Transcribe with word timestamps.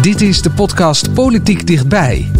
Dit 0.00 0.20
is 0.20 0.42
de 0.42 0.50
podcast 0.50 1.14
Politiek 1.14 1.66
Dichtbij. 1.66 2.30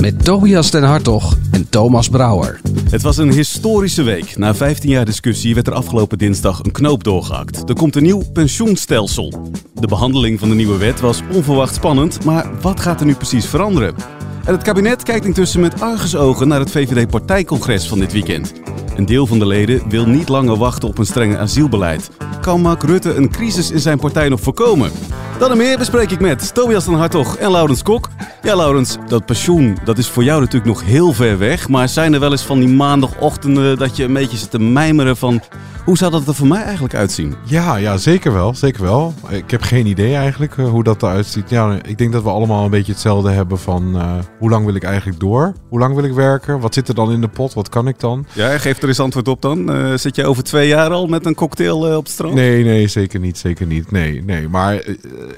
Met 0.00 0.24
Tobias 0.24 0.70
den 0.70 0.82
Hartog 0.82 1.36
en 1.50 1.68
Thomas 1.68 2.08
Brouwer. 2.08 2.60
Het 2.90 3.02
was 3.02 3.16
een 3.16 3.32
historische 3.32 4.02
week. 4.02 4.36
Na 4.36 4.54
15 4.54 4.90
jaar 4.90 5.04
discussie 5.04 5.54
werd 5.54 5.66
er 5.66 5.72
afgelopen 5.72 6.18
dinsdag 6.18 6.64
een 6.64 6.72
knoop 6.72 7.04
doorgehakt. 7.04 7.68
Er 7.68 7.74
komt 7.74 7.96
een 7.96 8.02
nieuw 8.02 8.22
pensioenstelsel. 8.32 9.50
De 9.74 9.86
behandeling 9.86 10.38
van 10.38 10.48
de 10.48 10.54
nieuwe 10.54 10.76
wet 10.76 11.00
was 11.00 11.22
onverwacht 11.32 11.74
spannend, 11.74 12.24
maar 12.24 12.60
wat 12.60 12.80
gaat 12.80 13.00
er 13.00 13.06
nu 13.06 13.14
precies 13.14 13.46
veranderen? 13.46 13.94
En 14.44 14.52
het 14.52 14.62
kabinet 14.62 15.02
kijkt 15.02 15.26
intussen 15.26 15.60
met 15.60 15.80
argusogen 15.80 16.48
naar 16.48 16.60
het 16.60 16.70
VVD-partijcongres 16.70 17.88
van 17.88 17.98
dit 17.98 18.12
weekend. 18.12 18.52
Een 18.98 19.06
deel 19.06 19.26
van 19.26 19.38
de 19.38 19.46
leden 19.46 19.88
wil 19.88 20.06
niet 20.06 20.28
langer 20.28 20.56
wachten 20.56 20.88
op 20.88 20.98
een 20.98 21.06
strenge 21.06 21.38
asielbeleid. 21.38 22.10
Kan 22.40 22.60
Mark 22.60 22.82
Rutte 22.82 23.14
een 23.14 23.30
crisis 23.30 23.70
in 23.70 23.80
zijn 23.80 23.98
partij 23.98 24.28
nog 24.28 24.40
voorkomen? 24.40 24.90
Dat 25.38 25.50
en 25.50 25.56
meer 25.56 25.78
bespreek 25.78 26.10
ik 26.10 26.20
met 26.20 26.54
Tobias 26.54 26.84
van 26.84 26.94
Hartog 26.94 27.36
en 27.36 27.50
Laurens 27.50 27.82
Kok. 27.82 28.08
Ja, 28.42 28.56
Laurens, 28.56 28.96
dat 29.06 29.26
pensioen 29.26 29.78
dat 29.84 29.98
is 29.98 30.08
voor 30.08 30.24
jou 30.24 30.40
natuurlijk 30.40 30.72
nog 30.72 30.84
heel 30.84 31.12
ver 31.12 31.38
weg. 31.38 31.68
Maar 31.68 31.88
zijn 31.88 32.14
er 32.14 32.20
wel 32.20 32.30
eens 32.30 32.42
van 32.42 32.58
die 32.58 32.68
maandagochtenden 32.68 33.78
dat 33.78 33.96
je 33.96 34.04
een 34.04 34.12
beetje 34.12 34.36
zit 34.36 34.50
te 34.50 34.58
mijmeren 34.58 35.16
van... 35.16 35.40
Hoe 35.84 35.96
zou 35.96 36.10
dat 36.10 36.26
er 36.26 36.34
voor 36.34 36.46
mij 36.46 36.62
eigenlijk 36.62 36.94
uitzien? 36.94 37.34
Ja, 37.44 37.76
ja, 37.76 37.96
zeker 37.96 38.32
wel. 38.32 38.54
Zeker 38.54 38.82
wel. 38.82 39.14
Ik 39.28 39.50
heb 39.50 39.62
geen 39.62 39.86
idee 39.86 40.14
eigenlijk 40.14 40.56
uh, 40.56 40.68
hoe 40.68 40.84
dat 40.84 41.02
eruit 41.02 41.26
ziet. 41.26 41.50
Ja, 41.50 41.78
ik 41.82 41.98
denk 41.98 42.12
dat 42.12 42.22
we 42.22 42.28
allemaal 42.28 42.64
een 42.64 42.70
beetje 42.70 42.92
hetzelfde 42.92 43.30
hebben 43.30 43.58
van 43.58 43.96
uh, 43.96 44.12
hoe 44.38 44.50
lang 44.50 44.64
wil 44.64 44.74
ik 44.74 44.82
eigenlijk 44.82 45.20
door? 45.20 45.52
Hoe 45.68 45.78
lang 45.78 45.94
wil 45.94 46.04
ik 46.04 46.12
werken? 46.12 46.60
Wat 46.60 46.74
zit 46.74 46.88
er 46.88 46.94
dan 46.94 47.12
in 47.12 47.20
de 47.20 47.28
pot? 47.28 47.54
Wat 47.54 47.68
kan 47.68 47.88
ik 47.88 48.00
dan? 48.00 48.26
Ja, 48.32 48.58
geef 48.58 48.82
er 48.82 48.87
eens 48.88 49.00
antwoord 49.00 49.28
op 49.28 49.42
dan. 49.42 49.76
Uh, 49.76 49.94
zit 49.96 50.16
je 50.16 50.24
over 50.24 50.42
twee 50.42 50.68
jaar 50.68 50.90
al 50.90 51.06
met 51.06 51.26
een 51.26 51.34
cocktail 51.34 51.96
op 51.96 52.02
het 52.02 52.12
strand? 52.12 52.34
Nee, 52.34 52.64
nee, 52.64 52.88
zeker 52.88 53.20
niet. 53.20 53.38
Zeker 53.38 53.66
niet. 53.66 53.90
Nee, 53.90 54.24
nee. 54.24 54.48
Maar 54.48 54.74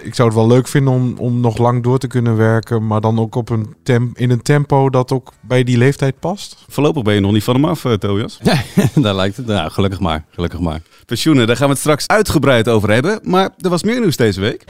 ik 0.02 0.14
zou 0.14 0.28
het 0.28 0.36
wel 0.36 0.46
leuk 0.46 0.68
vinden 0.68 0.92
om, 0.92 1.14
om 1.18 1.40
nog 1.40 1.58
lang 1.58 1.82
door 1.82 1.98
te 1.98 2.06
kunnen 2.06 2.36
werken. 2.36 2.86
Maar 2.86 3.00
dan 3.00 3.18
ook 3.18 3.34
op 3.34 3.48
een 3.48 3.74
temp 3.82 4.18
in 4.18 4.30
een 4.30 4.42
tempo 4.42 4.90
dat 4.90 5.12
ook 5.12 5.32
bij 5.40 5.64
die 5.64 5.78
leeftijd 5.78 6.18
past. 6.18 6.64
Voorlopig 6.68 7.02
ben 7.02 7.14
je 7.14 7.20
nog 7.20 7.32
niet 7.32 7.44
van 7.44 7.54
hem 7.54 7.64
af, 7.64 7.84
Tobias. 7.98 8.40
Nee, 8.74 8.88
daar 8.94 9.14
lijkt 9.14 9.36
het. 9.36 9.46
Nou, 9.46 9.70
gelukkig 9.70 10.00
maar. 10.00 10.24
Gelukkig 10.30 10.60
maar. 10.60 10.80
Pensioenen, 11.06 11.46
daar 11.46 11.56
gaan 11.56 11.66
we 11.66 11.72
het 11.72 11.80
straks 11.80 12.06
uitgebreid 12.06 12.68
over 12.68 12.90
hebben. 12.90 13.20
Maar 13.22 13.50
er 13.58 13.70
was 13.70 13.82
meer 13.82 14.00
nieuws 14.00 14.16
deze 14.16 14.40
week. 14.40 14.64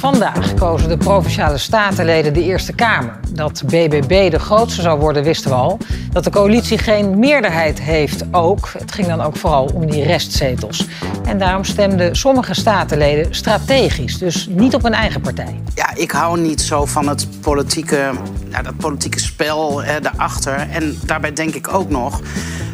Vandaag 0.00 0.54
kozen 0.54 0.88
de 0.88 0.96
provinciale 0.96 1.58
statenleden 1.58 2.34
de 2.34 2.42
Eerste 2.42 2.72
Kamer. 2.72 3.20
Dat 3.32 3.62
BBB 3.64 4.30
de 4.30 4.38
grootste 4.38 4.82
zou 4.82 5.00
worden, 5.00 5.22
wisten 5.22 5.50
we 5.50 5.56
al. 5.56 5.78
Dat 6.12 6.24
de 6.24 6.30
coalitie 6.30 6.78
geen 6.78 7.18
meerderheid 7.18 7.80
heeft 7.80 8.24
ook. 8.30 8.68
Het 8.78 8.92
ging 8.92 9.06
dan 9.06 9.20
ook 9.20 9.36
vooral 9.36 9.70
om 9.74 9.90
die 9.90 10.04
restzetels. 10.04 10.86
En 11.24 11.38
daarom 11.38 11.64
stemden 11.64 12.16
sommige 12.16 12.54
statenleden 12.54 13.34
strategisch, 13.34 14.18
dus 14.18 14.46
niet 14.50 14.74
op 14.74 14.82
hun 14.82 14.94
eigen 14.94 15.20
partij. 15.20 15.60
Ja, 15.74 15.94
ik 15.94 16.10
hou 16.10 16.40
niet 16.40 16.60
zo 16.60 16.84
van 16.84 17.08
het 17.08 17.40
politieke, 17.40 18.10
ja, 18.50 18.62
dat 18.62 18.76
politieke 18.76 19.20
spel 19.20 19.82
eh, 19.82 19.94
daarachter. 20.02 20.68
En 20.70 20.98
daarbij 21.04 21.32
denk 21.32 21.54
ik 21.54 21.74
ook 21.74 21.88
nog 21.88 22.20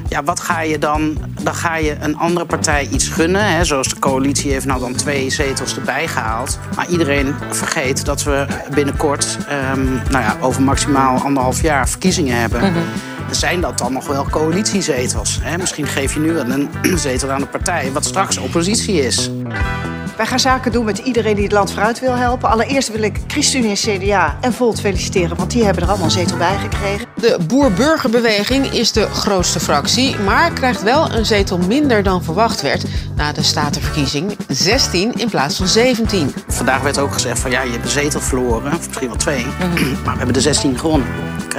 ja, 0.08 0.22
wat 0.22 0.40
ga 0.40 0.60
je 0.60 0.78
dan? 0.78 1.16
Dan 1.42 1.54
ga 1.54 1.76
je 1.76 1.96
een 2.00 2.16
andere 2.16 2.46
partij 2.46 2.88
iets 2.92 3.08
gunnen. 3.08 3.56
Hè, 3.56 3.64
zoals 3.64 3.88
de 3.88 3.98
coalitie 3.98 4.52
heeft 4.52 4.66
nou 4.66 4.80
dan 4.80 4.94
twee 4.94 5.30
zetels 5.30 5.76
erbij 5.76 6.08
gehaald. 6.08 6.58
Maar 6.76 6.88
iedereen 6.88 7.34
vergeet 7.50 8.04
dat 8.04 8.22
we 8.22 8.46
binnenkort, 8.74 9.38
um, 9.72 9.84
nou 10.10 10.24
ja, 10.24 10.36
over 10.40 10.62
maximaal 10.62 11.18
anderhalf 11.18 11.62
jaar 11.62 11.88
verkiezingen 11.88 12.40
hebben. 12.40 12.60
-hmm. 12.60 12.82
Zijn 13.30 13.60
dat 13.60 13.78
dan 13.78 13.92
nog 13.92 14.06
wel 14.06 14.26
coalitiezetels? 14.30 15.38
Hè? 15.42 15.58
Misschien 15.58 15.86
geef 15.86 16.14
je 16.14 16.20
nu 16.20 16.32
wel 16.32 16.50
een 16.50 16.70
zetel 16.98 17.30
aan 17.30 17.40
de 17.40 17.46
partij 17.46 17.92
wat 17.92 18.04
straks 18.04 18.36
oppositie 18.36 19.00
is. 19.00 19.30
Wij 20.16 20.26
gaan 20.26 20.40
zaken 20.40 20.72
doen 20.72 20.84
met 20.84 20.98
iedereen 20.98 21.34
die 21.34 21.44
het 21.44 21.52
land 21.52 21.70
vooruit 21.72 22.00
wil 22.00 22.14
helpen. 22.14 22.50
Allereerst 22.50 22.92
wil 22.92 23.02
ik 23.02 23.20
ChristenUnie 23.26 23.70
en 23.70 23.98
CDA 23.98 24.36
en 24.40 24.52
Volt 24.52 24.80
feliciteren, 24.80 25.36
want 25.36 25.50
die 25.50 25.64
hebben 25.64 25.82
er 25.82 25.88
allemaal 25.88 26.06
een 26.06 26.12
zetel 26.12 26.36
bij 26.36 26.56
gekregen. 26.56 27.06
De 27.14 27.38
Boer-Burgerbeweging 27.46 28.66
is 28.66 28.92
de 28.92 29.06
grootste 29.06 29.60
fractie, 29.60 30.16
maar 30.18 30.52
krijgt 30.52 30.82
wel 30.82 31.12
een 31.12 31.26
zetel 31.26 31.58
minder 31.58 32.02
dan 32.02 32.24
verwacht 32.24 32.62
werd 32.62 32.84
na 33.16 33.32
de 33.32 33.42
statenverkiezing. 33.42 34.36
16 34.48 35.12
in 35.12 35.30
plaats 35.30 35.56
van 35.56 35.66
17. 35.66 36.34
Vandaag 36.48 36.82
werd 36.82 36.98
ook 36.98 37.12
gezegd 37.12 37.38
van 37.38 37.50
ja, 37.50 37.62
je 37.62 37.70
hebt 37.70 37.84
een 37.84 37.90
zetel 37.90 38.20
verloren, 38.20 38.72
of 38.72 38.86
misschien 38.86 39.08
wel 39.08 39.16
twee, 39.16 39.46
maar 40.04 40.12
we 40.12 40.16
hebben 40.16 40.32
de 40.32 40.40
16 40.40 40.78
gewonnen. 40.78 41.06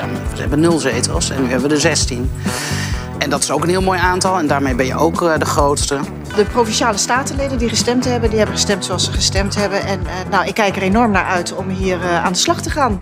We 0.05 0.39
hebben 0.39 0.59
nul 0.59 0.79
zetels 0.79 1.29
en 1.29 1.41
nu 1.41 1.49
hebben 1.49 1.69
we 1.69 1.75
de 1.75 1.81
16. 1.81 2.31
En 3.17 3.29
dat 3.29 3.43
is 3.43 3.51
ook 3.51 3.63
een 3.63 3.69
heel 3.69 3.81
mooi 3.81 3.99
aantal 3.99 4.37
en 4.37 4.47
daarmee 4.47 4.75
ben 4.75 4.85
je 4.85 4.95
ook 4.95 5.21
uh, 5.21 5.37
de 5.37 5.45
grootste. 5.45 5.99
De 6.35 6.45
provinciale 6.45 6.97
statenleden 6.97 7.57
die 7.57 7.69
gestemd 7.69 8.05
hebben, 8.05 8.29
die 8.29 8.37
hebben 8.37 8.55
gestemd 8.55 8.85
zoals 8.85 9.03
ze 9.03 9.11
gestemd 9.11 9.55
hebben. 9.55 9.81
En 9.81 9.99
uh, 9.99 10.07
nou, 10.31 10.47
ik 10.47 10.53
kijk 10.53 10.75
er 10.75 10.81
enorm 10.81 11.11
naar 11.11 11.25
uit 11.25 11.55
om 11.55 11.69
hier 11.69 11.97
uh, 11.97 12.23
aan 12.23 12.31
de 12.31 12.37
slag 12.37 12.61
te 12.61 12.69
gaan. 12.69 12.99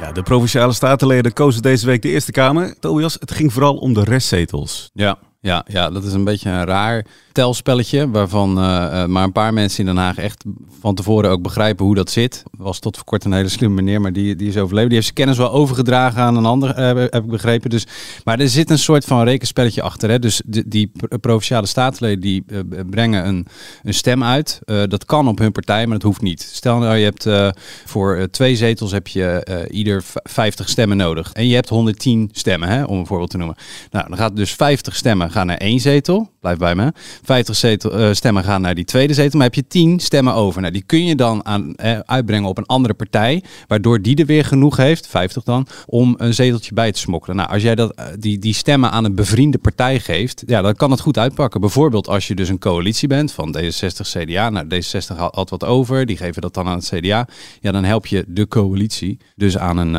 Ja, 0.00 0.12
de 0.12 0.22
provinciale 0.22 0.72
statenleden 0.72 1.32
kozen 1.32 1.62
deze 1.62 1.86
week 1.86 2.02
de 2.02 2.08
Eerste 2.08 2.32
Kamer. 2.32 2.74
Tobias, 2.80 3.16
het 3.20 3.30
ging 3.30 3.52
vooral 3.52 3.76
om 3.76 3.94
de 3.94 4.04
restzetels. 4.04 4.90
Ja, 4.92 5.18
ja, 5.40 5.64
ja, 5.68 5.90
dat 5.90 6.04
is 6.04 6.12
een 6.12 6.24
beetje 6.24 6.50
een 6.50 6.64
raar 6.64 7.06
telspelletje. 7.38 8.10
Waarvan 8.10 8.50
uh, 8.50 9.04
maar 9.04 9.24
een 9.24 9.32
paar 9.32 9.52
mensen 9.52 9.80
in 9.80 9.86
Den 9.86 10.02
Haag 10.02 10.16
echt 10.16 10.44
van 10.80 10.94
tevoren 10.94 11.30
ook 11.30 11.42
begrijpen 11.42 11.84
hoe 11.84 11.94
dat 11.94 12.10
zit. 12.10 12.42
Was 12.50 12.78
tot 12.78 12.96
voor 12.96 13.04
kort 13.04 13.24
een 13.24 13.32
hele 13.32 13.48
slimme 13.48 13.74
meneer, 13.74 14.00
maar 14.00 14.12
die, 14.12 14.36
die 14.36 14.48
is 14.48 14.56
overleden. 14.56 14.88
Die 14.88 14.98
heeft 14.98 15.14
zijn 15.14 15.26
kennis 15.26 15.38
wel 15.38 15.52
overgedragen 15.52 16.22
aan 16.22 16.36
een 16.36 16.44
ander, 16.44 16.68
uh, 16.70 16.86
heb 16.86 17.14
ik 17.14 17.26
begrepen. 17.26 17.70
Dus, 17.70 17.86
maar 18.24 18.40
er 18.40 18.48
zit 18.48 18.70
een 18.70 18.78
soort 18.78 19.04
van 19.04 19.24
rekenspelletje 19.24 19.82
achter. 19.82 20.10
Hè? 20.10 20.18
Dus 20.18 20.42
die, 20.46 20.68
die 20.68 20.90
provinciale 21.20 21.66
staatsleden 21.66 22.20
die 22.20 22.44
brengen 22.90 23.26
een, 23.26 23.46
een 23.82 23.94
stem 23.94 24.24
uit. 24.24 24.60
dat 24.64 25.04
kan 25.04 25.28
op 25.28 25.38
hun 25.38 25.52
partij, 25.52 25.86
maar 25.86 25.98
dat 25.98 26.06
hoeft 26.06 26.22
niet. 26.22 26.42
Stel 26.52 26.78
nou, 26.78 26.96
je 26.96 27.04
hebt 27.04 27.54
voor 27.84 28.28
twee 28.30 28.56
zetels 28.56 28.92
heb 28.92 29.06
je 29.06 29.66
ieder 29.70 30.04
50 30.22 30.68
stemmen 30.68 30.96
nodig. 30.96 31.32
En 31.32 31.46
je 31.46 31.54
hebt 31.54 31.68
110 31.68 32.28
stemmen, 32.32 32.68
hè, 32.68 32.84
om 32.84 32.98
een 32.98 33.06
voorbeeld 33.06 33.30
te 33.30 33.36
noemen. 33.36 33.56
Nou, 33.90 34.08
dan 34.08 34.16
gaat 34.16 34.36
dus 34.36 34.52
50 34.52 34.96
stemmen 34.96 35.30
gaan 35.30 35.46
naar 35.46 35.56
één 35.56 35.80
zetel. 35.80 36.30
Bij 36.56 36.74
me. 36.74 36.92
50 37.22 37.56
zetel, 37.56 38.00
uh, 38.00 38.12
stemmen 38.12 38.44
gaan 38.44 38.60
naar 38.60 38.74
die 38.74 38.84
tweede 38.84 39.14
zetel. 39.14 39.38
Maar 39.38 39.46
heb 39.46 39.54
je 39.54 39.66
10 39.66 40.00
stemmen 40.00 40.34
over. 40.34 40.60
Nou, 40.60 40.72
die 40.72 40.82
kun 40.86 41.04
je 41.04 41.14
dan 41.14 41.44
aan, 41.44 41.74
eh, 41.74 41.98
uitbrengen 41.98 42.48
op 42.48 42.58
een 42.58 42.66
andere 42.66 42.94
partij. 42.94 43.42
Waardoor 43.66 44.02
die 44.02 44.16
er 44.16 44.26
weer 44.26 44.44
genoeg 44.44 44.76
heeft, 44.76 45.06
50 45.06 45.42
dan, 45.42 45.66
om 45.86 46.14
een 46.18 46.34
zeteltje 46.34 46.74
bij 46.74 46.92
te 46.92 46.98
smokkelen. 46.98 47.36
Nou, 47.36 47.48
als 47.50 47.62
jij 47.62 47.74
dat, 47.74 47.92
uh, 47.98 48.04
die, 48.18 48.38
die 48.38 48.54
stemmen 48.54 48.90
aan 48.90 49.04
een 49.04 49.14
bevriende 49.14 49.58
partij 49.58 50.00
geeft, 50.00 50.42
ja, 50.46 50.62
dan 50.62 50.74
kan 50.74 50.90
het 50.90 51.00
goed 51.00 51.18
uitpakken. 51.18 51.60
Bijvoorbeeld 51.60 52.08
als 52.08 52.26
je 52.26 52.34
dus 52.34 52.48
een 52.48 52.58
coalitie 52.58 53.08
bent 53.08 53.32
van 53.32 53.56
D66, 53.58 54.08
CDA. 54.08 54.50
Nou, 54.50 54.66
D66 54.66 55.16
had 55.16 55.50
wat 55.50 55.64
over. 55.64 56.06
Die 56.06 56.16
geven 56.16 56.42
dat 56.42 56.54
dan 56.54 56.66
aan 56.66 56.78
het 56.78 56.92
CDA. 56.94 57.28
Ja, 57.60 57.72
dan 57.72 57.84
help 57.84 58.06
je 58.06 58.24
de 58.28 58.48
coalitie 58.48 59.18
dus 59.36 59.58
aan 59.58 59.76
een, 59.76 59.96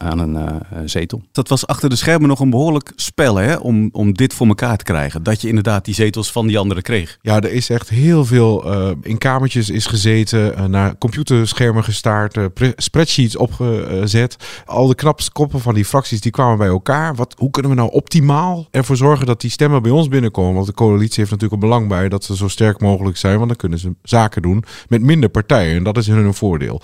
aan 0.00 0.18
een 0.18 0.88
zetel. 0.88 1.22
Dat 1.32 1.48
was 1.48 1.66
achter 1.66 1.88
de 1.88 1.96
schermen 1.96 2.28
nog 2.28 2.40
een 2.40 2.50
behoorlijk 2.50 2.92
spel, 2.96 3.36
hè? 3.36 3.54
Om, 3.56 3.88
om 3.92 4.12
dit 4.12 4.34
voor 4.34 4.46
elkaar 4.46 4.76
te 4.76 4.84
krijgen. 4.84 5.22
Dat 5.22 5.40
je 5.40 5.48
inderdaad 5.48 5.84
die 5.90 6.04
zetels 6.04 6.32
van 6.32 6.46
die 6.46 6.58
anderen 6.58 6.82
kreeg. 6.82 7.18
Ja, 7.22 7.40
er 7.40 7.52
is 7.52 7.70
echt 7.70 7.88
heel 7.88 8.24
veel 8.24 8.72
uh, 8.72 8.90
in 9.02 9.18
kamertjes 9.18 9.70
is 9.70 9.86
gezeten, 9.86 10.52
uh, 10.52 10.64
naar 10.64 10.98
computerschermen 10.98 11.84
gestaard, 11.84 12.36
uh, 12.36 12.44
spreadsheets 12.76 13.36
opgezet. 13.36 14.36
Al 14.66 14.86
de 14.86 14.94
knapste 14.94 15.32
koppen 15.32 15.60
van 15.60 15.74
die 15.74 15.84
fracties 15.84 16.20
die 16.20 16.32
kwamen 16.32 16.58
bij 16.58 16.68
elkaar. 16.68 17.14
Wat, 17.14 17.34
hoe 17.38 17.50
kunnen 17.50 17.70
we 17.70 17.76
nou 17.76 17.90
optimaal 17.90 18.68
ervoor 18.70 18.96
zorgen 18.96 19.26
dat 19.26 19.40
die 19.40 19.50
stemmen 19.50 19.82
bij 19.82 19.90
ons 19.90 20.08
binnenkomen? 20.08 20.54
Want 20.54 20.66
de 20.66 20.74
coalitie 20.74 21.18
heeft 21.18 21.30
natuurlijk 21.30 21.62
een 21.62 21.68
belang 21.68 21.88
bij 21.88 22.08
dat 22.08 22.24
ze 22.24 22.36
zo 22.36 22.48
sterk 22.48 22.80
mogelijk 22.80 23.16
zijn, 23.16 23.36
want 23.36 23.48
dan 23.48 23.56
kunnen 23.56 23.78
ze 23.78 23.94
zaken 24.02 24.42
doen 24.42 24.64
met 24.88 25.02
minder 25.02 25.28
partijen 25.28 25.76
en 25.76 25.82
dat 25.82 25.96
is 25.96 26.06
hun 26.06 26.24
een 26.24 26.34
voordeel. 26.34 26.80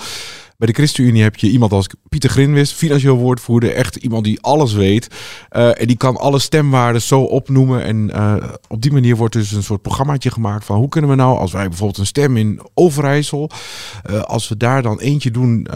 Bij 0.59 0.67
de 0.67 0.72
ChristenUnie 0.72 1.22
heb 1.22 1.37
je 1.37 1.50
iemand 1.50 1.72
als 1.72 1.87
Pieter 2.09 2.31
Grinwis, 2.31 2.72
financieel 2.72 3.17
woordvoerder. 3.17 3.75
Echt 3.75 3.97
iemand 3.97 4.25
die 4.25 4.41
alles 4.41 4.72
weet. 4.72 5.09
Uh, 5.56 5.81
en 5.81 5.87
die 5.87 5.97
kan 5.97 6.17
alle 6.17 6.39
stemwaarden 6.39 7.03
zo 7.03 7.21
opnoemen. 7.21 7.84
En 7.84 8.11
uh, 8.15 8.34
op 8.69 8.83
die 8.83 8.93
manier 8.93 9.16
wordt 9.16 9.34
dus 9.34 9.53
een 9.53 9.62
soort 9.62 9.83
programmaatje 9.83 10.31
gemaakt 10.31 10.65
van 10.65 10.77
hoe 10.77 10.89
kunnen 10.89 11.11
we 11.11 11.16
nou, 11.16 11.39
als 11.39 11.53
wij 11.53 11.69
bijvoorbeeld 11.69 11.99
een 11.99 12.06
stem 12.06 12.37
in 12.37 12.61
Overijssel, 12.75 13.50
uh, 14.11 14.22
als 14.22 14.49
we 14.49 14.56
daar 14.56 14.83
dan 14.83 15.00
eentje 15.00 15.30
doen 15.30 15.66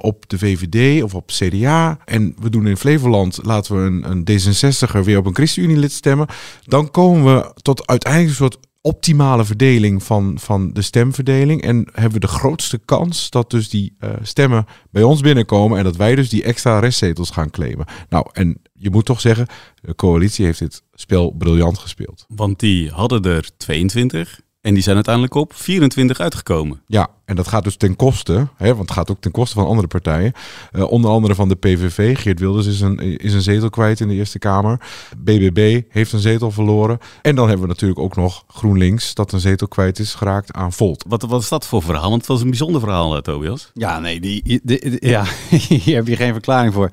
op 0.00 0.28
de 0.28 0.38
VVD 0.38 1.02
of 1.02 1.14
op 1.14 1.26
CDA. 1.26 1.98
En 2.04 2.34
we 2.40 2.50
doen 2.50 2.66
in 2.66 2.76
Flevoland, 2.76 3.38
laten 3.42 3.76
we 3.76 3.80
een, 3.80 4.10
een 4.10 4.24
D66er 4.30 5.04
weer 5.04 5.18
op 5.18 5.26
een 5.26 5.34
ChristenUnie 5.34 5.76
lid 5.76 5.92
stemmen. 5.92 6.26
Dan 6.64 6.90
komen 6.90 7.34
we 7.34 7.52
tot 7.62 7.86
uiteindelijk 7.86 8.30
een 8.30 8.36
soort 8.36 8.58
optimale 8.86 9.44
verdeling 9.44 10.02
van, 10.02 10.38
van 10.38 10.72
de 10.72 10.82
stemverdeling. 10.82 11.62
En 11.62 11.88
hebben 11.92 12.12
we 12.12 12.26
de 12.26 12.26
grootste 12.26 12.78
kans 12.84 13.30
dat 13.30 13.50
dus 13.50 13.68
die 13.68 13.96
uh, 14.00 14.10
stemmen 14.22 14.66
bij 14.90 15.02
ons 15.02 15.20
binnenkomen. 15.20 15.78
En 15.78 15.84
dat 15.84 15.96
wij 15.96 16.14
dus 16.14 16.28
die 16.28 16.42
extra 16.42 16.78
restzetels 16.78 17.30
gaan 17.30 17.50
claimen. 17.50 17.86
Nou, 18.08 18.26
en 18.32 18.62
je 18.72 18.90
moet 18.90 19.04
toch 19.04 19.20
zeggen, 19.20 19.46
de 19.82 19.94
coalitie 19.94 20.44
heeft 20.44 20.58
dit 20.58 20.82
spel 20.94 21.30
briljant 21.30 21.78
gespeeld. 21.78 22.24
Want 22.28 22.60
die 22.60 22.90
hadden 22.90 23.22
er 23.22 23.50
22. 23.56 24.40
En 24.66 24.74
die 24.74 24.82
zijn 24.82 24.94
uiteindelijk 24.94 25.34
op 25.34 25.52
24 25.54 26.20
uitgekomen. 26.20 26.80
Ja, 26.86 27.08
en 27.24 27.36
dat 27.36 27.48
gaat 27.48 27.64
dus 27.64 27.76
ten 27.76 27.96
koste, 27.96 28.48
hè, 28.56 28.68
want 28.68 28.88
het 28.88 28.90
gaat 28.90 29.10
ook 29.10 29.20
ten 29.20 29.30
koste 29.30 29.54
van 29.54 29.66
andere 29.66 29.86
partijen. 29.86 30.32
Uh, 30.72 30.90
onder 30.90 31.10
andere 31.10 31.34
van 31.34 31.48
de 31.48 31.54
PVV. 31.54 32.18
Geert 32.18 32.40
Wilders 32.40 32.66
is 32.66 32.80
een, 32.80 33.18
is 33.18 33.34
een 33.34 33.42
zetel 33.42 33.70
kwijt 33.70 34.00
in 34.00 34.08
de 34.08 34.14
Eerste 34.14 34.38
Kamer. 34.38 34.80
BBB 35.16 35.82
heeft 35.88 36.12
een 36.12 36.18
zetel 36.18 36.50
verloren. 36.50 36.98
En 37.22 37.34
dan 37.34 37.48
hebben 37.48 37.66
we 37.66 37.72
natuurlijk 37.72 38.00
ook 38.00 38.16
nog 38.16 38.44
GroenLinks, 38.48 39.14
dat 39.14 39.32
een 39.32 39.40
zetel 39.40 39.68
kwijt 39.68 39.98
is 39.98 40.14
geraakt 40.14 40.52
aan 40.52 40.72
Volt. 40.72 41.04
Wat, 41.08 41.22
wat 41.22 41.42
is 41.42 41.48
dat 41.48 41.66
voor 41.66 41.82
verhaal? 41.82 42.08
Want 42.08 42.20
het 42.20 42.26
was 42.26 42.40
een 42.40 42.48
bijzonder 42.48 42.80
verhaal, 42.80 43.20
Tobias. 43.20 43.70
Ja, 43.74 43.98
nee, 43.98 44.20
die, 44.20 44.60
die, 44.62 44.96
ja, 45.08 45.24
hier 45.84 45.94
heb 45.94 46.06
je 46.06 46.16
geen 46.16 46.32
verklaring 46.32 46.72
voor. 46.72 46.90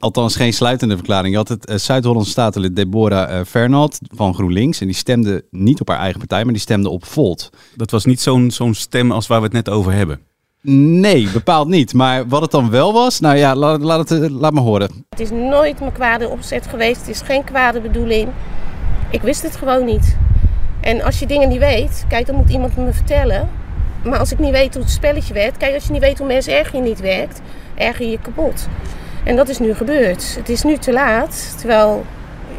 Althans, 0.00 0.36
geen 0.36 0.52
sluitende 0.52 0.94
verklaring. 0.94 1.30
Je 1.30 1.36
had 1.36 1.48
het 1.48 1.70
uh, 1.70 1.76
Zuid-Hollandse 1.76 2.30
statenlid 2.30 2.76
Deborah 2.76 3.30
uh, 3.30 3.40
Fernald 3.46 3.98
van 4.14 4.34
GroenLinks. 4.34 4.80
En 4.80 4.86
die 4.86 4.96
stemde 4.96 5.44
niet 5.50 5.80
op 5.80 5.88
haar 5.88 5.98
eigen 5.98 6.18
partij, 6.18 6.44
maar 6.44 6.52
die 6.52 6.62
stemde 6.62 6.88
op 6.88 7.04
Volt. 7.04 7.50
Dat 7.74 7.90
was 7.90 8.04
niet 8.04 8.20
zo'n 8.20 8.50
zo'n 8.50 8.74
stem 8.74 9.12
als 9.12 9.26
waar 9.26 9.38
we 9.38 9.44
het 9.44 9.54
net 9.54 9.68
over 9.68 9.92
hebben. 9.92 10.20
Nee, 10.62 11.28
bepaald 11.28 11.68
niet. 11.68 11.94
Maar 11.94 12.28
wat 12.28 12.42
het 12.42 12.50
dan 12.50 12.70
wel 12.70 12.92
was, 12.92 13.20
nou 13.20 13.36
ja, 13.36 13.56
laat, 13.56 13.80
laat, 13.80 14.08
het, 14.08 14.30
laat 14.30 14.52
me 14.52 14.60
horen. 14.60 15.04
Het 15.08 15.20
is 15.20 15.30
nooit 15.30 15.80
mijn 15.80 15.92
kwade 15.92 16.28
opzet 16.28 16.66
geweest. 16.66 17.00
Het 17.00 17.08
is 17.08 17.20
geen 17.20 17.44
kwade 17.44 17.80
bedoeling. 17.80 18.28
Ik 19.10 19.22
wist 19.22 19.42
het 19.42 19.56
gewoon 19.56 19.84
niet. 19.84 20.16
En 20.80 21.02
als 21.02 21.18
je 21.18 21.26
dingen 21.26 21.48
niet 21.48 21.58
weet, 21.58 22.04
kijk, 22.08 22.26
dan 22.26 22.36
moet 22.36 22.50
iemand 22.50 22.76
me 22.76 22.92
vertellen. 22.92 23.48
Maar 24.04 24.18
als 24.18 24.32
ik 24.32 24.38
niet 24.38 24.50
weet 24.50 24.74
hoe 24.74 24.82
het 24.82 24.92
spelletje 24.92 25.34
werkt, 25.34 25.56
kijk, 25.56 25.74
als 25.74 25.84
je 25.84 25.92
niet 25.92 26.00
weet 26.00 26.18
hoe 26.18 26.26
mensen 26.26 26.58
erger 26.58 26.76
je 26.76 26.82
niet 26.82 27.00
werkt, 27.00 27.40
erger 27.74 28.04
je 28.04 28.10
je 28.10 28.18
kapot. 28.18 28.68
En 29.24 29.36
dat 29.36 29.48
is 29.48 29.58
nu 29.58 29.74
gebeurd. 29.74 30.34
Het 30.36 30.48
is 30.48 30.62
nu 30.62 30.76
te 30.76 30.92
laat, 30.92 31.54
terwijl 31.58 32.04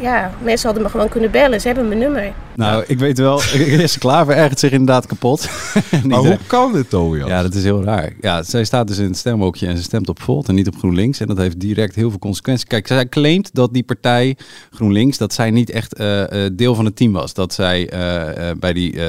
ja, 0.02 0.30
mensen 0.42 0.66
hadden 0.66 0.82
me 0.82 0.90
gewoon 0.90 1.08
kunnen 1.08 1.30
bellen. 1.30 1.60
Ze 1.60 1.66
hebben 1.66 1.88
mijn 1.88 2.00
nummer. 2.00 2.32
Nou, 2.56 2.84
ik 2.86 2.98
weet 2.98 3.18
wel, 3.18 3.38
Chris 3.76 3.98
Klaver 3.98 4.34
ergert 4.34 4.58
zich 4.58 4.70
inderdaad 4.70 5.06
kapot. 5.06 5.48
maar 6.08 6.18
hoe 6.18 6.38
kan 6.46 6.72
dit, 6.72 6.90
Tobias? 6.90 7.28
Ja, 7.28 7.42
dat 7.42 7.54
is 7.54 7.64
heel 7.64 7.84
raar. 7.84 8.12
Ja, 8.20 8.42
zij 8.42 8.64
staat 8.64 8.86
dus 8.86 8.98
in 8.98 9.04
het 9.04 9.16
stemhokje 9.16 9.66
en 9.66 9.76
ze 9.76 9.82
stemt 9.82 10.08
op 10.08 10.22
Volt 10.22 10.48
en 10.48 10.54
niet 10.54 10.66
op 10.66 10.76
GroenLinks. 10.76 11.20
En 11.20 11.26
dat 11.26 11.36
heeft 11.36 11.60
direct 11.60 11.94
heel 11.94 12.10
veel 12.10 12.18
consequenties. 12.18 12.66
Kijk, 12.66 12.86
zij 12.86 13.08
claimt 13.08 13.50
dat 13.54 13.72
die 13.72 13.82
partij 13.82 14.36
GroenLinks, 14.70 15.18
dat 15.18 15.32
zij 15.32 15.50
niet 15.50 15.70
echt 15.70 16.00
uh, 16.00 16.22
deel 16.52 16.74
van 16.74 16.84
het 16.84 16.96
team 16.96 17.12
was. 17.12 17.34
Dat 17.34 17.52
zij 17.52 17.92
uh, 17.92 18.50
bij 18.58 18.72
die 18.72 19.00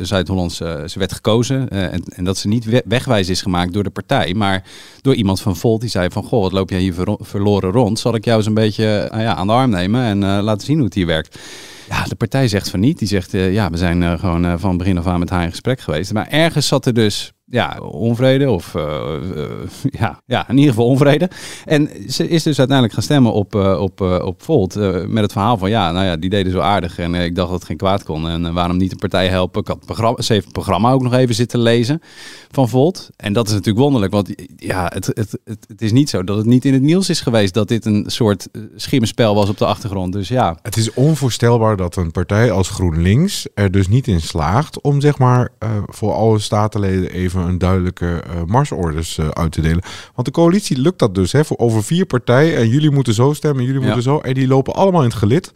Zuid-Hollandse, 0.00 0.82
ze 0.86 0.98
werd 0.98 1.12
gekozen 1.12 1.68
en, 1.68 2.02
en, 2.14 2.24
dat 2.24 2.36
ze 2.36 2.48
niet 2.48 2.82
wegwijs 2.84 3.28
is 3.28 3.42
gemaakt 3.42 3.72
door 3.72 3.82
de 3.82 3.90
partij, 3.90 4.34
maar 4.34 4.62
door 5.00 5.14
iemand 5.14 5.40
van 5.40 5.56
Volt 5.56 5.80
die 5.80 5.90
zei 5.90 6.10
van, 6.10 6.22
goh, 6.22 6.42
wat 6.42 6.52
loop 6.52 6.70
jij 6.70 6.80
hier 6.80 6.94
verloren 7.20 7.70
rond? 7.70 7.98
Zal 7.98 8.14
ik 8.14 8.24
jou 8.24 8.36
eens 8.36 8.46
een 8.46 8.54
beetje 8.54 9.08
ja, 9.12 9.34
aan 9.34 9.46
de 9.46 9.52
arm 9.52 9.70
nemen 9.70 10.02
en 10.02 10.39
laten 10.42 10.66
zien 10.66 10.76
hoe 10.76 10.84
het 10.84 10.94
hier 10.94 11.06
werkt? 11.06 11.38
Ja, 11.88 12.04
de 12.04 12.14
partij 12.14 12.48
zegt 12.48 12.70
van 12.70 12.80
niet. 12.80 12.98
Die 12.98 13.08
zegt, 13.08 13.34
uh, 13.34 13.52
ja, 13.52 13.70
we 13.70 13.76
zijn 13.76 14.02
uh, 14.02 14.18
gewoon 14.18 14.58
van 14.58 14.76
begin 14.76 14.98
af 14.98 15.06
aan 15.06 15.18
met 15.18 15.30
haar 15.30 15.44
in 15.44 15.50
gesprek 15.50 15.80
geweest. 15.80 16.12
Maar 16.12 16.28
ergens 16.28 16.66
zat 16.66 16.86
er 16.86 16.94
dus 16.94 17.32
ja, 17.50 17.78
onvrede 17.80 18.50
of 18.50 18.74
uh, 18.74 18.82
uh, 19.36 19.44
ja, 19.90 20.20
ja, 20.26 20.48
in 20.48 20.56
ieder 20.56 20.70
geval 20.70 20.86
onvrede. 20.88 21.30
En 21.64 21.88
ze 22.08 22.28
is 22.28 22.42
dus 22.42 22.58
uiteindelijk 22.58 22.92
gaan 22.92 23.02
stemmen 23.02 23.32
op, 23.32 23.54
uh, 23.54 23.80
op, 23.80 24.00
op 24.00 24.42
Volt 24.42 24.74
met 25.08 25.22
het 25.22 25.32
verhaal 25.32 25.58
van 25.58 25.70
ja, 25.70 25.92
nou 25.92 26.04
ja, 26.04 26.16
die 26.16 26.30
deden 26.30 26.52
zo 26.52 26.58
aardig 26.58 26.98
en 26.98 27.14
ik 27.14 27.34
dacht 27.34 27.50
dat 27.50 27.58
het 27.58 27.68
geen 27.68 27.76
kwaad 27.76 28.02
kon. 28.02 28.28
En 28.28 28.52
waarom 28.52 28.76
niet 28.76 28.92
een 28.92 28.98
partij 28.98 29.28
helpen? 29.28 29.60
Ik 29.60 29.66
had 29.66 29.84
programma, 29.84 30.22
ze 30.22 30.32
heeft 30.32 30.44
het 30.44 30.52
programma 30.52 30.92
ook 30.92 31.02
nog 31.02 31.14
even 31.14 31.34
zitten 31.34 31.58
lezen 31.58 32.00
van 32.50 32.68
Volt. 32.68 33.10
En 33.16 33.32
dat 33.32 33.46
is 33.46 33.52
natuurlijk 33.52 33.78
wonderlijk, 33.78 34.12
want 34.12 34.34
ja, 34.56 34.90
het, 34.94 35.06
het, 35.06 35.38
het, 35.44 35.66
het 35.68 35.82
is 35.82 35.92
niet 35.92 36.10
zo 36.10 36.24
dat 36.24 36.36
het 36.36 36.46
niet 36.46 36.64
in 36.64 36.72
het 36.72 36.82
nieuws 36.82 37.08
is 37.08 37.20
geweest 37.20 37.54
dat 37.54 37.68
dit 37.68 37.84
een 37.84 38.04
soort 38.06 38.48
schimmenspel 38.76 39.34
was 39.34 39.48
op 39.48 39.58
de 39.58 39.66
achtergrond. 39.66 40.12
Dus 40.12 40.28
ja. 40.28 40.58
Het 40.62 40.76
is 40.76 40.94
onvoorstelbaar 40.94 41.76
dat 41.76 41.96
een 41.96 42.10
partij 42.10 42.50
als 42.50 42.68
GroenLinks 42.68 43.46
er 43.54 43.70
dus 43.70 43.88
niet 43.88 44.06
in 44.06 44.20
slaagt 44.20 44.80
om 44.80 45.00
zeg 45.00 45.18
maar 45.18 45.48
voor 45.86 46.12
alle 46.12 46.38
statenleden 46.38 47.10
even 47.10 47.39
een 47.48 47.58
duidelijke 47.58 48.22
uh, 48.26 48.42
marsorders 48.46 49.18
uh, 49.18 49.28
uit 49.28 49.52
te 49.52 49.60
delen. 49.60 49.82
Want 50.14 50.26
de 50.26 50.32
coalitie 50.32 50.78
lukt 50.78 50.98
dat 50.98 51.14
dus, 51.14 51.32
hè, 51.32 51.44
voor 51.44 51.56
over 51.56 51.84
vier 51.84 52.06
partijen. 52.06 52.56
En 52.56 52.68
jullie 52.68 52.90
moeten 52.90 53.14
zo 53.14 53.32
stemmen, 53.32 53.64
jullie 53.64 53.80
moeten 53.80 54.02
zo. 54.02 54.18
En 54.18 54.34
die 54.34 54.46
lopen 54.46 54.74
allemaal 54.74 55.02
in 55.02 55.08
het 55.08 55.18
gelid. 55.18 55.52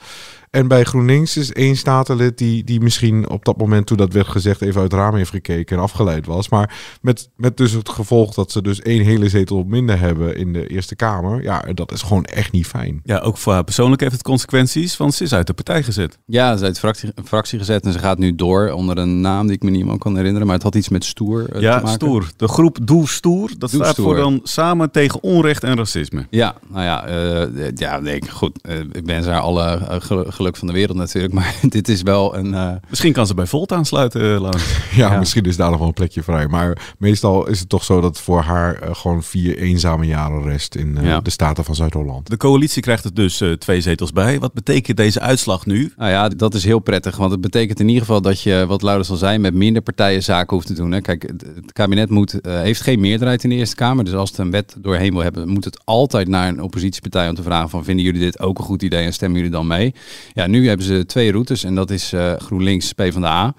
En 0.54 0.68
bij 0.68 0.84
GroenLinks 0.84 1.36
is 1.36 1.52
één 1.52 1.76
statenlid 1.76 2.38
die, 2.38 2.64
die 2.64 2.80
misschien 2.80 3.28
op 3.28 3.44
dat 3.44 3.56
moment 3.56 3.86
toen 3.86 3.96
dat 3.96 4.12
werd 4.12 4.28
gezegd 4.28 4.62
even 4.62 4.80
uit 4.80 4.92
het 4.92 5.00
raam 5.00 5.14
heeft 5.14 5.30
gekeken 5.30 5.76
en 5.76 5.82
afgeleid 5.82 6.26
was. 6.26 6.48
Maar 6.48 6.98
met, 7.00 7.28
met 7.36 7.56
dus 7.56 7.72
het 7.72 7.88
gevolg 7.88 8.34
dat 8.34 8.52
ze 8.52 8.62
dus 8.62 8.80
één 8.80 9.04
hele 9.04 9.28
zetel 9.28 9.64
minder 9.66 9.98
hebben 9.98 10.36
in 10.36 10.52
de 10.52 10.66
Eerste 10.66 10.96
Kamer. 10.96 11.42
Ja, 11.42 11.64
dat 11.74 11.92
is 11.92 12.02
gewoon 12.02 12.24
echt 12.24 12.52
niet 12.52 12.66
fijn. 12.66 13.00
Ja, 13.04 13.18
ook 13.18 13.36
voor 13.36 13.52
haar 13.52 13.64
persoonlijk 13.64 14.00
heeft 14.00 14.12
het 14.12 14.22
consequenties, 14.22 14.96
want 14.96 15.14
ze 15.14 15.24
is 15.24 15.34
uit 15.34 15.46
de 15.46 15.52
partij 15.52 15.82
gezet. 15.82 16.18
Ja, 16.26 16.48
ze 16.48 16.54
is 16.54 16.62
uit 16.62 16.74
de 16.74 16.80
fractie, 16.80 17.12
fractie 17.24 17.58
gezet 17.58 17.84
en 17.84 17.92
ze 17.92 17.98
gaat 17.98 18.18
nu 18.18 18.34
door 18.34 18.70
onder 18.70 18.98
een 18.98 19.20
naam 19.20 19.46
die 19.46 19.56
ik 19.56 19.62
me 19.62 19.70
niet 19.70 19.84
meer 19.84 19.98
kan 19.98 20.16
herinneren. 20.16 20.46
Maar 20.46 20.56
het 20.56 20.64
had 20.64 20.74
iets 20.74 20.88
met 20.88 21.04
Stoer 21.04 21.54
uh, 21.54 21.60
ja, 21.60 21.86
Stoer. 21.86 22.30
De 22.36 22.48
groep 22.48 22.78
Doe 22.82 23.08
Stoer. 23.08 23.50
Dat 23.58 23.70
Doe 23.70 23.80
staat 23.80 23.92
stoer. 23.92 24.04
voor 24.04 24.16
dan 24.16 24.40
Samen 24.42 24.90
tegen 24.90 25.22
Onrecht 25.22 25.64
en 25.64 25.76
Racisme. 25.76 26.26
Ja, 26.30 26.54
nou 26.68 26.84
ja, 26.84 27.08
uh, 27.08 27.70
ja 27.74 28.00
nee, 28.00 28.22
goed. 28.30 28.58
Uh, 28.62 28.78
ik 28.78 29.04
ben 29.04 29.22
ze 29.22 29.30
haar 29.30 29.40
alle 29.40 30.00
geluk 30.44 30.58
van 30.58 30.68
de 30.68 30.74
wereld 30.74 30.96
natuurlijk. 30.96 31.34
Maar 31.44 31.54
dit 31.62 31.88
is 31.88 32.02
wel 32.02 32.36
een. 32.36 32.46
Uh... 32.46 32.72
Misschien 32.88 33.12
kan 33.12 33.26
ze 33.26 33.34
bij 33.34 33.46
Volt 33.46 33.72
aansluiten, 33.72 34.20
uh, 34.20 34.40
ja, 34.90 35.12
ja, 35.12 35.18
misschien 35.18 35.44
is 35.44 35.56
daar 35.56 35.70
nog 35.70 35.78
wel 35.78 35.88
een 35.88 35.94
plekje 35.94 36.22
vrij. 36.22 36.46
Maar 36.46 36.94
meestal 36.98 37.48
is 37.48 37.60
het 37.60 37.68
toch 37.68 37.84
zo 37.84 38.00
dat 38.00 38.20
voor 38.20 38.40
haar 38.40 38.82
uh, 38.82 38.94
gewoon 38.94 39.22
vier 39.22 39.58
eenzame 39.58 40.06
jaren 40.06 40.42
rest 40.42 40.74
in 40.74 40.98
ja. 41.02 41.20
de 41.20 41.30
Staten 41.30 41.64
van 41.64 41.74
Zuid-Holland. 41.74 42.30
De 42.30 42.36
coalitie 42.36 42.82
krijgt 42.82 43.04
er 43.04 43.14
dus 43.14 43.42
twee 43.58 43.80
zetels 43.80 44.12
bij. 44.12 44.38
Wat 44.38 44.52
betekent 44.52 44.96
deze 44.96 45.20
uitslag 45.20 45.66
nu? 45.66 45.92
Nou 45.96 46.10
ja, 46.10 46.28
dat 46.28 46.54
is 46.54 46.64
heel 46.64 46.78
prettig. 46.78 47.16
Want 47.16 47.30
het 47.30 47.40
betekent 47.40 47.80
in 47.80 47.88
ieder 47.88 48.02
geval 48.02 48.20
dat 48.20 48.40
je, 48.40 48.64
wat 48.68 48.82
Laurens 48.82 49.08
zal 49.08 49.16
zijn, 49.16 49.40
met 49.40 49.54
minder 49.54 49.82
partijen 49.82 50.22
zaken 50.22 50.54
hoeft 50.56 50.66
te 50.66 50.74
doen. 50.74 50.92
Hè. 50.92 51.00
Kijk, 51.00 51.22
het 51.22 51.72
kabinet 51.72 52.10
moet, 52.10 52.38
heeft 52.42 52.80
geen 52.80 53.00
meerderheid 53.00 53.44
in 53.44 53.50
de 53.50 53.56
Eerste 53.56 53.76
Kamer. 53.76 54.04
Dus 54.04 54.14
als 54.14 54.30
het 54.30 54.38
een 54.38 54.50
wet 54.50 54.76
doorheen 54.78 55.12
wil 55.12 55.22
hebben, 55.22 55.48
moet 55.48 55.64
het 55.64 55.80
altijd 55.84 56.28
naar 56.28 56.48
een 56.48 56.62
oppositiepartij 56.62 57.28
om 57.28 57.34
te 57.34 57.42
vragen 57.42 57.70
van 57.70 57.84
vinden 57.84 58.04
jullie 58.04 58.20
dit 58.20 58.40
ook 58.40 58.58
een 58.58 58.64
goed 58.64 58.82
idee 58.82 59.04
en 59.04 59.12
stemmen 59.12 59.36
jullie 59.36 59.52
dan 59.52 59.66
mee? 59.66 59.94
Ja, 60.34 60.46
nu 60.46 60.68
hebben 60.68 60.86
ze 60.86 61.06
twee 61.06 61.32
routes 61.32 61.64
en 61.64 61.74
dat 61.74 61.90
is 61.90 62.12
uh, 62.12 62.32
GroenLinks 62.32 62.92
PvdA. 62.92 63.54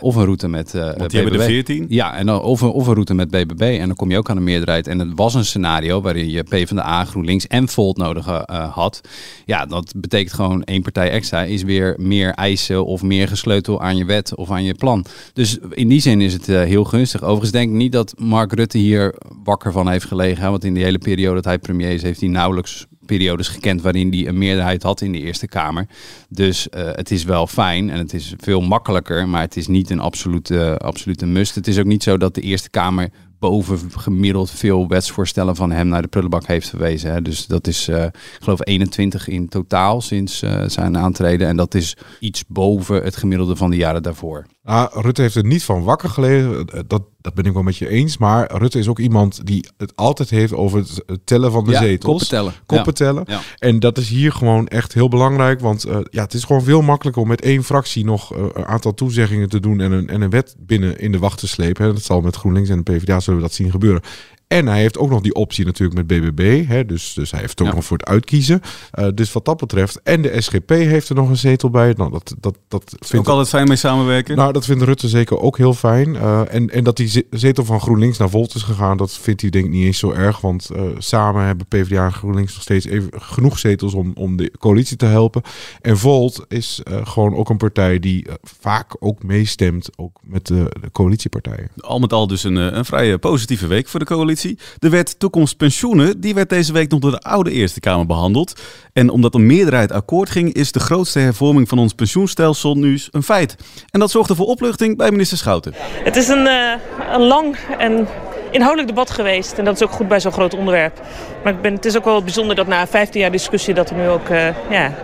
Of 0.00 0.16
een 0.16 0.24
route 0.24 0.48
met 0.48 0.74
uh, 0.74 0.82
Want 0.82 1.10
die 1.10 1.20
hebben 1.20 1.38
de 1.38 1.44
14? 1.44 1.86
Ja, 1.88 2.16
en 2.16 2.26
dan, 2.26 2.42
of, 2.42 2.60
een, 2.60 2.68
of 2.68 2.86
een 2.86 2.92
route 2.92 3.14
met 3.14 3.30
BBB. 3.30 3.60
En 3.60 3.86
dan 3.86 3.96
kom 3.96 4.10
je 4.10 4.16
ook 4.16 4.30
aan 4.30 4.36
een 4.36 4.44
meerderheid. 4.44 4.86
En 4.86 4.98
het 4.98 5.08
was 5.14 5.34
een 5.34 5.44
scenario 5.44 6.00
waarin 6.00 6.30
je 6.30 6.42
PvdA, 6.42 7.04
GroenLinks 7.04 7.46
en 7.46 7.68
Volt 7.68 7.96
nodig 7.96 8.28
uh, 8.28 8.74
had. 8.74 9.00
Ja, 9.44 9.66
dat 9.66 9.92
betekent 9.96 10.32
gewoon 10.32 10.62
één 10.62 10.82
partij 10.82 11.10
extra 11.10 11.42
is 11.42 11.62
weer 11.62 11.94
meer 11.98 12.30
eisen 12.30 12.84
of 12.84 13.02
meer 13.02 13.28
gesleutel 13.28 13.80
aan 13.80 13.96
je 13.96 14.04
wet 14.04 14.34
of 14.34 14.50
aan 14.50 14.64
je 14.64 14.74
plan. 14.74 15.04
Dus 15.32 15.58
in 15.70 15.88
die 15.88 16.00
zin 16.00 16.20
is 16.20 16.32
het 16.32 16.48
uh, 16.48 16.62
heel 16.62 16.84
gunstig. 16.84 17.22
Overigens 17.22 17.52
denk 17.52 17.70
ik 17.70 17.76
niet 17.76 17.92
dat 17.92 18.14
Mark 18.18 18.52
Rutte 18.52 18.78
hier 18.78 19.14
wakker 19.44 19.72
van 19.72 19.88
heeft 19.88 20.04
gelegen. 20.04 20.42
Hè? 20.42 20.50
Want 20.50 20.64
in 20.64 20.74
die 20.74 20.84
hele 20.84 20.98
periode 20.98 21.34
dat 21.34 21.44
hij 21.44 21.58
premier 21.58 21.90
is, 21.90 22.02
heeft 22.02 22.20
hij 22.20 22.28
nauwelijks 22.28 22.86
periodes 23.08 23.48
gekend 23.48 23.82
waarin 23.82 24.12
hij 24.12 24.26
een 24.26 24.38
meerderheid 24.38 24.82
had 24.82 25.00
in 25.00 25.12
de 25.12 25.18
Eerste 25.18 25.48
Kamer. 25.48 25.86
Dus 26.28 26.68
uh, 26.70 26.90
het 26.92 27.10
is 27.10 27.24
wel 27.24 27.46
fijn 27.46 27.90
en 27.90 27.98
het 27.98 28.14
is 28.14 28.34
veel 28.36 28.60
makkelijker, 28.60 29.28
maar 29.28 29.40
het 29.40 29.56
is 29.56 29.66
niet 29.66 29.90
een 29.90 30.00
absolute, 30.00 30.78
absolute 30.78 31.26
must. 31.26 31.54
Het 31.54 31.66
is 31.66 31.78
ook 31.78 31.86
niet 31.86 32.02
zo 32.02 32.16
dat 32.16 32.34
de 32.34 32.40
Eerste 32.40 32.70
Kamer 32.70 33.10
boven 33.38 33.78
gemiddeld 33.90 34.50
veel 34.50 34.88
wetsvoorstellen 34.88 35.56
van 35.56 35.70
hem 35.70 35.88
naar 35.88 36.02
de 36.02 36.08
prullenbak 36.08 36.46
heeft 36.46 36.68
verwezen. 36.68 37.12
Hè. 37.12 37.22
Dus 37.22 37.46
dat 37.46 37.66
is, 37.66 37.88
uh, 37.88 38.04
ik 38.04 38.12
geloof, 38.40 38.66
21 38.66 39.28
in 39.28 39.48
totaal 39.48 40.00
sinds 40.00 40.42
uh, 40.42 40.62
zijn 40.66 40.96
aantreden. 40.96 41.48
En 41.48 41.56
dat 41.56 41.74
is 41.74 41.96
iets 42.20 42.44
boven 42.48 43.02
het 43.02 43.16
gemiddelde 43.16 43.56
van 43.56 43.70
de 43.70 43.76
jaren 43.76 44.02
daarvoor. 44.02 44.46
Ah, 44.68 45.02
Rutte 45.02 45.22
heeft 45.22 45.34
er 45.34 45.44
niet 45.44 45.64
van 45.64 45.82
wakker 45.82 46.08
gelegen. 46.08 46.66
Dat, 46.86 47.02
dat 47.20 47.34
ben 47.34 47.44
ik 47.44 47.52
wel 47.52 47.62
met 47.62 47.76
je 47.76 47.88
eens. 47.88 48.18
Maar 48.18 48.56
Rutte 48.56 48.78
is 48.78 48.88
ook 48.88 48.98
iemand 48.98 49.46
die 49.46 49.68
het 49.76 49.92
altijd 49.96 50.30
heeft 50.30 50.52
over 50.52 50.78
het 51.06 51.20
tellen 51.24 51.52
van 51.52 51.64
de 51.64 51.70
ja, 51.70 51.78
zetels. 51.78 52.10
Koppen 52.10 52.28
tellen. 52.28 52.52
Koppen 52.66 52.86
ja. 52.86 52.92
tellen. 52.92 53.24
Ja. 53.26 53.40
En 53.58 53.80
dat 53.80 53.98
is 53.98 54.08
hier 54.08 54.32
gewoon 54.32 54.66
echt 54.66 54.94
heel 54.94 55.08
belangrijk. 55.08 55.60
Want 55.60 55.86
uh, 55.86 55.98
ja, 56.10 56.22
het 56.22 56.34
is 56.34 56.44
gewoon 56.44 56.62
veel 56.62 56.82
makkelijker 56.82 57.22
om 57.22 57.28
met 57.28 57.40
één 57.40 57.64
fractie 57.64 58.04
nog 58.04 58.36
uh, 58.36 58.44
een 58.52 58.66
aantal 58.66 58.94
toezeggingen 58.94 59.48
te 59.48 59.60
doen. 59.60 59.80
En 59.80 59.92
een, 59.92 60.08
en 60.08 60.20
een 60.20 60.30
wet 60.30 60.54
binnen 60.58 60.98
in 60.98 61.12
de 61.12 61.18
wacht 61.18 61.38
te 61.38 61.48
slepen. 61.48 61.94
Dat 61.94 62.02
zal 62.02 62.20
met 62.20 62.36
GroenLinks 62.36 62.68
en 62.68 62.82
de 62.82 62.92
PvdA 62.92 63.20
zullen 63.20 63.40
we 63.40 63.46
dat 63.46 63.54
zien 63.54 63.70
gebeuren. 63.70 64.02
En 64.48 64.66
hij 64.66 64.80
heeft 64.80 64.98
ook 64.98 65.10
nog 65.10 65.20
die 65.20 65.34
optie 65.34 65.64
natuurlijk 65.64 65.98
met 65.98 66.06
BBB. 66.06 66.66
Hè, 66.66 66.86
dus, 66.86 67.12
dus 67.14 67.30
hij 67.30 67.40
heeft 67.40 67.60
ook 67.60 67.66
ja. 67.66 67.74
nog 67.74 67.84
voor 67.84 67.96
het 67.96 68.06
uitkiezen. 68.06 68.60
Uh, 68.98 69.06
dus 69.14 69.32
wat 69.32 69.44
dat 69.44 69.56
betreft. 69.56 70.00
En 70.02 70.22
de 70.22 70.40
SGP 70.40 70.68
heeft 70.68 71.08
er 71.08 71.14
nog 71.14 71.28
een 71.28 71.36
zetel 71.36 71.70
bij. 71.70 71.94
Nou, 71.96 72.10
dat, 72.10 72.34
dat, 72.40 72.58
dat 72.68 72.94
vindt 72.98 73.26
ook 73.26 73.32
altijd 73.32 73.48
fijn 73.48 73.68
mee 73.68 73.76
samenwerken. 73.76 74.36
Nou, 74.36 74.52
dat 74.52 74.64
vindt 74.64 74.82
Rutte 74.82 75.08
zeker 75.08 75.38
ook 75.38 75.56
heel 75.56 75.74
fijn. 75.74 76.14
Uh, 76.14 76.54
en, 76.54 76.70
en 76.70 76.84
dat 76.84 76.96
die 76.96 77.26
zetel 77.30 77.64
van 77.64 77.80
GroenLinks 77.80 78.18
naar 78.18 78.30
Volt 78.30 78.54
is 78.54 78.62
gegaan, 78.62 78.96
dat 78.96 79.12
vindt 79.12 79.40
hij 79.40 79.50
denk 79.50 79.64
ik 79.64 79.70
niet 79.70 79.84
eens 79.84 79.98
zo 79.98 80.10
erg. 80.10 80.40
Want 80.40 80.68
uh, 80.72 80.82
samen 80.98 81.44
hebben 81.44 81.66
PvdA 81.66 82.04
en 82.04 82.12
GroenLinks 82.12 82.54
nog 82.54 82.62
steeds 82.62 82.86
even 82.86 83.10
genoeg 83.16 83.58
zetels 83.58 83.94
om, 83.94 84.12
om 84.14 84.36
de 84.36 84.52
coalitie 84.58 84.96
te 84.96 85.06
helpen. 85.06 85.42
En 85.80 85.98
Volt 85.98 86.44
is 86.48 86.80
gewoon 87.02 87.36
ook 87.36 87.50
een 87.50 87.56
partij 87.56 87.98
die 87.98 88.26
vaak 88.42 88.96
ook 88.98 89.22
meestemt, 89.22 89.88
ook 89.96 90.18
met 90.22 90.46
de, 90.46 90.72
de 90.80 90.90
coalitiepartijen. 90.92 91.70
Al 91.80 91.98
met 91.98 92.12
al 92.12 92.26
dus 92.26 92.44
een, 92.44 92.56
een 92.56 92.84
vrij 92.84 93.18
positieve 93.18 93.66
week 93.66 93.88
voor 93.88 94.00
de 94.00 94.06
coalitie. 94.06 94.37
De 94.78 94.88
wet 94.88 95.18
Toekomst 95.18 95.56
Pensioenen 95.56 96.20
die 96.20 96.34
werd 96.34 96.48
deze 96.48 96.72
week 96.72 96.90
nog 96.90 97.00
door 97.00 97.10
de 97.10 97.20
oude 97.20 97.50
Eerste 97.50 97.80
Kamer 97.80 98.06
behandeld. 98.06 98.60
En 98.92 99.10
omdat 99.10 99.34
een 99.34 99.46
meerderheid 99.46 99.92
akkoord 99.92 100.30
ging, 100.30 100.52
is 100.52 100.72
de 100.72 100.80
grootste 100.80 101.18
hervorming 101.18 101.68
van 101.68 101.78
ons 101.78 101.92
pensioenstelsel 101.92 102.74
nu 102.74 103.00
een 103.10 103.22
feit. 103.22 103.56
En 103.90 104.00
dat 104.00 104.10
zorgde 104.10 104.34
voor 104.34 104.46
opluchting 104.46 104.96
bij 104.96 105.10
minister 105.10 105.38
Schouten. 105.38 105.72
Het 106.04 106.16
is 106.16 106.28
een, 106.28 106.46
uh, 106.46 106.72
een 107.12 107.22
lang 107.22 107.56
en 107.78 108.08
inhoudelijk 108.50 108.88
debat 108.88 109.10
geweest. 109.10 109.58
En 109.58 109.64
dat 109.64 109.74
is 109.74 109.82
ook 109.82 109.92
goed 109.92 110.08
bij 110.08 110.20
zo'n 110.20 110.32
groot 110.32 110.54
onderwerp. 110.54 111.00
Maar 111.42 111.52
ik 111.52 111.60
ben, 111.62 111.74
het 111.74 111.84
is 111.84 111.96
ook 111.96 112.04
wel 112.04 112.22
bijzonder 112.22 112.56
dat 112.56 112.66
na 112.66 112.86
15 112.86 113.20
jaar 113.20 113.30
discussie 113.30 113.74
dat 113.74 113.90
er 113.90 113.96
nu 113.96 114.08
ook 114.08 114.28
uh, 114.28 114.48
ja, 114.70 114.94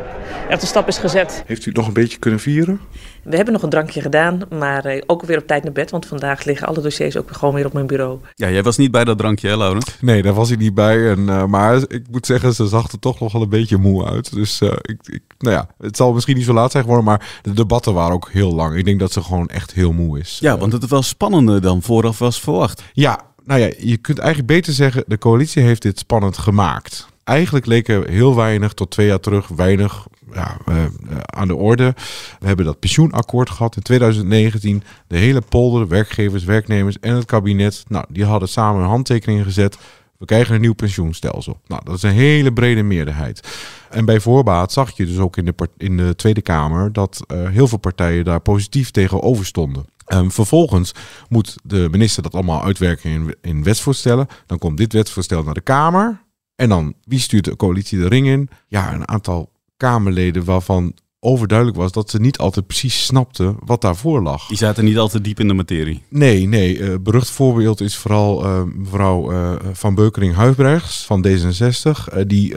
echt 0.48 0.62
een 0.62 0.68
stap 0.68 0.88
is 0.88 0.98
gezet. 0.98 1.42
Heeft 1.46 1.64
u 1.64 1.68
het 1.68 1.76
nog 1.76 1.86
een 1.86 1.92
beetje 1.92 2.18
kunnen 2.18 2.40
vieren? 2.40 2.80
We 3.22 3.36
hebben 3.36 3.52
nog 3.54 3.62
een 3.62 3.70
drankje 3.70 4.00
gedaan, 4.00 4.40
maar 4.50 4.94
uh, 4.94 5.02
ook 5.06 5.22
weer 5.22 5.38
op 5.38 5.46
tijd 5.46 5.62
naar 5.62 5.72
bed. 5.72 5.90
Want 5.90 6.06
vandaag 6.06 6.44
liggen 6.44 6.66
alle 6.66 6.80
dossiers 6.80 7.16
ook 7.16 7.32
gewoon 7.32 7.54
weer 7.54 7.66
op 7.66 7.72
mijn 7.72 7.86
bureau. 7.86 8.18
Ja, 8.34 8.50
jij 8.50 8.62
was 8.62 8.76
niet 8.76 8.90
bij 8.90 9.04
dat 9.04 9.18
drankje, 9.18 9.48
hè, 9.48 9.56
Laurens? 9.56 9.96
Nee, 10.00 10.22
daar 10.22 10.32
was 10.32 10.50
ik 10.50 10.58
niet 10.58 10.74
bij. 10.74 11.10
En, 11.10 11.18
uh, 11.18 11.44
maar 11.44 11.76
ik 11.76 12.02
moet 12.10 12.26
zeggen, 12.26 12.54
ze 12.54 12.66
zag 12.66 12.92
er 12.92 12.98
toch 12.98 13.20
nog 13.20 13.32
wel 13.32 13.42
een 13.42 13.48
beetje 13.48 13.76
moe 13.76 14.04
uit. 14.04 14.34
Dus 14.34 14.60
uh, 14.60 14.70
ik, 14.82 14.98
ik, 15.02 15.22
nou 15.38 15.54
ja, 15.54 15.68
het 15.78 15.96
zal 15.96 16.12
misschien 16.12 16.36
niet 16.36 16.44
zo 16.44 16.52
laat 16.52 16.70
zijn 16.70 16.82
geworden. 16.82 17.06
Maar 17.06 17.38
de 17.42 17.52
debatten 17.52 17.94
waren 17.94 18.14
ook 18.14 18.30
heel 18.32 18.54
lang. 18.54 18.76
Ik 18.76 18.84
denk 18.84 19.00
dat 19.00 19.12
ze 19.12 19.22
gewoon 19.22 19.48
echt 19.48 19.72
heel 19.72 19.92
moe 19.92 20.18
is. 20.18 20.38
Ja, 20.40 20.58
want 20.58 20.72
het 20.72 20.88
wel 20.88 21.02
spannender 21.02 21.60
dan 21.60 21.82
vooraf 21.82 22.18
was 22.18 22.40
verwacht. 22.40 22.82
Ja, 22.92 23.20
nou 23.44 23.60
ja, 23.60 23.70
je 23.78 23.96
kunt 23.96 24.18
eigenlijk 24.18 24.48
beter 24.48 24.72
zeggen, 24.72 25.04
de 25.06 25.18
coalitie 25.18 25.62
heeft 25.62 25.82
dit 25.82 25.98
spannend 25.98 26.38
gemaakt. 26.38 27.06
Eigenlijk 27.24 27.66
leek 27.66 27.88
er 27.88 28.08
heel 28.08 28.36
weinig 28.36 28.72
tot 28.72 28.90
twee 28.90 29.06
jaar 29.06 29.20
terug 29.20 29.48
weinig 29.48 30.06
ja, 30.32 30.58
uh, 30.68 30.84
aan 31.24 31.48
de 31.48 31.54
orde. 31.54 31.94
We 32.40 32.46
hebben 32.46 32.64
dat 32.64 32.78
pensioenakkoord 32.78 33.50
gehad 33.50 33.76
in 33.76 33.82
2019. 33.82 34.82
De 35.06 35.16
hele 35.16 35.40
polder, 35.40 35.88
werkgevers, 35.88 36.44
werknemers 36.44 36.98
en 37.00 37.14
het 37.14 37.24
kabinet, 37.24 37.84
nou, 37.88 38.04
die 38.08 38.24
hadden 38.24 38.48
samen 38.48 38.82
een 38.82 38.88
handtekening 38.88 39.44
gezet. 39.44 39.78
We 40.18 40.24
krijgen 40.24 40.54
een 40.54 40.60
nieuw 40.60 40.74
pensioenstelsel. 40.74 41.60
Nou, 41.66 41.84
dat 41.84 41.96
is 41.96 42.02
een 42.02 42.10
hele 42.10 42.52
brede 42.52 42.82
meerderheid. 42.82 43.48
En 43.90 44.04
bij 44.04 44.20
voorbaat 44.20 44.72
zag 44.72 44.96
je 44.96 45.06
dus 45.06 45.18
ook 45.18 45.36
in 45.36 45.44
de, 45.44 45.54
in 45.76 45.96
de 45.96 46.16
Tweede 46.16 46.42
Kamer 46.42 46.92
dat 46.92 47.24
uh, 47.26 47.48
heel 47.48 47.68
veel 47.68 47.78
partijen 47.78 48.24
daar 48.24 48.40
positief 48.40 48.90
tegenover 48.90 49.46
stonden. 49.46 49.84
Um, 50.12 50.30
vervolgens 50.30 50.92
moet 51.28 51.56
de 51.62 51.88
minister 51.90 52.22
dat 52.22 52.34
allemaal 52.34 52.64
uitwerken 52.64 53.10
in, 53.10 53.34
in 53.40 53.62
wetsvoorstellen. 53.62 54.26
Dan 54.46 54.58
komt 54.58 54.76
dit 54.76 54.92
wetsvoorstel 54.92 55.42
naar 55.42 55.54
de 55.54 55.60
Kamer. 55.60 56.22
En 56.56 56.68
dan, 56.68 56.94
wie 57.04 57.18
stuurt 57.18 57.44
de 57.44 57.56
coalitie 57.56 57.98
de 57.98 58.08
ring 58.08 58.26
in? 58.26 58.48
Ja, 58.68 58.92
een 58.92 59.08
aantal 59.08 59.50
Kamerleden 59.76 60.44
waarvan 60.44 60.94
overduidelijk 61.24 61.78
was 61.78 61.92
dat 61.92 62.10
ze 62.10 62.20
niet 62.20 62.38
altijd 62.38 62.66
precies 62.66 63.04
snapten 63.04 63.56
wat 63.64 63.80
daarvoor 63.80 64.22
lag. 64.22 64.46
Die 64.46 64.56
zaten 64.56 64.84
niet 64.84 64.98
altijd 64.98 65.24
diep 65.24 65.40
in 65.40 65.48
de 65.48 65.54
materie. 65.54 66.02
Nee, 66.08 66.46
nee. 66.46 66.78
Uh, 66.78 66.94
berucht 67.00 67.30
voorbeeld 67.30 67.80
is 67.80 67.96
vooral 67.96 68.44
uh, 68.44 68.62
mevrouw 68.74 69.32
uh, 69.32 69.52
Van 69.72 69.94
Beukering-Huibrechts 69.94 71.04
van 71.04 71.26
D66. 71.26 72.26
die 72.26 72.54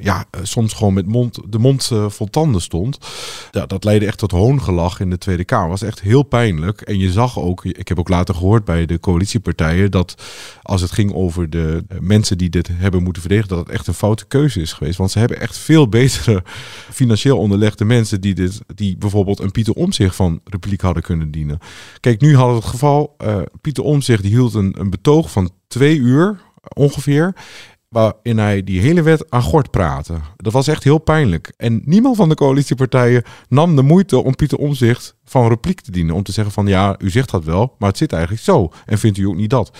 ja, 0.00 0.24
soms 0.42 0.72
gewoon 0.72 0.94
met 0.94 1.06
mond, 1.06 1.38
de 1.48 1.58
mond 1.58 1.90
vol 2.08 2.30
tanden 2.30 2.60
stond. 2.60 2.98
Ja, 3.50 3.66
dat 3.66 3.84
leidde 3.84 4.06
echt 4.06 4.18
tot 4.18 4.30
hoongelach 4.30 5.00
in 5.00 5.10
de 5.10 5.18
Tweede 5.18 5.44
Kamer. 5.44 5.68
was 5.68 5.82
echt 5.82 6.00
heel 6.00 6.22
pijnlijk. 6.22 6.80
En 6.80 6.98
je 6.98 7.12
zag 7.12 7.38
ook, 7.38 7.64
ik 7.64 7.88
heb 7.88 7.98
ook 7.98 8.08
later 8.08 8.34
gehoord 8.34 8.64
bij 8.64 8.86
de 8.86 9.00
coalitiepartijen... 9.00 9.90
dat 9.90 10.14
als 10.66 10.80
het 10.80 10.90
ging 10.90 11.12
over 11.12 11.50
de 11.50 11.84
mensen 12.00 12.38
die 12.38 12.50
dit 12.50 12.68
hebben 12.72 13.02
moeten 13.02 13.22
verdedigen... 13.22 13.56
dat 13.56 13.66
het 13.66 13.74
echt 13.74 13.86
een 13.86 13.94
foute 13.94 14.26
keuze 14.26 14.60
is 14.60 14.72
geweest. 14.72 14.98
Want 14.98 15.10
ze 15.10 15.18
hebben 15.18 15.40
echt 15.40 15.58
veel 15.58 15.88
betere 15.98 16.42
financieel 16.90 17.38
onderlegde 17.38 17.84
mensen 17.84 18.20
die, 18.20 18.34
dit, 18.34 18.60
die 18.74 18.96
bijvoorbeeld 18.96 19.40
een 19.40 19.50
Pieter 19.50 19.74
Omzicht 19.74 20.16
van 20.16 20.40
repliek 20.44 20.80
hadden 20.80 21.02
kunnen 21.02 21.30
dienen. 21.30 21.58
Kijk, 22.00 22.20
nu 22.20 22.36
hadden 22.36 22.54
we 22.56 22.60
het 22.60 22.70
geval, 22.70 23.16
uh, 23.24 23.38
Pieter 23.60 23.84
Omzicht 23.84 24.22
die 24.22 24.30
hield 24.30 24.54
een, 24.54 24.74
een 24.78 24.90
betoog 24.90 25.30
van 25.30 25.50
twee 25.68 25.98
uur 25.98 26.40
ongeveer 26.74 27.34
waarin 27.96 28.38
hij 28.38 28.64
die 28.64 28.80
hele 28.80 29.02
wet 29.02 29.30
aan 29.30 29.42
gort 29.42 29.70
praatte. 29.70 30.14
Dat 30.36 30.52
was 30.52 30.68
echt 30.68 30.84
heel 30.84 30.98
pijnlijk. 30.98 31.52
En 31.56 31.82
niemand 31.84 32.16
van 32.16 32.28
de 32.28 32.34
coalitiepartijen 32.34 33.22
nam 33.48 33.76
de 33.76 33.82
moeite 33.82 34.24
om 34.24 34.34
Pieter 34.34 34.58
Omzicht 34.58 35.14
van 35.24 35.48
repliek 35.48 35.80
te 35.80 35.90
dienen. 35.90 36.14
Om 36.14 36.22
te 36.22 36.32
zeggen 36.32 36.52
van 36.52 36.66
ja, 36.66 36.94
u 36.98 37.10
zegt 37.10 37.30
dat 37.30 37.44
wel, 37.44 37.74
maar 37.78 37.88
het 37.88 37.98
zit 37.98 38.12
eigenlijk 38.12 38.42
zo. 38.42 38.72
En 38.86 38.98
vindt 38.98 39.18
u 39.18 39.26
ook 39.26 39.36
niet 39.36 39.50
dat? 39.50 39.76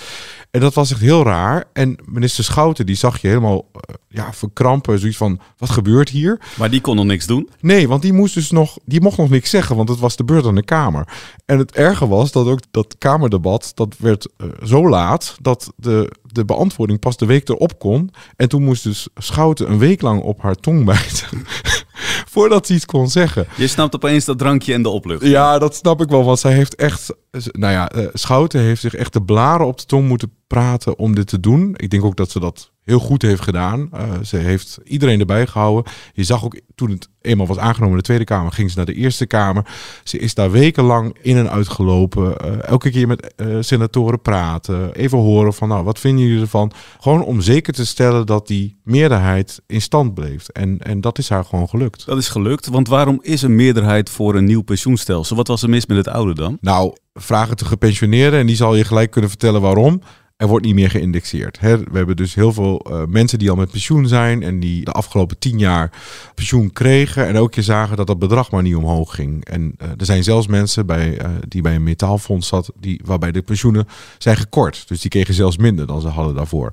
En 0.51 0.61
dat 0.61 0.75
was 0.75 0.91
echt 0.91 1.01
heel 1.01 1.23
raar. 1.23 1.65
En 1.73 1.99
minister 2.05 2.45
Schouten, 2.45 2.87
die 2.87 2.97
zag 2.97 3.21
je 3.21 3.29
helemaal 3.29 3.71
uh, 3.73 3.95
ja, 4.09 4.33
verkrampen. 4.33 4.99
Zoiets 4.99 5.19
van, 5.19 5.41
wat 5.57 5.71
gebeurt 5.71 6.09
hier? 6.09 6.41
Maar 6.59 6.71
die 6.71 6.81
kon 6.81 6.97
nog 6.97 7.05
niks 7.05 7.27
doen? 7.27 7.49
Nee, 7.61 7.89
want 7.89 8.03
die 8.03 8.13
moest 8.13 8.35
dus 8.35 8.51
nog, 8.51 8.79
die 8.85 9.01
mocht 9.01 9.19
nog 9.19 9.31
niks 9.31 9.51
zeggen, 9.51 9.77
want 9.77 9.89
het 9.89 9.99
was 9.99 10.17
de 10.17 10.25
beurt 10.25 10.47
aan 10.47 10.55
de 10.55 10.65
Kamer. 10.65 11.09
En 11.45 11.59
het 11.59 11.75
erge 11.75 12.09
was 12.09 12.33
dat 12.33 12.47
ook 12.47 12.61
dat 12.71 12.97
Kamerdebat, 12.99 13.73
dat 13.75 13.95
werd 13.99 14.29
uh, 14.39 14.49
zo 14.65 14.89
laat 14.89 15.37
dat 15.41 15.73
de, 15.77 16.13
de 16.37 16.45
beantwoording 16.45 16.99
pas 16.99 17.17
de 17.17 17.27
week 17.27 17.49
erop 17.49 17.79
kon. 17.79 18.11
En 18.37 18.49
toen 18.49 18.63
moest 18.63 18.83
dus 18.83 19.09
Schouten 19.15 19.71
een 19.71 19.79
week 19.79 20.01
lang 20.01 20.23
op 20.23 20.43
haar 20.43 20.55
tong 20.55 20.85
bijten. 20.85 21.29
Voordat 22.35 22.67
ze 22.67 22.75
iets 22.75 22.85
kon 22.85 23.09
zeggen. 23.09 23.47
Je 23.57 23.67
snapt 23.67 23.95
opeens 23.95 24.25
dat 24.25 24.39
drankje 24.39 24.73
en 24.73 24.83
de 24.83 24.89
oplucht. 24.89 25.25
Ja, 25.25 25.59
dat 25.59 25.75
snap 25.75 26.01
ik 26.01 26.09
wel. 26.09 26.25
Want 26.25 26.39
zij 26.39 26.53
heeft 26.53 26.75
echt. 26.75 27.15
Nou 27.31 27.73
ja, 27.73 27.95
uh, 27.95 28.07
Schouten 28.13 28.61
heeft 28.61 28.81
zich 28.81 28.95
echt 28.95 29.13
de 29.13 29.23
blaren 29.23 29.67
op 29.67 29.79
de 29.79 29.85
tong 29.85 30.09
moeten 30.09 30.33
praten 30.47 30.99
om 30.99 31.15
dit 31.15 31.27
te 31.27 31.41
doen. 31.41 31.75
Ik 31.77 31.91
denk 31.91 32.05
ook 32.05 32.17
dat 32.17 32.31
ze 32.31 32.41
dat 32.41 32.71
heel 32.87 32.99
goed 32.99 33.23
heeft 33.23 33.41
gedaan. 33.41 33.91
Uh, 33.95 34.01
ze 34.23 34.37
heeft 34.37 34.79
iedereen 34.85 35.21
erbij 35.21 35.47
gehouden. 35.47 35.93
Je 36.13 36.25
zag 36.25 36.45
ook 36.45 36.61
toen 36.75 36.91
het 36.91 37.09
eenmaal 37.21 37.47
was 37.47 37.59
aangenomen 37.59 37.91
in 37.91 37.97
de 37.97 38.03
Tweede 38.03 38.25
Kamer, 38.25 38.53
ging 38.53 38.71
ze 38.71 38.77
naar 38.77 38.87
de 38.87 38.95
Eerste 38.95 39.27
Kamer. 39.27 39.67
Ze 40.05 40.19
is 40.19 40.35
daar 40.35 40.51
wekenlang 40.51 41.17
in 41.23 41.37
en 41.37 41.51
uit 41.51 41.69
gelopen. 41.69 42.35
Uh, 42.45 42.63
elke 42.63 42.91
keer 42.91 43.07
met 43.07 43.35
uh, 43.37 43.57
senatoren 43.61 44.23
praten. 44.23 44.95
Even 44.95 45.19
horen 45.19 45.55
van, 45.55 45.69
nou, 45.69 45.85
wat 45.85 45.99
vinden 45.99 46.27
jullie 46.27 46.41
ervan? 46.41 46.73
Gewoon 47.01 47.25
om 47.25 47.41
zeker 47.41 47.73
te 47.73 47.87
stellen 47.87 48.27
dat 48.27 48.47
die 48.47 48.81
meerderheid 48.85 49.63
in 49.67 49.81
stand 49.81 50.15
bleef. 50.15 50.49
En, 50.49 50.79
en 50.79 51.01
dat 51.01 51.19
is 51.19 51.29
haar 51.29 51.45
gewoon 51.45 51.69
gelukt. 51.69 52.07
Dat 52.07 52.19
is 52.19 52.29
gelukt, 52.29 52.67
want 52.67 52.89
waarom 52.89 53.19
is 53.23 53.43
een 53.43 53.55
meerderheid 53.55 54.11
voor 54.11 54.35
een 54.35 54.45
nieuw 54.45 54.63
pensioenstelsel? 54.63 55.37
Wat 55.37 55.49
was 55.49 55.63
er 55.63 55.69
mis 55.69 55.87
met 55.87 55.97
het 55.97 56.09
oude 56.09 56.35
dan? 56.35 56.59
Nou, 56.61 56.97
vraag 57.15 57.49
het 57.49 57.59
de 57.59 57.65
gepensioneerden 57.65 58.41
en 58.41 58.47
die 58.47 58.57
zal 58.57 58.75
je 58.75 58.85
gelijk 58.85 59.11
kunnen 59.11 59.31
vertellen 59.31 59.61
waarom 59.61 60.01
er 60.37 60.47
wordt 60.47 60.65
niet 60.65 60.75
meer 60.75 60.91
geïndexeerd. 60.91 61.61
Hè? 61.61 61.79
We 61.79 61.97
hebben 61.97 62.17
dus 62.17 62.35
heel 62.35 62.53
veel 62.53 62.87
uh, 62.91 63.03
mensen 63.09 63.39
die 63.39 63.51
al 63.51 63.57
met 63.57 63.71
pensioen 63.71 64.09
zijn 64.09 64.43
en 64.43 64.61
die 64.61 64.85
de 64.85 64.93
afgelopen 64.93 65.39
tien 65.39 65.59
jaar 65.59 65.91
pensioen 66.35 66.73
kregen 66.73 67.27
en 67.27 67.35
elke 67.35 67.51
keer 67.51 67.63
zagen 67.63 67.97
dat 67.97 68.07
dat 68.07 68.19
bedrag 68.19 68.51
maar 68.51 68.63
niet 68.63 68.77
omhoog 68.77 69.15
ging. 69.15 69.45
En 69.45 69.75
uh, 69.83 69.89
er 69.89 70.05
zijn 70.05 70.25
zelfs 70.25 70.47
mensen 70.47 70.87
bij, 70.87 71.23
uh, 71.23 71.31
die 71.49 71.63
bij 71.63 71.75
een 71.75 71.83
metaalfonds 71.83 72.49
zat, 72.49 72.71
die, 72.81 73.01
waarbij 73.05 73.33
de 73.33 73.43
pensioenen 73.43 73.89
zijn 74.19 74.37
gekort. 74.37 74.89
Dus 74.89 75.01
die 75.01 75.11
kregen 75.11 75.35
zelfs 75.35 75.57
minder 75.57 75.87
dan 75.87 76.01
ze 76.01 76.09
hadden 76.09 76.35
daarvoor. 76.35 76.73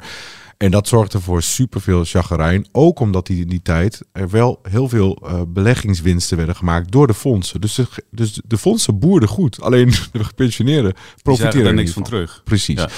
En 0.57 0.71
dat 0.71 0.87
zorgde 0.87 1.19
voor 1.19 1.41
superveel 1.41 2.05
chagrijn. 2.05 2.67
Ook 2.71 2.99
omdat 2.99 3.27
die 3.27 3.41
in 3.41 3.47
die 3.47 3.61
tijd 3.61 4.01
er 4.11 4.29
wel 4.29 4.59
heel 4.69 4.89
veel 4.89 5.21
uh, 5.23 5.41
beleggingswinsten 5.47 6.37
werden 6.37 6.55
gemaakt 6.55 6.91
door 6.91 7.07
de 7.07 7.13
fondsen. 7.13 7.61
Dus 7.61 7.75
de, 7.75 7.87
dus 8.11 8.41
de 8.45 8.57
fondsen 8.57 8.99
boerden 8.99 9.29
goed. 9.29 9.61
Alleen 9.61 9.93
de 10.11 10.23
gepensioneerden 10.23 10.93
profiteren 11.21 11.65
er 11.65 11.73
niks 11.73 11.91
van 11.91 12.03
terug. 12.03 12.41
Precies. 12.43 12.79
Ja. 12.79 12.89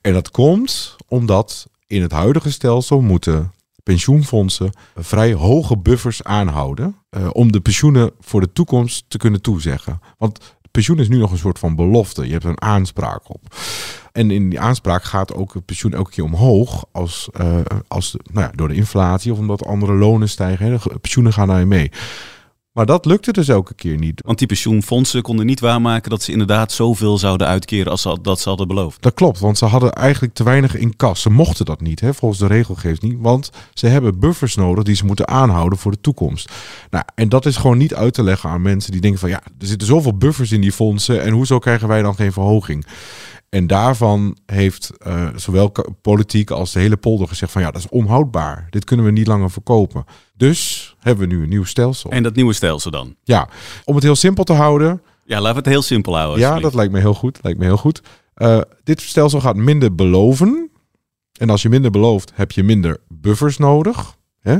En 0.00 0.12
dat 0.12 0.30
komt 0.30 0.96
omdat 1.08 1.66
in 1.86 2.02
het 2.02 2.12
huidige 2.12 2.52
stelsel 2.52 3.00
moeten 3.00 3.52
pensioenfondsen 3.82 4.72
vrij 4.96 5.32
hoge 5.32 5.78
buffers 5.78 6.22
aanhouden. 6.22 6.96
Uh, 7.10 7.28
om 7.32 7.52
de 7.52 7.60
pensioenen 7.60 8.10
voor 8.20 8.40
de 8.40 8.52
toekomst 8.52 9.04
te 9.08 9.18
kunnen 9.18 9.42
toezeggen. 9.42 10.00
Want 10.18 10.56
pensioen 10.74 10.98
is 10.98 11.08
nu 11.08 11.18
nog 11.18 11.30
een 11.30 11.38
soort 11.38 11.58
van 11.58 11.76
belofte. 11.76 12.26
Je 12.26 12.32
hebt 12.32 12.44
een 12.44 12.62
aanspraak 12.62 13.28
op. 13.28 13.40
En 14.12 14.30
in 14.30 14.50
die 14.50 14.60
aanspraak 14.60 15.04
gaat 15.04 15.34
ook 15.34 15.54
het 15.54 15.64
pensioen 15.64 15.94
elke 15.94 16.10
keer 16.10 16.24
omhoog 16.24 16.84
als, 16.92 17.28
uh, 17.40 17.56
als 17.88 18.16
nou 18.32 18.46
ja, 18.46 18.52
door 18.54 18.68
de 18.68 18.74
inflatie 18.74 19.32
of 19.32 19.38
omdat 19.38 19.66
andere 19.66 19.92
lonen 19.92 20.28
stijgen. 20.28 20.66
Hè. 20.66 20.78
De 20.78 20.98
pensioenen 21.00 21.32
gaan 21.32 21.48
daarin 21.48 21.68
mee. 21.68 21.90
Maar 22.74 22.86
dat 22.86 23.04
lukte 23.04 23.32
dus 23.32 23.48
elke 23.48 23.74
keer 23.74 23.98
niet. 23.98 24.22
Want 24.24 24.38
die 24.38 24.46
pensioenfondsen 24.46 25.22
konden 25.22 25.46
niet 25.46 25.60
waarmaken 25.60 26.10
dat 26.10 26.22
ze 26.22 26.32
inderdaad 26.32 26.72
zoveel 26.72 27.18
zouden 27.18 27.46
uitkeren 27.46 27.90
als 27.90 28.02
ze, 28.02 28.18
dat 28.22 28.40
ze 28.40 28.48
hadden 28.48 28.68
beloofd. 28.68 29.02
Dat 29.02 29.14
klopt, 29.14 29.38
want 29.38 29.58
ze 29.58 29.64
hadden 29.64 29.92
eigenlijk 29.92 30.34
te 30.34 30.44
weinig 30.44 30.76
in 30.76 30.96
kas. 30.96 31.20
Ze 31.20 31.30
mochten 31.30 31.64
dat 31.64 31.80
niet, 31.80 32.00
hè, 32.00 32.14
volgens 32.14 32.40
de 32.40 32.46
regelgeving 32.46 33.12
niet. 33.12 33.20
Want 33.20 33.50
ze 33.74 33.86
hebben 33.86 34.18
buffers 34.18 34.54
nodig 34.54 34.84
die 34.84 34.94
ze 34.94 35.04
moeten 35.04 35.28
aanhouden 35.28 35.78
voor 35.78 35.90
de 35.90 36.00
toekomst. 36.00 36.52
Nou, 36.90 37.04
en 37.14 37.28
dat 37.28 37.46
is 37.46 37.56
gewoon 37.56 37.78
niet 37.78 37.94
uit 37.94 38.14
te 38.14 38.22
leggen 38.22 38.50
aan 38.50 38.62
mensen 38.62 38.92
die 38.92 39.00
denken 39.00 39.20
van 39.20 39.28
ja, 39.28 39.42
er 39.58 39.66
zitten 39.66 39.88
zoveel 39.88 40.16
buffers 40.16 40.52
in 40.52 40.60
die 40.60 40.72
fondsen 40.72 41.22
en 41.22 41.32
hoezo 41.32 41.58
krijgen 41.58 41.88
wij 41.88 42.02
dan 42.02 42.14
geen 42.14 42.32
verhoging? 42.32 42.86
En 43.48 43.66
daarvan 43.66 44.36
heeft 44.46 44.90
uh, 45.06 45.28
zowel 45.36 45.72
politiek 46.02 46.50
als 46.50 46.72
de 46.72 46.80
hele 46.80 46.96
polder 46.96 47.28
gezegd 47.28 47.52
van 47.52 47.62
ja, 47.62 47.70
dat 47.70 47.80
is 47.80 47.88
onhoudbaar. 47.88 48.66
Dit 48.70 48.84
kunnen 48.84 49.06
we 49.06 49.12
niet 49.12 49.26
langer 49.26 49.50
verkopen. 49.50 50.04
Dus 50.36 50.94
hebben 50.98 51.28
we 51.28 51.34
nu 51.34 51.42
een 51.42 51.48
nieuw 51.48 51.64
stelsel. 51.64 52.10
En 52.10 52.22
dat 52.22 52.34
nieuwe 52.34 52.52
stelsel 52.52 52.90
dan? 52.90 53.16
Ja, 53.22 53.48
om 53.84 53.94
het 53.94 54.04
heel 54.04 54.16
simpel 54.16 54.44
te 54.44 54.52
houden. 54.52 55.02
Ja, 55.24 55.40
laten 55.40 55.52
we 55.52 55.58
het 55.58 55.66
heel 55.66 55.82
simpel 55.82 56.16
houden. 56.16 56.38
Ja, 56.40 56.60
dat 56.60 56.74
lijkt 56.74 56.92
me 56.92 56.98
heel 56.98 57.14
goed. 57.14 57.38
Lijkt 57.42 57.58
me 57.58 57.64
heel 57.64 57.76
goed. 57.76 58.02
Uh, 58.36 58.60
dit 58.82 59.00
stelsel 59.00 59.40
gaat 59.40 59.56
minder 59.56 59.94
beloven. 59.94 60.70
En 61.38 61.50
als 61.50 61.62
je 61.62 61.68
minder 61.68 61.90
belooft, 61.90 62.32
heb 62.34 62.52
je 62.52 62.62
minder 62.62 63.00
buffers 63.08 63.56
nodig. 63.58 64.16
Hè? 64.40 64.58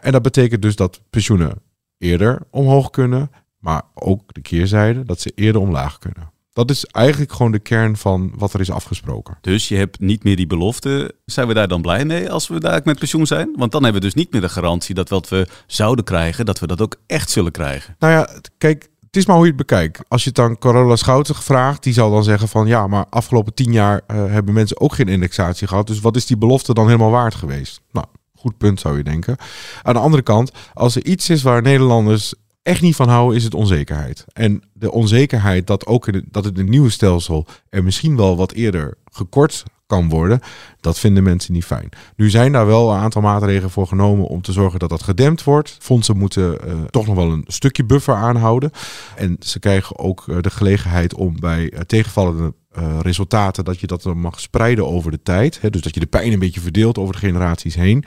En 0.00 0.12
dat 0.12 0.22
betekent 0.22 0.62
dus 0.62 0.76
dat 0.76 1.00
pensioenen 1.10 1.62
eerder 1.98 2.38
omhoog 2.50 2.90
kunnen, 2.90 3.30
maar 3.58 3.82
ook 3.94 4.34
de 4.34 4.40
keerzijde 4.40 5.02
dat 5.04 5.20
ze 5.20 5.32
eerder 5.34 5.60
omlaag 5.60 5.98
kunnen. 5.98 6.30
Dat 6.52 6.70
is 6.70 6.84
eigenlijk 6.84 7.32
gewoon 7.32 7.52
de 7.52 7.58
kern 7.58 7.96
van 7.96 8.32
wat 8.34 8.52
er 8.52 8.60
is 8.60 8.70
afgesproken. 8.70 9.38
Dus 9.40 9.68
je 9.68 9.76
hebt 9.76 10.00
niet 10.00 10.24
meer 10.24 10.36
die 10.36 10.46
belofte. 10.46 11.14
Zijn 11.24 11.46
we 11.46 11.54
daar 11.54 11.68
dan 11.68 11.82
blij 11.82 12.04
mee 12.04 12.30
als 12.30 12.48
we 12.48 12.60
daar 12.60 12.80
met 12.84 12.98
pensioen 12.98 13.26
zijn? 13.26 13.50
Want 13.56 13.72
dan 13.72 13.82
hebben 13.82 14.00
we 14.00 14.06
dus 14.06 14.16
niet 14.16 14.32
meer 14.32 14.40
de 14.40 14.48
garantie 14.48 14.94
dat 14.94 15.08
wat 15.08 15.28
we 15.28 15.46
zouden 15.66 16.04
krijgen, 16.04 16.46
dat 16.46 16.58
we 16.58 16.66
dat 16.66 16.80
ook 16.80 16.96
echt 17.06 17.30
zullen 17.30 17.52
krijgen. 17.52 17.96
Nou 17.98 18.12
ja, 18.12 18.28
kijk, 18.58 18.88
het 19.10 19.16
is 19.16 19.26
maar 19.26 19.36
hoe 19.36 19.44
je 19.44 19.52
het 19.52 19.66
bekijkt. 19.66 20.00
Als 20.08 20.22
je 20.22 20.28
het 20.28 20.36
dan 20.36 20.58
Carola 20.58 20.96
Schouten 20.96 21.34
vraagt, 21.34 21.82
die 21.82 21.92
zal 21.92 22.10
dan 22.10 22.24
zeggen 22.24 22.48
van 22.48 22.66
ja, 22.66 22.86
maar 22.86 23.06
afgelopen 23.08 23.54
tien 23.54 23.72
jaar 23.72 24.00
uh, 24.06 24.16
hebben 24.16 24.54
mensen 24.54 24.80
ook 24.80 24.94
geen 24.94 25.08
indexatie 25.08 25.66
gehad. 25.68 25.86
Dus 25.86 26.00
wat 26.00 26.16
is 26.16 26.26
die 26.26 26.36
belofte 26.36 26.74
dan 26.74 26.86
helemaal 26.86 27.10
waard 27.10 27.34
geweest? 27.34 27.80
Nou, 27.92 28.06
goed 28.34 28.58
punt 28.58 28.80
zou 28.80 28.96
je 28.96 29.02
denken. 29.02 29.36
Aan 29.82 29.94
de 29.94 30.00
andere 30.00 30.22
kant, 30.22 30.52
als 30.74 30.96
er 30.96 31.04
iets 31.04 31.30
is 31.30 31.42
waar 31.42 31.62
Nederlanders 31.62 32.34
echt 32.70 32.82
niet 32.82 32.96
van 32.96 33.08
houden, 33.08 33.36
is 33.36 33.44
het 33.44 33.54
onzekerheid. 33.54 34.24
En 34.32 34.62
de 34.72 34.92
onzekerheid 34.92 35.66
dat 35.66 35.86
ook 35.86 36.08
in 36.08 36.24
dat 36.30 36.44
het, 36.44 36.68
nieuwe 36.68 36.90
stelsel 36.90 37.46
er 37.68 37.84
misschien 37.84 38.16
wel 38.16 38.36
wat 38.36 38.52
eerder 38.52 38.94
gekort 39.04 39.64
kan 39.86 40.08
worden, 40.08 40.40
dat 40.80 40.98
vinden 40.98 41.22
mensen 41.22 41.52
niet 41.52 41.64
fijn. 41.64 41.88
Nu 42.16 42.30
zijn 42.30 42.52
daar 42.52 42.66
wel 42.66 42.90
een 42.90 42.98
aantal 42.98 43.22
maatregelen 43.22 43.70
voor 43.70 43.86
genomen 43.86 44.26
om 44.26 44.42
te 44.42 44.52
zorgen 44.52 44.78
dat 44.78 44.88
dat 44.88 45.02
gedempt 45.02 45.44
wordt. 45.44 45.76
Fondsen 45.80 46.16
moeten 46.16 46.58
uh, 46.68 46.82
toch 46.90 47.06
nog 47.06 47.14
wel 47.14 47.30
een 47.30 47.44
stukje 47.46 47.84
buffer 47.84 48.14
aanhouden. 48.14 48.70
En 49.16 49.36
ze 49.40 49.58
krijgen 49.58 49.98
ook 49.98 50.24
uh, 50.26 50.36
de 50.40 50.50
gelegenheid 50.50 51.14
om 51.14 51.40
bij 51.40 51.72
uh, 51.72 51.80
tegenvallende 51.80 52.54
resultaten, 53.00 53.64
dat 53.64 53.80
je 53.80 53.86
dat 53.86 54.02
dan 54.02 54.18
mag 54.18 54.40
spreiden 54.40 54.86
over 54.86 55.10
de 55.10 55.22
tijd. 55.22 55.60
Hè, 55.60 55.70
dus 55.70 55.80
dat 55.80 55.94
je 55.94 56.00
de 56.00 56.06
pijn 56.06 56.32
een 56.32 56.38
beetje 56.38 56.60
verdeelt 56.60 56.98
over 56.98 57.12
de 57.12 57.18
generaties 57.18 57.74
heen. 57.74 58.04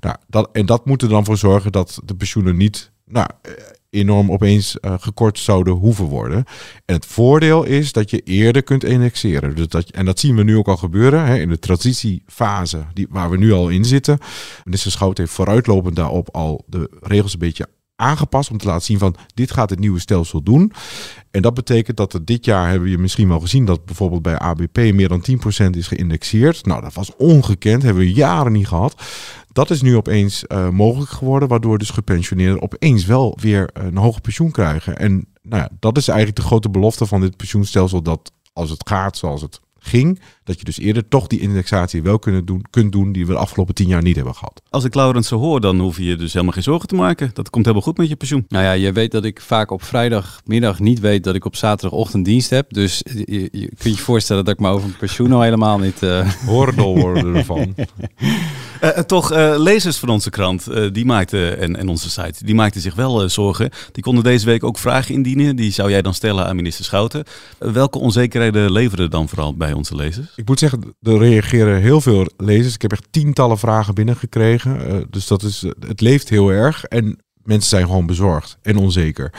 Nou, 0.00 0.16
dat, 0.26 0.48
en 0.52 0.66
dat 0.66 0.86
moet 0.86 1.02
er 1.02 1.08
dan 1.08 1.24
voor 1.24 1.36
zorgen 1.36 1.72
dat 1.72 2.00
de 2.04 2.14
pensioenen 2.14 2.56
niet 2.56 2.92
nou, 3.06 3.28
enorm 3.94 4.32
opeens 4.32 4.76
uh, 4.80 4.94
gekort 4.98 5.38
zouden 5.38 5.74
hoeven 5.74 6.04
worden. 6.04 6.44
En 6.84 6.94
het 6.94 7.06
voordeel 7.06 7.64
is 7.64 7.92
dat 7.92 8.10
je 8.10 8.20
eerder 8.20 8.62
kunt 8.62 8.84
indexeren. 8.84 9.54
Dus 9.54 9.68
dat, 9.68 9.90
en 9.90 10.04
dat 10.04 10.18
zien 10.18 10.36
we 10.36 10.42
nu 10.42 10.56
ook 10.56 10.68
al 10.68 10.76
gebeuren 10.76 11.24
hè, 11.24 11.38
in 11.38 11.48
de 11.48 11.58
transitiefase 11.58 12.84
die, 12.92 13.06
waar 13.10 13.30
we 13.30 13.36
nu 13.36 13.52
al 13.52 13.68
in 13.68 13.84
zitten. 13.84 14.18
Minister 14.64 14.90
Schout 14.90 15.18
heeft 15.18 15.32
vooruitlopend 15.32 15.96
daarop 15.96 16.34
al 16.34 16.64
de 16.66 16.90
regels 17.00 17.32
een 17.32 17.38
beetje 17.38 17.68
aangepast 17.96 18.50
om 18.50 18.58
te 18.58 18.66
laten 18.66 18.84
zien 18.84 18.98
van 18.98 19.16
dit 19.34 19.52
gaat 19.52 19.70
het 19.70 19.78
nieuwe 19.78 19.98
stelsel 20.00 20.42
doen. 20.42 20.72
En 21.30 21.42
dat 21.42 21.54
betekent 21.54 21.96
dat 21.96 22.12
er 22.12 22.24
dit 22.24 22.44
jaar 22.44 22.70
hebben 22.70 22.90
we 22.90 22.96
misschien 22.96 23.28
wel 23.28 23.40
gezien 23.40 23.64
dat 23.64 23.84
bijvoorbeeld 23.84 24.22
bij 24.22 24.38
ABP 24.38 24.76
meer 24.76 25.08
dan 25.08 25.24
10% 25.66 25.70
is 25.70 25.86
geïndexeerd. 25.86 26.66
Nou, 26.66 26.82
dat 26.82 26.94
was 26.94 27.16
ongekend, 27.16 27.82
hebben 27.82 28.02
we 28.02 28.12
jaren 28.12 28.52
niet 28.52 28.68
gehad. 28.68 29.02
Dat 29.54 29.70
is 29.70 29.82
nu 29.82 29.96
opeens 29.96 30.44
uh, 30.48 30.68
mogelijk 30.68 31.10
geworden, 31.10 31.48
waardoor 31.48 31.78
dus 31.78 31.90
gepensioneerden 31.90 32.62
opeens 32.62 33.04
wel 33.04 33.38
weer 33.40 33.70
een 33.72 33.96
hoger 33.96 34.20
pensioen 34.20 34.50
krijgen. 34.50 34.98
En 34.98 35.26
nou 35.42 35.62
ja, 35.62 35.68
dat 35.80 35.96
is 35.96 36.08
eigenlijk 36.08 36.38
de 36.38 36.46
grote 36.46 36.70
belofte 36.70 37.06
van 37.06 37.20
dit 37.20 37.36
pensioenstelsel, 37.36 38.02
dat 38.02 38.32
als 38.52 38.70
het 38.70 38.88
gaat 38.88 39.16
zoals 39.16 39.42
het 39.42 39.60
ging, 39.78 40.20
dat 40.44 40.58
je 40.58 40.64
dus 40.64 40.78
eerder 40.78 41.08
toch 41.08 41.26
die 41.26 41.40
indexatie 41.40 42.02
wel 42.02 42.18
kunnen 42.18 42.44
doen, 42.44 42.64
kunt 42.70 42.92
doen 42.92 43.12
die 43.12 43.26
we 43.26 43.32
de 43.32 43.38
afgelopen 43.38 43.74
tien 43.74 43.88
jaar 43.88 44.02
niet 44.02 44.16
hebben 44.16 44.34
gehad. 44.34 44.62
Als 44.70 44.84
ik 44.84 44.94
Laurens 44.94 45.28
zo 45.28 45.38
hoor, 45.38 45.60
dan 45.60 45.78
hoef 45.80 45.96
je 45.96 46.04
je 46.04 46.16
dus 46.16 46.32
helemaal 46.32 46.54
geen 46.54 46.62
zorgen 46.62 46.88
te 46.88 46.94
maken. 46.94 47.30
Dat 47.32 47.50
komt 47.50 47.64
helemaal 47.64 47.86
goed 47.86 47.98
met 47.98 48.08
je 48.08 48.16
pensioen. 48.16 48.44
Nou 48.48 48.64
ja, 48.64 48.72
je 48.72 48.92
weet 48.92 49.10
dat 49.10 49.24
ik 49.24 49.40
vaak 49.40 49.70
op 49.70 49.82
vrijdagmiddag 49.82 50.78
niet 50.78 51.00
weet 51.00 51.24
dat 51.24 51.34
ik 51.34 51.44
op 51.44 51.56
zaterdagochtend 51.56 52.24
dienst 52.24 52.50
heb. 52.50 52.72
Dus 52.72 53.02
je, 53.04 53.48
je 53.52 53.70
kunt 53.78 53.96
je 53.96 54.02
voorstellen 54.02 54.44
dat 54.44 54.54
ik 54.54 54.60
me 54.60 54.68
over 54.68 54.86
mijn 54.86 54.98
pensioen 54.98 55.32
al 55.32 55.42
helemaal 55.42 55.78
niet... 55.78 56.02
Uh... 56.02 56.32
Worden 56.46 57.34
ervan. 57.34 57.74
uh, 58.84 58.90
toch, 58.90 59.32
uh, 59.32 59.54
lezers 59.58 59.96
van 59.96 60.08
onze 60.08 60.30
krant, 60.30 60.66
die 60.92 61.04
maakten, 61.04 61.58
en, 61.58 61.76
en 61.76 61.88
onze 61.88 62.10
site, 62.10 62.44
die 62.44 62.54
maakten 62.54 62.80
zich 62.80 62.94
wel 62.94 63.28
zorgen. 63.28 63.70
Die 63.92 64.02
konden 64.02 64.24
deze 64.24 64.46
week 64.46 64.64
ook 64.64 64.78
vragen 64.78 65.14
indienen. 65.14 65.56
Die 65.56 65.72
zou 65.72 65.90
jij 65.90 66.02
dan 66.02 66.14
stellen 66.14 66.46
aan 66.46 66.56
minister 66.56 66.84
Schouten. 66.84 67.24
welke 67.58 67.98
onzekerheden 67.98 68.72
leveren 68.72 69.10
dan 69.10 69.28
vooral 69.28 69.56
bij 69.56 69.72
onze 69.72 69.94
lezers? 69.96 70.26
Ik 70.36 70.48
moet 70.48 70.58
zeggen, 70.58 70.94
er 71.02 71.18
reageren 71.18 71.80
heel 71.80 72.00
veel 72.00 72.26
lezers. 72.36 72.74
Ik 72.74 72.82
heb 72.82 72.92
echt 72.92 73.06
tientallen 73.10 73.58
vragen 73.58 73.94
binnengekregen. 73.94 75.06
Dus 75.10 75.26
dat 75.26 75.42
is, 75.42 75.64
het 75.86 76.00
leeft 76.00 76.28
heel 76.28 76.48
erg. 76.48 76.84
En 76.84 77.23
mensen 77.44 77.68
zijn 77.68 77.86
gewoon 77.86 78.06
bezorgd 78.06 78.58
en 78.62 78.76
onzeker. 78.76 79.32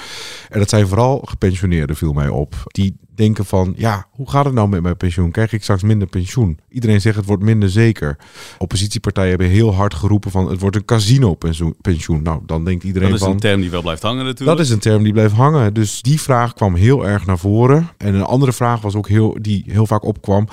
En 0.49 0.59
dat 0.59 0.69
zijn 0.69 0.87
vooral 0.87 1.21
gepensioneerden, 1.25 1.95
viel 1.95 2.13
mij 2.13 2.29
op. 2.29 2.55
Die 2.65 2.95
denken 3.15 3.45
van, 3.45 3.73
ja, 3.77 4.07
hoe 4.11 4.29
gaat 4.29 4.45
het 4.45 4.53
nou 4.53 4.69
met 4.69 4.81
mijn 4.81 4.97
pensioen? 4.97 5.31
Krijg 5.31 5.53
ik 5.53 5.63
straks 5.63 5.83
minder 5.83 6.07
pensioen? 6.07 6.59
Iedereen 6.69 7.01
zegt 7.01 7.15
het 7.15 7.25
wordt 7.25 7.43
minder 7.43 7.69
zeker. 7.69 8.17
Oppositiepartijen 8.57 9.29
hebben 9.29 9.47
heel 9.47 9.73
hard 9.73 9.93
geroepen 9.93 10.31
van, 10.31 10.49
het 10.49 10.59
wordt 10.59 10.75
een 10.75 10.85
casino-pensioen. 10.85 12.21
Nou, 12.23 12.41
dan 12.45 12.65
denkt 12.65 12.83
iedereen 12.83 13.09
van... 13.09 13.17
Dat 13.17 13.27
is 13.27 13.33
een 13.33 13.39
term 13.39 13.61
die 13.61 13.71
wel 13.71 13.81
blijft 13.81 14.01
hangen 14.01 14.25
natuurlijk. 14.25 14.57
Dat 14.57 14.65
is 14.65 14.71
een 14.71 14.79
term 14.79 15.03
die 15.03 15.13
blijft 15.13 15.33
hangen. 15.33 15.73
Dus 15.73 16.01
die 16.01 16.21
vraag 16.21 16.53
kwam 16.53 16.75
heel 16.75 17.07
erg 17.07 17.25
naar 17.25 17.39
voren. 17.39 17.89
En 17.97 18.13
een 18.13 18.23
andere 18.23 18.53
vraag 18.53 18.81
was 18.81 18.95
ook 18.95 19.07
heel, 19.07 19.37
die 19.41 19.63
heel 19.67 19.85
vaak 19.85 20.03
opkwam. 20.03 20.47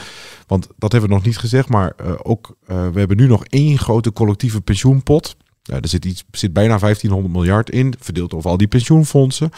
Want 0.46 0.68
dat 0.78 0.92
hebben 0.92 1.10
we 1.10 1.16
nog 1.16 1.24
niet 1.24 1.38
gezegd, 1.38 1.68
maar 1.68 1.92
uh, 2.00 2.12
ook, 2.22 2.56
uh, 2.70 2.88
we 2.92 2.98
hebben 2.98 3.16
nu 3.16 3.26
nog 3.26 3.44
één 3.44 3.78
grote 3.78 4.12
collectieve 4.12 4.60
pensioenpot. 4.60 5.36
Ja, 5.62 5.80
er 5.80 5.88
zit, 5.88 6.04
iets, 6.04 6.24
zit 6.30 6.52
bijna 6.52 6.78
1500 6.78 7.34
miljard 7.34 7.70
in, 7.70 7.94
verdeeld 7.98 8.34
over 8.34 8.50
al 8.50 8.56
die 8.56 8.68
pensioenfondsen. 8.68 9.50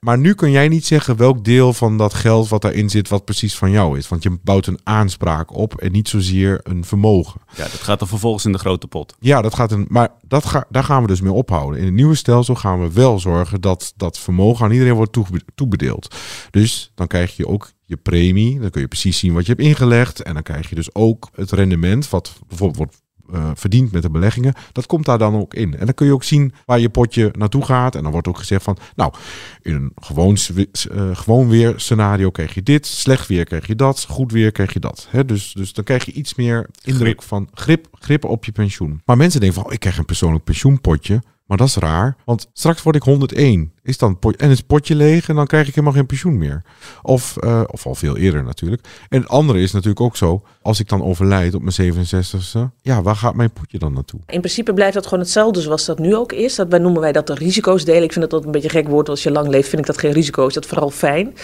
Maar 0.00 0.18
nu 0.18 0.34
kun 0.34 0.50
jij 0.50 0.68
niet 0.68 0.86
zeggen 0.86 1.16
welk 1.16 1.44
deel 1.44 1.72
van 1.72 1.98
dat 1.98 2.14
geld 2.14 2.48
wat 2.48 2.62
daarin 2.62 2.90
zit, 2.90 3.08
wat 3.08 3.24
precies 3.24 3.56
van 3.56 3.70
jou 3.70 3.98
is. 3.98 4.08
Want 4.08 4.22
je 4.22 4.38
bouwt 4.42 4.66
een 4.66 4.80
aanspraak 4.84 5.54
op 5.54 5.74
en 5.74 5.92
niet 5.92 6.08
zozeer 6.08 6.60
een 6.62 6.84
vermogen. 6.84 7.40
Ja, 7.56 7.62
dat 7.62 7.80
gaat 7.82 7.98
dan 7.98 8.08
vervolgens 8.08 8.44
in 8.44 8.52
de 8.52 8.58
grote 8.58 8.86
pot. 8.86 9.14
Ja, 9.18 9.42
dat 9.42 9.54
gaat 9.54 9.72
een, 9.72 9.86
maar 9.88 10.08
dat 10.26 10.46
ga, 10.46 10.66
daar 10.70 10.84
gaan 10.84 11.02
we 11.02 11.08
dus 11.08 11.20
mee 11.20 11.32
ophouden. 11.32 11.78
In 11.78 11.84
het 11.84 11.94
nieuwe 11.94 12.14
stelsel 12.14 12.54
gaan 12.54 12.80
we 12.80 12.92
wel 12.92 13.18
zorgen 13.18 13.60
dat 13.60 13.92
dat 13.96 14.18
vermogen 14.18 14.64
aan 14.64 14.72
iedereen 14.72 14.94
wordt 14.94 15.18
toebedeeld. 15.54 16.14
Dus 16.50 16.92
dan 16.94 17.06
krijg 17.06 17.36
je 17.36 17.46
ook 17.46 17.70
je 17.84 17.96
premie. 17.96 18.60
Dan 18.60 18.70
kun 18.70 18.80
je 18.80 18.88
precies 18.88 19.18
zien 19.18 19.34
wat 19.34 19.46
je 19.46 19.52
hebt 19.52 19.64
ingelegd. 19.64 20.22
En 20.22 20.34
dan 20.34 20.42
krijg 20.42 20.68
je 20.68 20.74
dus 20.74 20.94
ook 20.94 21.28
het 21.34 21.50
rendement, 21.50 22.10
wat 22.10 22.32
bijvoorbeeld 22.48 22.78
wordt 22.78 22.96
uh, 23.32 23.50
verdient 23.54 23.92
met 23.92 24.02
de 24.02 24.10
beleggingen, 24.10 24.54
dat 24.72 24.86
komt 24.86 25.04
daar 25.04 25.18
dan 25.18 25.34
ook 25.34 25.54
in. 25.54 25.76
En 25.78 25.84
dan 25.84 25.94
kun 25.94 26.06
je 26.06 26.12
ook 26.12 26.24
zien 26.24 26.52
waar 26.64 26.78
je 26.78 26.88
potje 26.88 27.32
naartoe 27.38 27.64
gaat. 27.64 27.94
En 27.94 28.02
dan 28.02 28.12
wordt 28.12 28.28
ook 28.28 28.38
gezegd 28.38 28.62
van, 28.62 28.76
nou, 28.96 29.12
in 29.62 29.74
een 29.74 29.92
gewoon, 29.94 30.36
uh, 30.54 31.16
gewoon 31.16 31.48
weer 31.48 31.72
scenario 31.76 32.30
krijg 32.30 32.54
je 32.54 32.62
dit, 32.62 32.86
slecht 32.86 33.28
weer 33.28 33.44
krijg 33.44 33.66
je 33.66 33.74
dat, 33.74 34.06
goed 34.08 34.32
weer 34.32 34.52
krijg 34.52 34.72
je 34.72 34.80
dat. 34.80 35.08
He, 35.10 35.24
dus, 35.24 35.52
dus 35.52 35.72
dan 35.72 35.84
krijg 35.84 36.04
je 36.04 36.12
iets 36.12 36.34
meer 36.34 36.68
indruk 36.82 37.06
grip. 37.06 37.22
van 37.22 37.48
grip, 37.52 37.86
grip 37.92 38.24
op 38.24 38.44
je 38.44 38.52
pensioen. 38.52 39.00
Maar 39.04 39.16
mensen 39.16 39.40
denken 39.40 39.58
van, 39.58 39.66
oh, 39.66 39.72
ik 39.72 39.80
krijg 39.80 39.98
een 39.98 40.04
persoonlijk 40.04 40.44
pensioenpotje. 40.44 41.22
Maar 41.46 41.56
dat 41.56 41.68
is 41.68 41.76
raar, 41.76 42.16
want 42.24 42.50
straks 42.52 42.82
word 42.82 42.96
ik 42.96 43.02
101. 43.02 43.72
Is 43.88 43.98
dan 43.98 44.18
pot, 44.18 44.36
en 44.36 44.50
is 44.50 44.58
het 44.58 44.66
potje 44.66 44.94
leeg 44.94 45.28
en 45.28 45.34
dan 45.34 45.46
krijg 45.46 45.68
ik 45.68 45.74
helemaal 45.74 45.96
geen 45.96 46.06
pensioen 46.06 46.38
meer. 46.38 46.62
Of, 47.02 47.36
uh, 47.40 47.62
of 47.66 47.86
al 47.86 47.94
veel 47.94 48.16
eerder 48.16 48.44
natuurlijk. 48.44 48.82
En 49.08 49.20
het 49.20 49.28
andere 49.28 49.60
is 49.60 49.72
natuurlijk 49.72 50.00
ook 50.00 50.16
zo, 50.16 50.42
als 50.62 50.80
ik 50.80 50.88
dan 50.88 51.02
overlijd 51.02 51.54
op 51.54 51.62
mijn 51.62 51.94
67ste, 51.94 52.58
ja, 52.82 53.02
waar 53.02 53.16
gaat 53.16 53.34
mijn 53.34 53.50
potje 53.50 53.78
dan 53.78 53.92
naartoe? 53.92 54.20
In 54.26 54.40
principe 54.40 54.72
blijft 54.72 54.94
dat 54.94 55.04
gewoon 55.04 55.18
hetzelfde 55.18 55.60
zoals 55.60 55.84
dat 55.84 55.98
nu 55.98 56.16
ook 56.16 56.32
is. 56.32 56.54
Dat 56.54 56.68
wij 56.68 56.78
noemen 56.78 57.00
wij 57.00 57.12
dat 57.12 57.26
de 57.26 57.34
risico's 57.34 57.84
delen. 57.84 58.02
Ik 58.02 58.12
vind 58.12 58.20
dat 58.20 58.30
dat 58.30 58.44
een 58.44 58.50
beetje 58.50 58.68
gek 58.68 58.88
woord. 58.88 59.08
Als 59.08 59.22
je 59.22 59.30
lang 59.30 59.48
leeft, 59.48 59.68
vind 59.68 59.80
ik 59.80 59.86
dat 59.86 59.98
geen 59.98 60.12
risico. 60.12 60.46
Is 60.46 60.54
dat 60.54 60.66
vooral 60.66 60.90
fijn. 60.90 61.34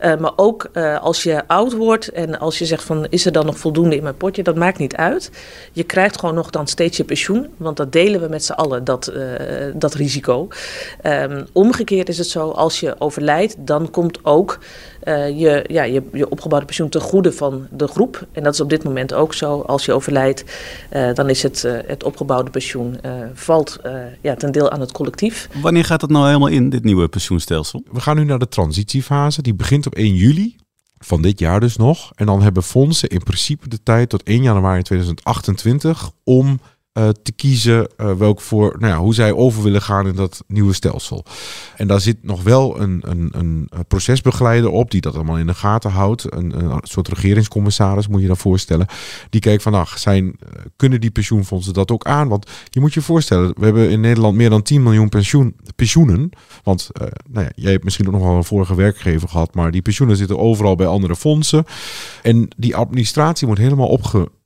Uh, 0.00 0.16
maar 0.16 0.32
ook 0.36 0.68
uh, 0.72 1.00
als 1.00 1.22
je 1.22 1.48
oud 1.48 1.72
wordt 1.72 2.08
en 2.08 2.38
als 2.38 2.58
je 2.58 2.66
zegt 2.66 2.84
van, 2.84 3.06
is 3.10 3.26
er 3.26 3.32
dan 3.32 3.46
nog 3.46 3.58
voldoende 3.58 3.96
in 3.96 4.02
mijn 4.02 4.16
potje? 4.16 4.42
Dat 4.42 4.56
maakt 4.56 4.78
niet 4.78 4.96
uit. 4.96 5.30
Je 5.72 5.82
krijgt 5.82 6.18
gewoon 6.18 6.34
nog 6.34 6.50
dan 6.50 6.66
steeds 6.66 6.96
je 6.96 7.04
pensioen, 7.04 7.48
want 7.56 7.76
dat 7.76 7.92
delen 7.92 8.20
we 8.20 8.28
met 8.28 8.44
z'n 8.44 8.52
allen, 8.52 8.84
dat, 8.84 9.12
dat 9.74 9.94
risico. 9.94 10.48
Um, 11.02 11.46
omgekeerd 11.52 11.88
is 11.90 12.18
het 12.18 12.26
zo, 12.26 12.50
als 12.50 12.80
je 12.80 12.94
overlijdt, 12.98 13.56
dan 13.58 13.90
komt 13.90 14.24
ook 14.24 14.58
uh, 15.04 15.38
je, 15.38 15.64
ja, 15.66 15.82
je, 15.82 16.02
je 16.12 16.28
opgebouwde 16.28 16.66
pensioen 16.66 16.88
ten 16.88 17.00
goede 17.00 17.32
van 17.32 17.66
de 17.70 17.86
groep. 17.86 18.26
En 18.32 18.42
dat 18.42 18.54
is 18.54 18.60
op 18.60 18.70
dit 18.70 18.84
moment 18.84 19.14
ook 19.14 19.34
zo. 19.34 19.60
Als 19.60 19.84
je 19.84 19.92
overlijdt, 19.92 20.44
uh, 20.92 21.14
dan 21.14 21.28
is 21.28 21.42
het, 21.42 21.62
uh, 21.66 21.78
het 21.86 22.04
opgebouwde 22.04 22.50
pensioen 22.50 23.00
valt 23.34 23.78
ja, 24.20 24.34
ten 24.34 24.52
deel 24.52 24.70
aan 24.70 24.80
het 24.80 24.92
collectief. 24.92 25.48
Wanneer 25.62 25.84
gaat 25.84 26.00
dat 26.00 26.10
nou 26.10 26.26
helemaal 26.26 26.48
in, 26.48 26.70
dit 26.70 26.84
nieuwe 26.84 27.08
pensioenstelsel? 27.08 27.82
We 27.92 28.00
gaan 28.00 28.16
nu 28.16 28.24
naar 28.24 28.38
de 28.38 28.48
transitiefase. 28.48 29.42
Die 29.42 29.54
begint 29.54 29.86
op 29.86 29.94
1 29.94 30.14
juli 30.14 30.56
van 30.98 31.22
dit 31.22 31.38
jaar 31.38 31.60
dus 31.60 31.76
nog. 31.76 32.12
En 32.14 32.26
dan 32.26 32.42
hebben 32.42 32.62
fondsen 32.62 33.08
in 33.08 33.22
principe 33.22 33.68
de 33.68 33.82
tijd 33.82 34.08
tot 34.08 34.22
1 34.22 34.42
januari 34.42 34.82
2028 34.82 36.10
om 36.24 36.60
uh, 36.98 37.08
te 37.22 37.32
kiezen 37.32 37.88
uh, 37.96 38.12
welk 38.12 38.40
voor, 38.40 38.76
nou 38.78 38.92
ja, 38.92 38.98
hoe 38.98 39.14
zij 39.14 39.32
over 39.32 39.62
willen 39.62 39.82
gaan 39.82 40.06
in 40.06 40.14
dat 40.14 40.44
nieuwe 40.46 40.72
stelsel. 40.72 41.24
En 41.76 41.86
daar 41.86 42.00
zit 42.00 42.16
nog 42.22 42.42
wel 42.42 42.80
een, 42.80 43.02
een, 43.06 43.28
een 43.32 43.68
procesbegeleider 43.88 44.70
op 44.70 44.90
die 44.90 45.00
dat 45.00 45.14
allemaal 45.14 45.38
in 45.38 45.46
de 45.46 45.54
gaten 45.54 45.90
houdt. 45.90 46.34
Een, 46.34 46.60
een 46.60 46.78
soort 46.82 47.08
regeringscommissaris 47.08 48.08
moet 48.08 48.20
je 48.20 48.26
dan 48.26 48.36
voorstellen. 48.36 48.86
Die 49.30 49.40
kijkt 49.40 49.62
van, 49.62 49.86
zijn, 49.94 50.38
kunnen 50.76 51.00
die 51.00 51.10
pensioenfondsen 51.10 51.72
dat 51.72 51.90
ook 51.90 52.06
aan? 52.06 52.28
Want 52.28 52.50
je 52.70 52.80
moet 52.80 52.94
je 52.94 53.02
voorstellen, 53.02 53.52
we 53.56 53.64
hebben 53.64 53.90
in 53.90 54.00
Nederland 54.00 54.36
meer 54.36 54.50
dan 54.50 54.62
10 54.62 54.82
miljoen 54.82 55.08
pensioen, 55.08 55.56
pensioenen. 55.76 56.30
Want 56.62 56.88
nou 57.30 57.44
ja, 57.44 57.52
jij 57.54 57.72
hebt 57.72 57.84
misschien 57.84 58.06
ook 58.06 58.12
nog 58.12 58.22
wel 58.22 58.36
een 58.36 58.44
vorige 58.44 58.74
werkgever 58.74 59.28
gehad, 59.28 59.54
maar 59.54 59.70
die 59.70 59.82
pensioenen 59.82 60.16
zitten 60.16 60.38
overal 60.38 60.74
bij 60.74 60.86
andere 60.86 61.16
fondsen. 61.16 61.64
En 62.22 62.48
die 62.56 62.76
administratie 62.76 63.46
moet 63.46 63.58
helemaal 63.58 63.88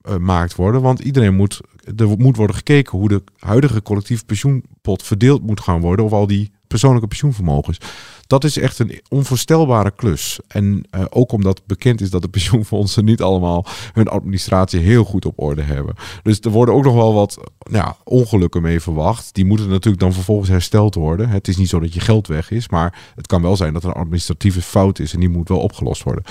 opgemaakt 0.04 0.54
worden, 0.54 0.82
want 0.82 1.00
iedereen 1.00 1.34
moet 1.34 1.60
er 1.96 2.08
moet 2.18 2.36
worden 2.36 2.56
gekeken 2.56 2.98
hoe 2.98 3.08
de 3.08 3.22
huidige 3.38 3.82
collectief 3.82 4.24
pensioenpot 4.24 5.02
verdeeld 5.02 5.42
moet 5.42 5.60
gaan 5.60 5.80
worden. 5.80 6.04
Of 6.04 6.12
al 6.12 6.26
die 6.26 6.52
persoonlijke 6.66 7.08
pensioenvermogens. 7.08 7.78
Dat 8.26 8.44
is 8.44 8.58
echt 8.58 8.78
een 8.78 9.00
onvoorstelbare 9.08 9.90
klus. 9.90 10.40
En 10.48 10.84
uh, 10.90 11.04
ook 11.10 11.32
omdat 11.32 11.66
bekend 11.66 12.00
is 12.00 12.10
dat 12.10 12.22
de 12.22 12.28
pensioenfondsen 12.28 13.04
niet 13.04 13.22
allemaal 13.22 13.66
hun 13.92 14.08
administratie 14.08 14.80
heel 14.80 15.04
goed 15.04 15.24
op 15.24 15.40
orde 15.40 15.62
hebben. 15.62 15.94
Dus 16.22 16.40
er 16.40 16.50
worden 16.50 16.74
ook 16.74 16.84
nog 16.84 16.94
wel 16.94 17.14
wat 17.14 17.38
ja, 17.70 17.96
ongelukken 18.04 18.62
mee 18.62 18.80
verwacht. 18.80 19.34
Die 19.34 19.44
moeten 19.44 19.68
natuurlijk 19.68 20.02
dan 20.02 20.12
vervolgens 20.12 20.48
hersteld 20.48 20.94
worden. 20.94 21.28
Het 21.28 21.48
is 21.48 21.56
niet 21.56 21.68
zo 21.68 21.80
dat 21.80 21.94
je 21.94 22.00
geld 22.00 22.26
weg 22.26 22.50
is, 22.50 22.68
maar 22.68 22.98
het 23.14 23.26
kan 23.26 23.42
wel 23.42 23.56
zijn 23.56 23.72
dat 23.72 23.82
er 23.82 23.88
een 23.88 23.94
administratieve 23.94 24.62
fout 24.62 24.98
is 24.98 25.12
en 25.12 25.20
die 25.20 25.28
moet 25.28 25.48
wel 25.48 25.60
opgelost 25.60 26.02
worden. 26.02 26.24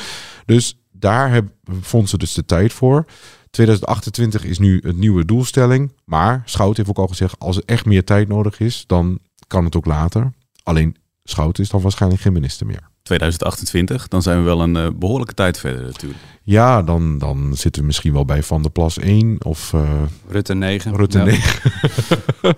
Dus 0.45 0.77
daar 0.91 1.31
hebben 1.31 1.51
fondsen 1.81 2.19
dus 2.19 2.33
de 2.33 2.45
tijd 2.45 2.73
voor. 2.73 3.05
2028 3.54 4.44
is 4.44 4.60
nu 4.60 4.80
een 4.84 5.00
nieuwe 5.00 5.26
doelstelling. 5.26 5.92
Maar 6.06 6.42
Schout 6.46 6.78
heeft 6.78 6.89
ook 6.89 6.98
al 6.98 7.08
gezegd, 7.08 7.39
als 7.39 7.58
er 7.58 7.63
echt 7.66 7.86
meer 7.86 8.04
tijd 8.04 8.28
nodig 8.28 8.60
is, 8.60 8.84
dan 8.88 9.20
kan 9.48 9.66
het 9.66 9.76
ook 9.76 9.86
later. 9.86 10.32
Alleen 10.63 10.96
Schout 11.24 11.60
is 11.60 11.70
dan 11.70 11.82
waarschijnlijk 11.82 12.22
geen 12.22 12.34
minister 12.34 12.66
meer. 12.66 12.89
2028, 13.04 14.08
dan 14.08 14.22
zijn 14.22 14.38
we 14.38 14.44
wel 14.44 14.62
een 14.62 14.76
uh, 14.76 14.88
behoorlijke 14.96 15.34
tijd 15.34 15.60
verder 15.60 15.84
natuurlijk. 15.84 16.20
Ja, 16.44 16.82
dan, 16.82 17.18
dan 17.18 17.56
zitten 17.56 17.82
we 17.82 17.88
misschien 17.88 18.13
wel 18.13 18.26
bij 18.26 18.44
Van 18.44 18.62
der 18.62 18.72
Plas 18.72 18.98
1 18.98 19.46
of... 19.46 19.74
Uh, 19.74 20.02
Rutte 20.28 20.54
9. 20.54 20.96
Rutte 20.96 21.18
ja. 21.18 21.24
9. 21.24 21.72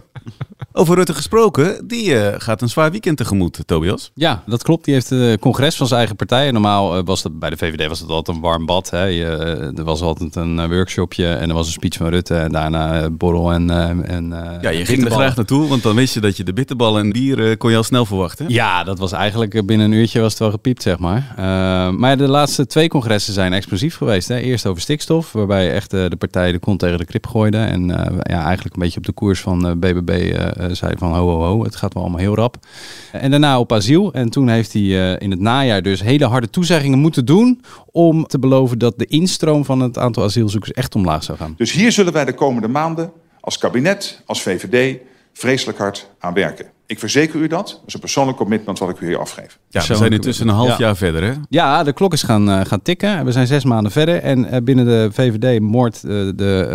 Over 0.78 0.96
Rutte 0.96 1.14
gesproken, 1.14 1.88
die 1.88 2.06
uh, 2.06 2.28
gaat 2.38 2.62
een 2.62 2.70
zwaar 2.70 2.92
weekend 2.92 3.18
tegemoet, 3.18 3.60
Tobias. 3.66 4.12
Ja, 4.14 4.44
dat 4.46 4.64
klopt. 4.64 4.86
Die 4.86 4.94
heeft 4.94 5.10
het 5.10 5.40
congres 5.40 5.76
van 5.76 5.88
zijn 5.88 6.00
eigen 6.00 6.16
partij. 6.16 6.52
Normaal 6.52 7.04
was 7.04 7.22
dat 7.22 7.40
bij 7.40 7.50
de 7.50 7.58
VVD 7.58 7.88
was 7.88 8.00
het 8.00 8.10
altijd 8.10 8.38
een 8.38 8.44
warm 8.44 8.66
bad. 8.66 8.90
Hè. 8.90 9.04
Je, 9.04 9.26
er 9.76 9.84
was 9.84 10.02
altijd 10.02 10.36
een 10.36 10.70
workshopje 10.70 11.34
en 11.34 11.50
er 11.50 11.56
was 11.56 11.66
een 11.66 11.72
speech 11.72 11.98
van 11.98 12.08
Rutte 12.08 12.36
en 12.36 12.52
daarna 12.52 13.10
borrel 13.10 13.52
en, 13.52 13.70
en 14.08 14.30
Ja, 14.62 14.70
je 14.70 14.86
ging 14.86 15.06
er 15.06 15.12
graag 15.12 15.36
naartoe, 15.36 15.68
want 15.68 15.84
dan 15.84 15.96
wist 15.96 16.14
je 16.14 16.20
dat 16.20 16.38
je 16.38 16.44
de 16.44 16.54
bitterballen 16.54 17.02
en 17.02 17.12
bier 17.12 17.58
kon 17.58 17.72
je 17.72 17.78
al 17.78 17.84
snel 17.84 18.06
verwachten. 18.06 18.46
Ja, 18.50 18.84
dat 18.84 19.00
was 19.00 19.12
eigenlijk 19.12 19.66
binnen 19.66 19.92
een 19.92 19.98
uurtje 19.98 20.22
was 20.22 20.32
het 20.32 20.40
wel 20.40 20.52
gepiept, 20.52 20.82
zeg 20.82 21.00
maar. 21.00 21.34
Maar 21.98 22.18
de 22.18 22.28
laatste 22.28 22.66
twee 22.66 22.88
congressen 22.88 23.34
zijn 23.34 23.54
explosief 23.54 23.96
geweest. 23.98 24.28
Hè. 24.28 24.38
Eerst 24.38 24.66
over 24.66 24.82
stikstof, 24.82 25.32
waarbij 25.32 25.72
echt 25.72 25.92
de 25.92 26.16
partij 26.18 26.52
de 26.52 26.60
kont 26.60 26.80
tegen 26.80 26.98
de 26.98 27.06
krip 27.06 27.28
gooide. 27.28 27.58
En 27.58 27.88
ja, 28.22 28.44
eigenlijk 28.44 28.76
een 28.76 28.82
beetje 28.82 28.98
op 28.98 29.06
de 29.06 29.12
koers 29.12 29.42
van 29.42 29.80
BBB 29.80 30.34
zei 30.71 30.93
van 30.97 31.13
ho, 31.13 31.30
ho, 31.30 31.43
ho, 31.43 31.63
het 31.63 31.75
gaat 31.75 31.93
wel 31.93 32.04
allemaal 32.04 32.21
heel 32.21 32.36
rap. 32.36 32.58
En 33.12 33.32
daarna 33.32 33.60
op 33.60 33.71
asiel. 33.71 34.13
En 34.13 34.30
toen 34.30 34.49
heeft 34.49 34.73
hij 34.73 35.15
in 35.17 35.32
het 35.32 35.39
najaar 35.39 35.82
dus 35.82 36.01
hele 36.01 36.25
harde 36.25 36.49
toezeggingen 36.49 36.99
moeten 36.99 37.25
doen... 37.25 37.62
om 37.91 38.25
te 38.28 38.39
beloven 38.39 38.80
dat 38.80 38.99
de 38.99 39.06
instroom 39.06 39.65
van 39.65 39.80
het 39.80 39.97
aantal 39.97 40.23
asielzoekers 40.23 40.71
echt 40.71 40.95
omlaag 40.95 41.23
zou 41.23 41.38
gaan. 41.38 41.54
Dus 41.58 41.71
hier 41.71 41.91
zullen 41.91 42.13
wij 42.13 42.25
de 42.25 42.34
komende 42.34 42.67
maanden 42.67 43.12
als 43.39 43.58
kabinet, 43.58 44.21
als 44.25 44.41
VVD... 44.41 44.97
vreselijk 45.34 45.78
hard 45.78 46.10
aan 46.19 46.34
werken. 46.34 46.75
Ik 46.88 47.00
verzeker 47.00 47.39
u 47.39 47.48
dat. 47.48 47.67
Dat 47.67 47.82
is 47.86 47.93
een 47.93 48.00
persoonlijk 48.00 48.38
commitment 48.38 48.80
wat 48.80 48.89
ik 48.89 49.00
u 49.00 49.06
hier 49.08 49.19
afgeef. 49.19 49.60
Ja, 49.69 49.82
we 49.88 49.95
zijn 49.95 50.12
intussen 50.12 50.48
een 50.48 50.54
half 50.56 50.67
Ja. 50.67 50.76
jaar 50.78 50.95
verder, 50.95 51.24
hè? 51.24 51.34
Ja, 51.50 51.84
de 51.84 51.93
klok 51.93 52.13
is 52.13 52.24
gaan, 52.24 52.50
eh, 52.50 52.62
gaan 52.65 52.82
tikken. 52.82 53.26
We 53.26 53.32
zijn 53.32 53.48
zes 53.48 53.63
maanden 53.63 53.91
verder. 53.91 54.21
En 54.21 54.45
eh, 54.45 54.62
binnen 54.63 54.86
de 54.86 55.10
VVD 55.12 55.60
moordt 55.62 56.04
eh, 56.04 56.10
de, 56.36 56.67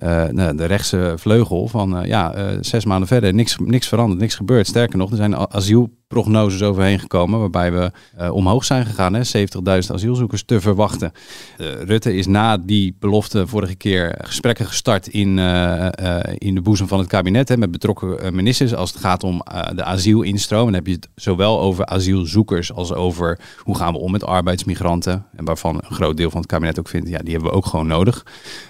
eh, 0.00 0.24
eh, 0.24 0.30
nou, 0.32 0.56
de 0.56 0.64
rechtse 0.64 1.14
vleugel 1.16 1.68
van... 1.68 1.96
eh, 1.98 2.08
ja, 2.08 2.34
eh, 2.34 2.44
zes 2.60 2.84
maanden 2.84 3.08
verder, 3.08 3.34
niks, 3.34 3.56
niks 3.64 3.88
veranderd, 3.88 4.20
niks 4.20 4.34
gebeurd. 4.34 4.66
Sterker 4.66 4.98
nog, 4.98 5.10
er 5.10 5.16
zijn 5.16 5.36
asielprognoses 5.52 6.62
overheen 6.62 6.98
gekomen... 6.98 7.38
waarbij 7.40 7.72
we 7.72 7.90
eh, 8.16 8.32
omhoog 8.34 8.64
zijn 8.64 8.86
gegaan, 8.86 9.14
hè, 9.14 9.20
70.000 9.24 9.92
asielzoekers 9.94 10.42
te 10.44 10.60
verwachten. 10.60 11.12
Eh, 11.58 11.66
Rutte 11.82 12.14
is 12.14 12.26
na 12.26 12.56
die 12.58 12.96
belofte 12.98 13.46
vorige 13.46 13.74
keer 13.74 14.18
gesprekken 14.24 14.66
gestart... 14.66 15.06
in, 15.08 15.38
eh, 15.38 15.86
eh, 15.86 16.34
in 16.38 16.54
de 16.54 16.60
boezem 16.62 16.88
van 16.88 16.98
het 16.98 17.08
kabinet 17.08 17.48
hè, 17.48 17.56
met 17.56 17.70
betrokken 17.70 18.34
ministers... 18.34 18.74
als 18.74 18.92
het 18.92 19.00
gaat 19.00 19.17
om 19.22 19.40
eh, 19.40 19.76
de 19.76 19.84
asielinstroom. 19.84 20.64
Dan 20.64 20.74
heb 20.74 20.86
je 20.86 20.92
het 20.92 21.08
zowel 21.14 21.60
over 21.60 21.86
asielzoekers 21.86 22.72
als 22.72 22.92
over 22.92 23.38
hoe 23.58 23.76
gaan 23.76 23.92
we 23.92 23.98
om 23.98 24.10
met 24.10 24.24
arbeidsmigranten. 24.24 25.26
En 25.36 25.44
waarvan 25.44 25.74
een 25.74 25.94
groot 25.94 26.16
deel 26.16 26.30
van 26.30 26.40
het 26.40 26.48
kabinet 26.48 26.78
ook 26.78 26.88
vindt, 26.88 27.08
ja, 27.08 27.18
die 27.18 27.32
hebben 27.32 27.50
we 27.50 27.56
ook 27.56 27.66
gewoon 27.66 27.86
nodig. 27.86 28.26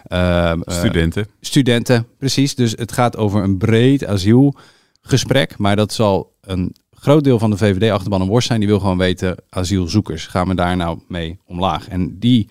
Ehm, 0.07 0.61
eh, 0.61 0.77
Studenten. 0.77 1.27
studenten, 1.41 2.07
precies. 2.19 2.55
Dus 2.55 2.71
het 2.71 2.93
gaat 2.93 3.17
over 3.17 3.43
een 3.43 3.59
breed 3.59 4.07
asielgesprek. 4.07 5.59
Maar 5.59 5.77
dat 5.77 5.93
zal 5.93 6.33
een 6.41 6.75
groot 6.95 7.25
deel 7.25 7.39
van 7.39 7.51
de 7.51 7.57
VVD-achterban 7.57 8.21
een 8.21 8.29
worst 8.29 8.47
zijn. 8.47 8.61
Die 8.61 8.69
wil 8.69 8.81
gewoon 8.81 8.99
weten, 8.99 9.37
asielzoekers, 9.49 10.27
gaan 10.27 10.49
we 10.49 10.55
daar 10.55 10.77
nou 10.77 10.99
mee 11.09 11.39
omlaag? 11.47 11.89
En 11.89 12.19
die, 12.19 12.49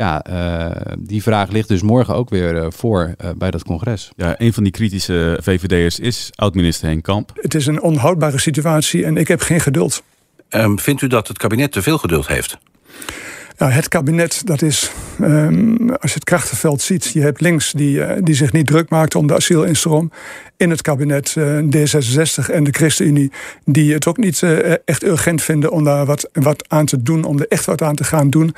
ja, 0.00 0.22
eh, 0.22 0.92
die 0.98 1.22
vraag 1.22 1.50
ligt 1.50 1.68
dus 1.68 1.82
morgen 1.82 2.14
ook 2.14 2.30
weer 2.30 2.56
eh, 2.56 2.66
voor 2.70 3.14
eh, 3.18 3.30
bij 3.36 3.50
dat 3.50 3.64
congres. 3.64 4.10
Ja, 4.16 4.34
een 4.38 4.52
van 4.52 4.62
die 4.62 4.72
kritische 4.72 5.38
VVD'ers 5.42 5.98
is 5.98 6.30
oud-minister 6.34 6.88
Henk 6.88 7.02
Kamp. 7.02 7.32
Het 7.34 7.54
is 7.54 7.66
een 7.66 7.80
onhoudbare 7.80 8.38
situatie 8.38 9.04
en 9.04 9.16
ik 9.16 9.28
heb 9.28 9.40
geen 9.40 9.60
geduld. 9.60 10.02
Ehm, 10.48 10.76
vindt 10.76 11.02
u 11.02 11.06
dat 11.06 11.28
het 11.28 11.38
kabinet 11.38 11.72
te 11.72 11.82
veel 11.82 11.98
geduld 11.98 12.26
heeft? 12.26 12.58
Nou, 13.58 13.72
het 13.72 13.88
kabinet, 13.88 14.46
dat 14.46 14.62
is, 14.62 14.90
ehm, 15.20 15.90
als 15.90 16.10
je 16.10 16.14
het 16.14 16.24
krachtenveld 16.24 16.82
ziet... 16.82 17.10
je 17.12 17.20
hebt 17.20 17.40
links 17.40 17.72
die, 17.72 18.22
die 18.22 18.34
zich 18.34 18.52
niet 18.52 18.66
druk 18.66 18.88
maakt 18.88 19.14
om 19.14 19.26
de 19.26 19.34
asielinstroom... 19.34 20.12
in 20.56 20.70
het 20.70 20.82
kabinet 20.82 21.34
eh, 21.36 21.58
D66 21.58 22.50
en 22.50 22.64
de 22.64 22.70
ChristenUnie... 22.70 23.32
die 23.64 23.92
het 23.92 24.06
ook 24.06 24.16
niet 24.16 24.42
echt 24.84 25.04
urgent 25.04 25.42
vinden 25.42 25.70
om 25.70 25.84
daar 25.84 26.06
wat, 26.06 26.28
wat 26.32 26.68
aan 26.68 26.86
te 26.86 27.02
doen... 27.02 27.24
om 27.24 27.38
er 27.38 27.48
echt 27.48 27.64
wat 27.64 27.82
aan 27.82 27.94
te 27.94 28.04
gaan 28.04 28.30
doen. 28.30 28.54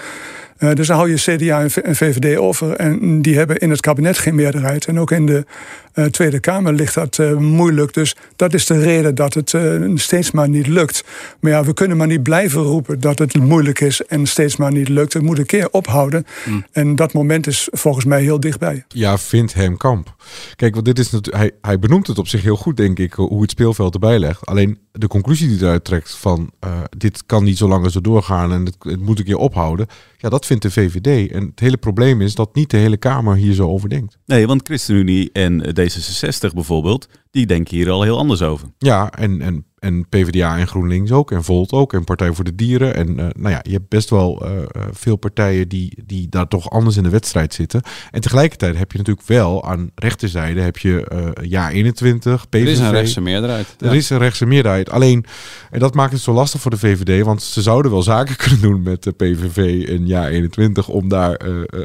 Eh, 0.63 0.73
dus 0.73 0.87
dan 0.87 0.97
hou 0.97 1.11
je 1.11 1.37
CDA 1.37 1.61
en 1.61 1.97
VVD 1.97 2.37
over... 2.37 2.77
en 2.77 3.23
die 3.23 3.37
hebben 3.37 3.59
in 3.59 3.71
het 3.71 3.81
kabinet 3.81 4.19
geen 4.19 4.35
meerderheid. 4.35 4.87
En 4.87 4.99
ook 5.01 5.11
in 5.11 5.27
de 5.27 5.45
eh, 5.93 6.05
Tweede 6.05 6.41
Kamer 6.41 6.73
ligt 6.73 6.95
dat 6.95 7.19
eh, 7.19 7.37
moeilijk. 7.37 7.95
Dus 7.95 8.17
dat 8.37 8.55
is 8.55 8.67
de 8.67 8.79
reden 8.79 9.15
dat 9.15 9.35
het 9.35 9.55
steeds 9.95 10.31
maar 10.31 10.49
niet 10.49 10.67
lukt. 10.67 11.05
Maar 11.41 11.51
ja, 11.51 11.65
we 11.65 11.75
kunnen 11.75 11.97
maar 11.97 12.07
niet 12.07 12.23
blijven 12.23 12.63
roepen 12.63 13.01
dat 13.01 13.19
het 13.19 13.35
moeilijk 13.35 13.81
is... 13.81 14.05
en 14.07 14.27
steeds 14.27 14.57
maar 14.57 14.73
niet 14.73 14.89
lukt. 14.89 15.13
Het 15.13 15.23
moet 15.23 15.39
een 15.39 15.47
keer 15.47 15.71
ophouden. 15.71 16.27
En 16.73 16.97
dat 16.97 17.13
moment 17.13 17.47
is 17.47 17.69
volgens 17.71 18.05
mij 18.05 18.23
heel 18.23 18.41
dichtbij. 18.41 18.85
Ja, 18.89 19.19
vindt 19.19 19.55
hem 19.55 19.77
kamp. 19.77 20.15
Kijk, 20.57 20.75
want 20.75 20.87
dit 20.87 20.99
is 20.99 21.11
natuurlijk. 21.11 21.43
Hij, 21.43 21.51
hij 21.61 21.79
benoemt 21.79 22.07
het 22.07 22.19
op 22.19 22.29
zich 22.29 22.43
heel 22.43 22.57
goed, 22.57 22.77
denk 22.77 22.99
ik, 22.99 23.13
hoe 23.13 23.43
het 23.43 23.51
speelveld 23.51 23.95
erbij 23.95 24.19
legt. 24.19 24.47
Alleen 24.47 24.79
de 24.93 25.07
conclusie 25.07 25.49
die 25.49 25.61
eruit 25.61 25.85
trekt 25.85 26.15
van 26.15 26.51
eh, 26.59 26.81
dit 26.97 27.27
kan 27.27 27.45
niet 27.45 27.59
zo 27.59 27.69
langer 27.69 27.91
zo 27.91 28.01
doorgaan 28.01 28.53
en 28.53 28.65
het, 28.65 28.77
het 28.79 29.01
moet 29.01 29.19
een 29.19 29.25
keer 29.25 29.37
ophouden. 29.37 29.87
Ja, 30.17 30.29
dat 30.29 30.47
vindt 30.47 30.63
de 30.63 30.71
VVD. 30.71 31.31
En 31.31 31.47
het 31.47 31.61
hele 31.61 31.77
probleem 31.77 32.21
is 32.21 32.35
dat 32.35 32.55
niet 32.55 32.71
de 32.71 32.77
hele 32.77 32.97
Kamer 32.97 33.37
hier 33.37 33.55
zo 33.55 33.69
over 33.69 33.89
denkt. 33.89 34.19
Nee, 34.27 34.47
want 34.47 34.67
ChristenUnie 34.67 35.33
en 35.33 35.65
D66 35.81 36.55
bijvoorbeeld, 36.55 37.09
die 37.31 37.47
denken 37.47 37.77
hier 37.77 37.91
al 37.91 38.03
heel 38.03 38.19
anders 38.19 38.43
over. 38.43 38.69
Ja, 38.79 39.11
en, 39.11 39.41
en, 39.41 39.67
en 39.83 40.07
PvdA 40.09 40.59
en 40.59 40.67
GroenLinks 40.67 41.13
ook. 41.13 41.31
En 41.31 41.45
Volt 41.45 41.73
ook. 41.73 41.93
En 41.93 42.05
Partij 42.05 42.33
voor 42.33 42.45
de 42.45 42.55
Dieren. 42.55 42.95
En 42.95 43.19
eh, 43.19 43.27
nou 43.37 43.51
ja, 43.51 43.61
je 43.63 43.73
hebt 43.73 43.89
best 43.89 44.11
wel 44.11 44.45
eh, 44.45 44.59
eh, 44.59 44.67
veel 44.93 45.17
partijen 45.17 45.69
die, 45.69 46.03
die 46.07 46.29
daar 46.29 46.49
toch 46.49 46.71
anders 46.71 46.97
in 46.97 47.03
de 47.03 47.09
wedstrijd 47.09 47.55
zitten. 47.55 47.83
En 48.11 48.21
tegelijkertijd 48.21 48.77
heb 48.77 48.93
je 48.93 48.99
natuurlijk 48.99 49.27
wel 49.27 49.65
aan 49.65 49.91
rechterzijde 49.95 50.61
heb 50.61 50.79
je 50.79 51.07
eh 51.07 51.49
jaar 51.49 51.71
21, 51.71 52.49
PVV. 52.49 52.63
Er 52.63 52.69
is 52.69 52.79
een 52.79 52.91
rechtse 52.91 53.21
meerderheid. 53.21 53.75
Er 53.79 53.87
Ja. 53.87 53.93
is 53.93 54.11
een 54.11 54.19
rechtse 54.19 54.47
meerderheid. 54.47 54.91
Alleen, 54.91 55.25
en 55.71 55.79
dat 55.79 55.95
maakt 55.95 56.13
het 56.13 56.21
zo 56.21 56.33
lastig 56.33 56.61
voor 56.61 56.71
de 56.71 56.79
VVD. 56.79 57.25
Want 57.25 57.43
ze 57.43 57.63
zouden 57.63 57.91
wel 57.91 58.03
zaken 58.03 58.37
kunnen 58.45 58.61
doen 58.61 58.83
met 58.83 59.03
de 59.03 59.13
PVV 59.13 59.89
in 59.89 60.07
jaar 60.07 60.29
21. 60.29 60.89
Om 60.89 61.09
daar 61.09 61.41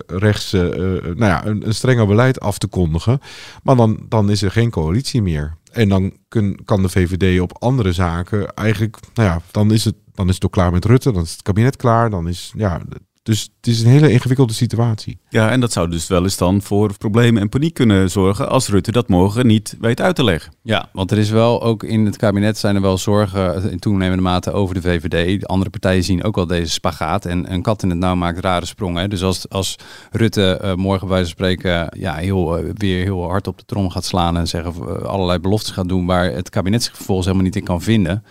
rechts 0.07 0.51
nou 0.51 1.17
ja, 1.17 1.45
een, 1.45 1.67
een 1.67 1.75
strenger 1.75 2.07
beleid 2.07 2.39
af 2.39 2.57
te 2.57 2.67
kondigen. 2.67 3.19
Maar 3.63 3.75
dan, 3.75 4.05
dan 4.09 4.29
is 4.29 4.41
er 4.41 4.51
geen 4.51 4.69
coalitie 4.69 5.21
meer. 5.21 5.56
En 5.71 5.89
dan 5.89 6.17
kun, 6.27 6.59
kan 6.65 6.81
de 6.81 6.89
VVD 6.89 7.41
op 7.41 7.63
andere 7.63 7.93
zaken 7.93 8.53
eigenlijk, 8.53 8.97
nou 9.13 9.29
ja, 9.29 9.41
dan 9.51 9.71
is 9.71 9.85
het, 9.85 9.95
dan 10.13 10.27
is 10.29 10.35
het 10.35 10.45
ook 10.45 10.51
klaar 10.51 10.71
met 10.71 10.85
Rutte. 10.85 11.11
Dan 11.11 11.23
is 11.23 11.31
het 11.31 11.41
kabinet 11.41 11.75
klaar. 11.75 12.09
Dan 12.09 12.27
is, 12.27 12.53
ja, 12.55 12.81
dus 13.27 13.41
het 13.41 13.67
is 13.67 13.81
een 13.81 13.89
hele 13.89 14.11
ingewikkelde 14.11 14.53
situatie. 14.53 15.19
Ja, 15.29 15.51
en 15.51 15.59
dat 15.59 15.71
zou 15.71 15.89
dus 15.89 16.07
wel 16.07 16.23
eens 16.23 16.37
dan 16.37 16.61
voor 16.61 16.97
problemen 16.97 17.41
en 17.41 17.49
paniek 17.49 17.73
kunnen 17.73 18.09
zorgen 18.09 18.49
als 18.49 18.67
Rutte 18.67 18.91
dat 18.91 19.07
morgen 19.07 19.47
niet 19.47 19.75
weet 19.79 20.01
uit 20.01 20.15
te 20.15 20.23
leggen. 20.23 20.53
Ja, 20.61 20.89
want 20.93 21.11
er 21.11 21.17
is 21.17 21.29
wel 21.29 21.63
ook 21.63 21.83
in 21.83 22.05
het 22.05 22.17
kabinet 22.17 22.57
zijn 22.57 22.75
er 22.75 22.81
wel 22.81 22.97
zorgen 22.97 23.71
in 23.71 23.79
toenemende 23.79 24.23
mate 24.23 24.51
over 24.51 24.75
de 24.75 24.81
VVD. 24.81 25.39
De 25.39 25.47
andere 25.47 25.69
partijen 25.69 26.03
zien 26.03 26.23
ook 26.23 26.35
wel 26.35 26.47
deze 26.47 26.71
spagaat. 26.71 27.25
En 27.25 27.53
een 27.53 27.61
kat 27.61 27.83
in 27.83 27.89
het 27.89 27.99
nauw 27.99 28.15
maakt 28.15 28.39
rare 28.39 28.65
sprongen. 28.65 29.01
hè. 29.01 29.07
Dus 29.07 29.23
als, 29.23 29.49
als 29.49 29.75
Rutte 30.11 30.57
eh, 30.57 30.73
morgen 30.73 31.07
bij 31.07 31.19
van 31.19 31.27
spreken 31.27 31.87
ja, 31.97 32.13
heel, 32.15 32.57
eh, 32.57 32.69
weer 32.73 33.03
heel 33.03 33.23
hard 33.23 33.47
op 33.47 33.57
de 33.57 33.65
trom 33.65 33.89
gaat 33.89 34.05
slaan 34.05 34.37
en 34.37 34.47
zeggen 34.47 34.73
eh, 34.73 35.03
allerlei 35.03 35.39
beloftes 35.39 35.71
gaat 35.71 35.89
doen 35.89 36.05
waar 36.05 36.31
het 36.31 36.49
kabinet 36.49 36.83
zich 36.83 36.95
vervolgens 36.95 37.27
helemaal 37.27 37.47
niet 37.47 37.57
in 37.57 37.63
kan 37.63 37.81
vinden. 37.81 38.23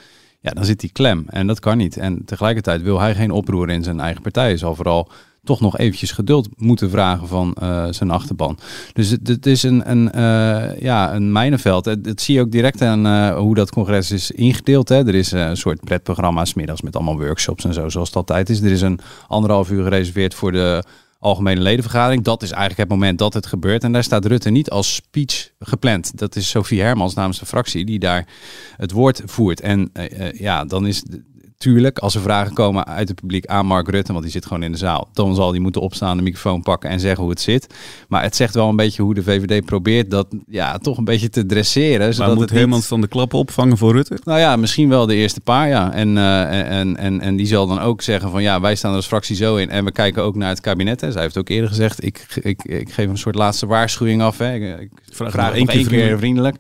Ja, 0.47 0.53
dan 0.53 0.65
zit 0.65 0.81
hij 0.81 0.91
klem. 0.93 1.25
En 1.29 1.47
dat 1.47 1.61
kan 1.61 1.77
niet. 1.77 1.97
En 1.97 2.25
tegelijkertijd 2.25 2.83
wil 2.83 3.01
hij 3.01 3.15
geen 3.15 3.31
oproer 3.31 3.71
in 3.71 3.83
zijn 3.83 4.01
eigen 4.01 4.23
partij. 4.23 4.45
Hij 4.45 4.57
zal 4.57 4.75
vooral 4.75 5.09
toch 5.45 5.61
nog 5.61 5.79
eventjes 5.79 6.13
geduld 6.13 6.49
moeten 6.57 6.91
vragen 6.91 7.29
van 7.29 7.55
eh, 7.55 7.87
zijn 7.91 8.11
achterban. 8.11 8.59
Dus 8.93 9.11
het, 9.11 9.47
is 9.47 9.63
een, 9.63 9.91
een, 9.91 10.13
eh, 10.13 10.81
ja, 10.81 11.15
een 11.15 11.33
mijnenveld. 11.33 11.85
Dat, 11.85 12.21
zie 12.21 12.35
je 12.35 12.41
ook 12.41 12.51
direct 12.51 12.83
aan 12.83 13.07
eh, 13.07 13.37
hoe 13.37 13.55
dat 13.55 13.71
congres 13.71 14.11
is 14.11 14.31
ingedeeld. 14.31 14.89
Hè. 14.89 15.07
Er 15.07 15.15
is 15.15 15.33
een 15.33 15.57
soort 15.57 15.81
pretprogramma's 15.81 16.55
middags 16.55 16.83
met 16.83 16.97
allemaal 16.97 17.19
workshops 17.19 17.65
en 17.65 17.75
zo, 17.75 17.89
zoals 17.89 18.09
het 18.09 18.17
altijd 18.17 18.51
is. 18.51 18.61
Er 18.61 18.73
is 18.73 18.83
een 18.83 19.01
anderhalf 19.29 19.71
uur 19.71 19.83
gereserveerd 19.83 20.35
voor 20.35 20.53
de 20.53 20.85
algemene 21.19 21.61
ledenvergadering. 21.61 22.25
Dat 22.25 22.43
is 22.43 22.51
eigenlijk 22.51 22.81
het 22.81 22.99
moment 22.99 23.19
dat 23.19 23.35
het 23.35 23.47
gebeurt. 23.47 23.85
En 23.85 23.93
daar 23.93 24.05
staat 24.05 24.25
Rutte 24.25 24.51
niet 24.51 24.71
als 24.71 24.95
speech 24.95 25.51
gepland. 25.59 26.19
Dat 26.19 26.37
is 26.37 26.49
Sophie 26.49 26.81
Hermans 26.81 27.15
namens 27.15 27.39
de 27.39 27.47
fractie 27.47 27.85
die 27.85 27.99
daar 27.99 28.27
het 28.77 28.91
woord 28.91 29.23
voert. 29.25 29.61
En 29.61 29.91
uh, 29.95 30.33
ja, 30.33 30.65
dan 30.65 30.87
is 30.87 31.03
tuurlijk, 31.59 31.99
als 31.99 32.15
er 32.15 32.21
vragen 32.21 32.55
komen 32.55 32.87
uit 32.87 33.09
het 33.09 33.21
publiek 33.21 33.47
aan 33.47 33.67
Mark 33.67 33.89
Rutte, 33.89 34.13
want 34.13 34.25
die 34.25 34.33
zit 34.33 34.47
gewoon 34.47 34.63
in 34.63 34.73
de 34.73 34.79
zaal, 34.79 35.09
dan 35.13 35.35
zal 35.35 35.51
die 35.51 35.61
moeten 35.61 35.81
opstaan, 35.81 36.17
de 36.17 36.23
microfoon 36.23 36.63
pakken 36.63 36.91
en 36.91 37.01
zeggen 37.01 37.23
hoe 37.23 37.31
het 37.31 37.41
zit. 37.41 37.75
Maar 38.09 38.23
het 38.23 38.37
zegt 38.37 38.55
wel 38.55 38.69
een 38.69 38.77
beetje 38.77 39.03
hoe 39.03 39.15
de 39.15 39.23
VVD 39.23 39.65
probeert 39.65 40.11
dat 40.11 40.27
ja, 40.47 40.79
toch 40.79 40.99
een 40.99 41.05
beetje 41.05 41.29
te 41.29 41.47
dresseren. 41.47 42.15
Maar 42.19 42.35
moet 42.35 42.53
niet... 42.53 42.87
van 42.87 43.01
de 43.01 43.09
klappen 43.09 43.39
opvangen 43.39 43.79
voor 43.79 43.93
Rutte? 43.93 44.19
Nou 44.25 44.39
ja, 44.39 44.57
misschien 44.57 44.89
wel 44.89 45.07
de 45.07 45.15
eerste 45.15 45.41
paar, 45.41 45.69
ja. 45.69 45.93
En, 45.93 46.17
uh, 46.17 46.79
en, 46.79 46.97
en, 46.97 47.21
en 47.21 47.37
die 47.37 47.47
zal 47.47 47.67
dan 47.67 47.81
ook 47.81 48.03
zeggen 48.03 48.31
van 48.31 48.43
ja, 48.43 48.61
wij 48.61 48.75
staan 48.75 48.91
er 48.91 48.97
als 48.97 49.07
fractie 49.07 49.37
zo 49.37 49.57
in 49.57 49.71
en 49.71 49.85
we 49.85 49.93
kijken 49.93 50.23
ook 50.23 50.37
naar 50.37 50.49
het 50.49 50.61
kabinet. 50.61 51.01
Hè. 51.01 51.13
Zij 51.13 51.23
heeft 51.23 51.39
ook 51.39 51.49
eerder 51.49 51.69
gezegd, 51.69 52.05
ik, 52.05 52.27
ik, 52.43 52.65
ik 52.65 52.93
geef 52.93 53.09
een 53.09 53.19
soort 53.19 53.35
laatste 53.35 53.67
waarschuwing 53.67 54.23
af. 54.23 54.39
Hè. 54.39 54.55
Ik, 54.55 54.81
ik 54.81 54.91
vraag, 55.13 55.31
vraag 55.31 55.55
één 55.55 55.67
keer, 55.67 55.87
keer 55.87 56.19
vriendelijk. 56.19 56.57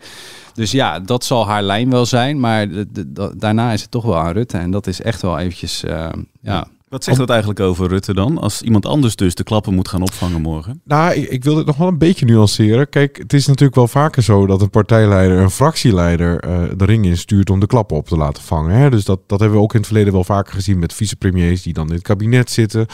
Dus 0.56 0.70
ja, 0.70 1.00
dat 1.00 1.24
zal 1.24 1.46
haar 1.46 1.62
lijn 1.62 1.90
wel 1.90 2.06
zijn. 2.06 2.40
Maar 2.40 2.68
de, 2.68 3.32
daarna 3.36 3.72
is 3.72 3.82
het 3.82 3.90
toch 3.90 4.04
wel 4.04 4.18
aan 4.18 4.32
Rutte. 4.32 4.58
En 4.58 4.70
dat 4.70 4.86
is 4.86 5.02
echt 5.02 5.22
wel 5.22 5.38
eventjes, 5.38 5.84
uh, 5.84 6.08
ja. 6.40 6.68
Wat 6.88 7.04
zegt 7.04 7.18
dat 7.18 7.30
eigenlijk 7.30 7.60
over 7.60 7.88
Rutte 7.88 8.14
dan? 8.14 8.38
Als 8.38 8.62
iemand 8.62 8.86
anders 8.86 9.16
dus 9.16 9.34
de 9.34 9.42
klappen 9.42 9.74
moet 9.74 9.88
gaan 9.88 10.02
opvangen 10.02 10.40
morgen? 10.40 10.80
Nou, 10.84 11.14
ik, 11.14 11.28
ik 11.28 11.44
wil 11.44 11.54
dit 11.54 11.66
nog 11.66 11.76
wel 11.76 11.88
een 11.88 11.98
beetje 11.98 12.26
nuanceren. 12.26 12.88
Kijk, 12.88 13.16
het 13.16 13.32
is 13.32 13.46
natuurlijk 13.46 13.76
wel 13.76 13.88
vaker 13.88 14.22
zo 14.22 14.46
dat 14.46 14.62
een 14.62 14.70
partijleider, 14.70 15.38
een 15.38 15.50
fractieleider, 15.50 16.44
uh, 16.48 16.70
de 16.76 16.84
ring 16.84 17.04
instuurt 17.04 17.50
om 17.50 17.60
de 17.60 17.66
klappen 17.66 17.96
op 17.96 18.08
te 18.08 18.16
laten 18.16 18.42
vangen. 18.42 18.76
Hè? 18.76 18.90
Dus 18.90 19.04
dat, 19.04 19.20
dat 19.26 19.40
hebben 19.40 19.58
we 19.58 19.64
ook 19.64 19.72
in 19.72 19.78
het 19.78 19.86
verleden 19.86 20.12
wel 20.12 20.24
vaker 20.24 20.54
gezien 20.54 20.78
met 20.78 20.92
vicepremiers 20.92 21.62
die 21.62 21.72
dan 21.72 21.88
in 21.88 21.94
het 21.94 22.02
kabinet 22.02 22.50
zitten. 22.50 22.86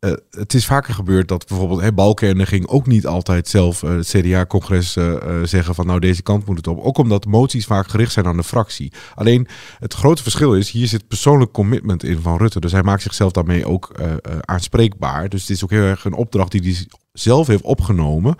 Uh, 0.00 0.12
het 0.30 0.54
is 0.54 0.66
vaker 0.66 0.94
gebeurd 0.94 1.28
dat 1.28 1.46
bijvoorbeeld 1.46 1.80
hey, 1.80 1.94
Balkenende 1.94 2.46
ging 2.46 2.66
ook 2.66 2.86
niet 2.86 3.06
altijd 3.06 3.48
zelf 3.48 3.82
uh, 3.82 3.90
het 3.90 4.06
CDA-congres 4.06 4.96
uh, 4.96 5.42
zeggen 5.42 5.74
van 5.74 5.86
nou 5.86 6.00
deze 6.00 6.22
kant 6.22 6.46
moet 6.46 6.56
het 6.56 6.66
op. 6.66 6.78
Ook 6.78 6.98
omdat 6.98 7.26
moties 7.26 7.66
vaak 7.66 7.88
gericht 7.88 8.12
zijn 8.12 8.26
aan 8.26 8.36
de 8.36 8.44
fractie. 8.44 8.92
Alleen 9.14 9.48
het 9.78 9.94
grote 9.94 10.22
verschil 10.22 10.54
is, 10.54 10.70
hier 10.70 10.86
zit 10.86 11.08
persoonlijk 11.08 11.52
commitment 11.52 12.04
in 12.04 12.20
van 12.20 12.36
Rutte. 12.36 12.60
Dus 12.60 12.72
hij 12.72 12.82
maakt 12.82 13.02
zichzelf 13.02 13.32
daarmee 13.32 13.66
ook 13.66 14.00
aanspreekbaar. 14.40 15.28
Dus 15.28 15.40
het 15.40 15.50
is 15.50 15.64
ook 15.64 15.70
heel 15.70 15.82
erg 15.82 16.04
een 16.04 16.14
opdracht 16.14 16.50
die 16.50 16.62
hij 16.62 16.86
zelf 17.12 17.46
heeft 17.46 17.62
opgenomen. 17.62 18.36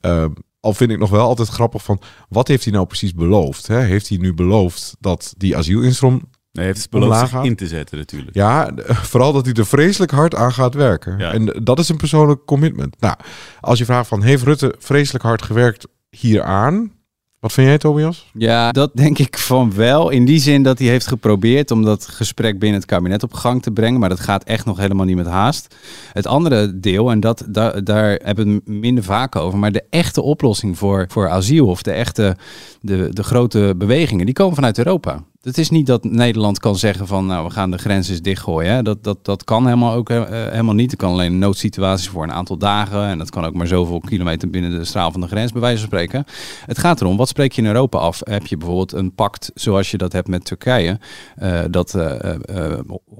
Ehm, 0.00 0.30
al 0.60 0.72
vind 0.72 0.90
ik 0.90 0.98
nog 0.98 1.10
wel 1.10 1.26
altijd 1.26 1.48
grappig 1.48 1.84
van 1.84 2.00
wat 2.28 2.48
heeft 2.48 2.64
hij 2.64 2.72
nou 2.72 2.86
precies 2.86 3.14
beloofd? 3.14 3.66
Hè? 3.66 3.80
Heeft 3.80 4.08
hij 4.08 4.18
nu 4.18 4.34
beloofd 4.34 4.96
dat 5.00 5.34
die 5.36 5.56
asielinstroom 5.56 6.22
hij 6.58 6.66
heeft 6.66 6.82
het 6.82 6.90
beloofd 6.90 7.28
zich 7.28 7.42
in 7.42 7.56
te 7.56 7.66
zetten 7.66 7.98
natuurlijk. 7.98 8.34
Ja, 8.34 8.70
vooral 8.86 9.32
dat 9.32 9.44
hij 9.44 9.54
er 9.54 9.66
vreselijk 9.66 10.10
hard 10.10 10.34
aan 10.34 10.52
gaat 10.52 10.74
werken. 10.74 11.20
En 11.20 11.60
dat 11.62 11.78
is 11.78 11.88
een 11.88 11.96
persoonlijk 11.96 12.44
commitment. 12.44 12.96
Nou, 13.00 13.16
als 13.60 13.78
je 13.78 13.84
vraagt 13.84 14.08
van, 14.08 14.22
heeft 14.22 14.42
Rutte 14.42 14.74
vreselijk 14.78 15.24
hard 15.24 15.42
gewerkt 15.42 15.86
hieraan? 16.10 16.92
Wat 17.40 17.52
vind 17.52 17.66
jij, 17.66 17.78
Tobias? 17.78 18.30
Ja, 18.32 18.72
dat 18.72 18.90
denk 18.94 19.18
ik 19.18 19.38
van 19.38 19.74
wel. 19.74 20.10
In 20.10 20.24
die 20.24 20.38
zin 20.38 20.62
dat 20.62 20.78
hij 20.78 20.88
heeft 20.88 21.06
geprobeerd 21.06 21.70
om 21.70 21.84
dat 21.84 22.06
gesprek 22.08 22.58
binnen 22.58 22.80
het 22.80 22.88
kabinet 22.88 23.22
op 23.22 23.34
gang 23.34 23.62
te 23.62 23.70
brengen. 23.70 24.00
Maar 24.00 24.08
dat 24.08 24.20
gaat 24.20 24.44
echt 24.44 24.64
nog 24.64 24.78
helemaal 24.78 25.06
niet 25.06 25.16
met 25.16 25.26
haast. 25.26 25.74
Het 26.12 26.26
andere 26.26 26.80
deel, 26.80 27.10
en 27.10 27.20
dat, 27.20 27.44
daar, 27.48 27.84
daar 27.84 28.20
hebben 28.22 28.46
we 28.46 28.52
het 28.52 28.66
minder 28.66 29.04
vaak 29.04 29.36
over. 29.36 29.58
Maar 29.58 29.72
de 29.72 29.84
echte 29.90 30.22
oplossing 30.22 30.78
voor, 30.78 31.04
voor 31.08 31.28
asiel 31.28 31.66
of 31.66 31.82
de 31.82 31.92
echte 31.92 32.36
de, 32.80 33.08
de 33.10 33.22
grote 33.22 33.74
bewegingen, 33.76 34.24
die 34.24 34.34
komen 34.34 34.54
vanuit 34.54 34.78
Europa. 34.78 35.24
Het 35.48 35.58
is 35.58 35.70
niet 35.70 35.86
dat 35.86 36.04
Nederland 36.04 36.58
kan 36.58 36.76
zeggen 36.76 37.06
van 37.06 37.26
nou 37.26 37.46
we 37.46 37.50
gaan 37.50 37.70
de 37.70 37.78
grenzen 37.78 38.22
dichtgooien. 38.22 38.72
Hè. 38.72 38.82
Dat, 38.82 39.04
dat, 39.04 39.24
dat 39.24 39.44
kan 39.44 39.64
helemaal 39.64 39.94
ook 39.94 40.10
uh, 40.10 40.22
helemaal 40.28 40.74
niet. 40.74 40.90
Er 40.90 40.96
kan 40.96 41.12
alleen 41.12 41.32
een 41.32 41.38
noodsituatie 41.38 42.10
voor 42.10 42.22
een 42.22 42.32
aantal 42.32 42.56
dagen. 42.56 43.06
En 43.06 43.18
dat 43.18 43.30
kan 43.30 43.44
ook 43.44 43.54
maar 43.54 43.66
zoveel 43.66 44.00
kilometer 44.00 44.50
binnen 44.50 44.70
de 44.70 44.84
straal 44.84 45.12
van 45.12 45.20
de 45.20 45.26
grens, 45.26 45.52
bij 45.52 45.60
wijze 45.60 45.78
van 45.78 45.86
spreken. 45.86 46.24
Het 46.66 46.78
gaat 46.78 47.00
erom, 47.00 47.16
wat 47.16 47.28
spreek 47.28 47.52
je 47.52 47.62
in 47.62 47.68
Europa 47.68 47.98
af? 47.98 48.20
Heb 48.24 48.46
je 48.46 48.56
bijvoorbeeld 48.56 48.92
een 48.92 49.14
pact 49.14 49.50
zoals 49.54 49.90
je 49.90 49.98
dat 49.98 50.12
hebt 50.12 50.28
met 50.28 50.44
Turkije, 50.44 50.98
uh, 51.42 51.60
dat 51.70 51.98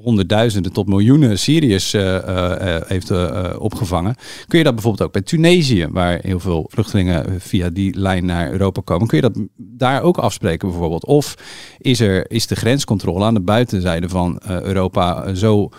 honderdduizenden 0.02 0.72
tot 0.72 0.88
miljoenen 0.88 1.38
Syriërs 1.38 1.92
heeft 2.86 3.10
opgevangen. 3.58 4.14
Kun 4.46 4.58
je 4.58 4.64
dat 4.64 4.74
bijvoorbeeld 4.74 5.06
ook 5.06 5.12
bij 5.12 5.22
Tunesië, 5.22 5.86
waar 5.90 6.18
heel 6.22 6.40
veel 6.40 6.66
vluchtelingen 6.70 7.40
via 7.40 7.70
die 7.70 7.98
lijn 7.98 8.26
naar 8.26 8.52
Europa 8.52 8.80
komen, 8.84 9.06
kun 9.06 9.16
je 9.16 9.30
dat 9.30 9.46
daar 9.56 10.02
ook 10.02 10.18
afspreken 10.18 10.68
bijvoorbeeld? 10.68 11.04
Of 11.04 11.34
is 11.78 12.00
er 12.00 12.17
is 12.26 12.46
de 12.46 12.56
grenscontrole 12.56 13.24
aan 13.24 13.34
de 13.34 13.40
buitenzijde 13.40 14.08
van 14.08 14.40
uh, 14.48 14.60
Europa 14.60 15.24
eh, 15.24 15.34
zo 15.34 15.70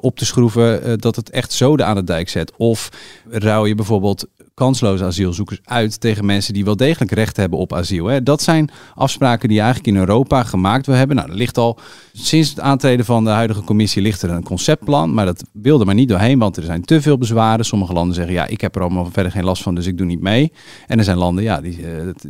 op 0.00 0.16
te 0.16 0.24
schroeven 0.24 1.00
dat 1.00 1.16
het 1.16 1.30
echt 1.30 1.52
zoden 1.52 1.86
aan 1.86 1.94
de 1.94 2.04
dijk 2.04 2.28
zet? 2.28 2.52
Of 2.56 2.88
ruil 3.28 3.64
je 3.64 3.74
bijvoorbeeld 3.74 4.26
kansloze 4.60 5.04
asielzoekers 5.04 5.60
uit 5.64 6.00
tegen 6.00 6.24
mensen 6.24 6.54
die 6.54 6.64
wel 6.64 6.76
degelijk 6.76 7.10
recht 7.10 7.36
hebben 7.36 7.58
op 7.58 7.72
asiel. 7.72 8.06
Hè. 8.06 8.22
Dat 8.22 8.42
zijn 8.42 8.70
afspraken 8.94 9.48
die 9.48 9.58
eigenlijk 9.58 9.88
in 9.88 9.96
Europa 9.96 10.42
gemaakt 10.42 10.86
wil 10.86 10.94
hebben. 10.94 11.16
Nou, 11.16 11.30
er 11.30 11.36
ligt 11.36 11.58
al 11.58 11.78
sinds 12.12 12.48
het 12.48 12.60
aantreden 12.60 13.04
van 13.04 13.24
de 13.24 13.30
huidige 13.30 13.62
commissie 13.62 14.02
ligt 14.02 14.22
er 14.22 14.30
een 14.30 14.42
conceptplan, 14.42 15.14
maar 15.14 15.24
dat 15.24 15.44
wilde 15.52 15.84
maar 15.84 15.94
niet 15.94 16.08
doorheen, 16.08 16.38
want 16.38 16.56
er 16.56 16.62
zijn 16.62 16.84
te 16.84 17.00
veel 17.00 17.18
bezwaren. 17.18 17.64
Sommige 17.64 17.92
landen 17.92 18.14
zeggen 18.14 18.34
ja, 18.34 18.46
ik 18.46 18.60
heb 18.60 18.74
er 18.74 18.82
allemaal 18.82 19.08
verder 19.12 19.32
geen 19.32 19.44
last 19.44 19.62
van, 19.62 19.74
dus 19.74 19.86
ik 19.86 19.98
doe 19.98 20.06
niet 20.06 20.20
mee. 20.20 20.52
En 20.86 20.98
er 20.98 21.04
zijn 21.04 21.18
landen 21.18 21.44
ja, 21.44 21.60
die, 21.60 21.84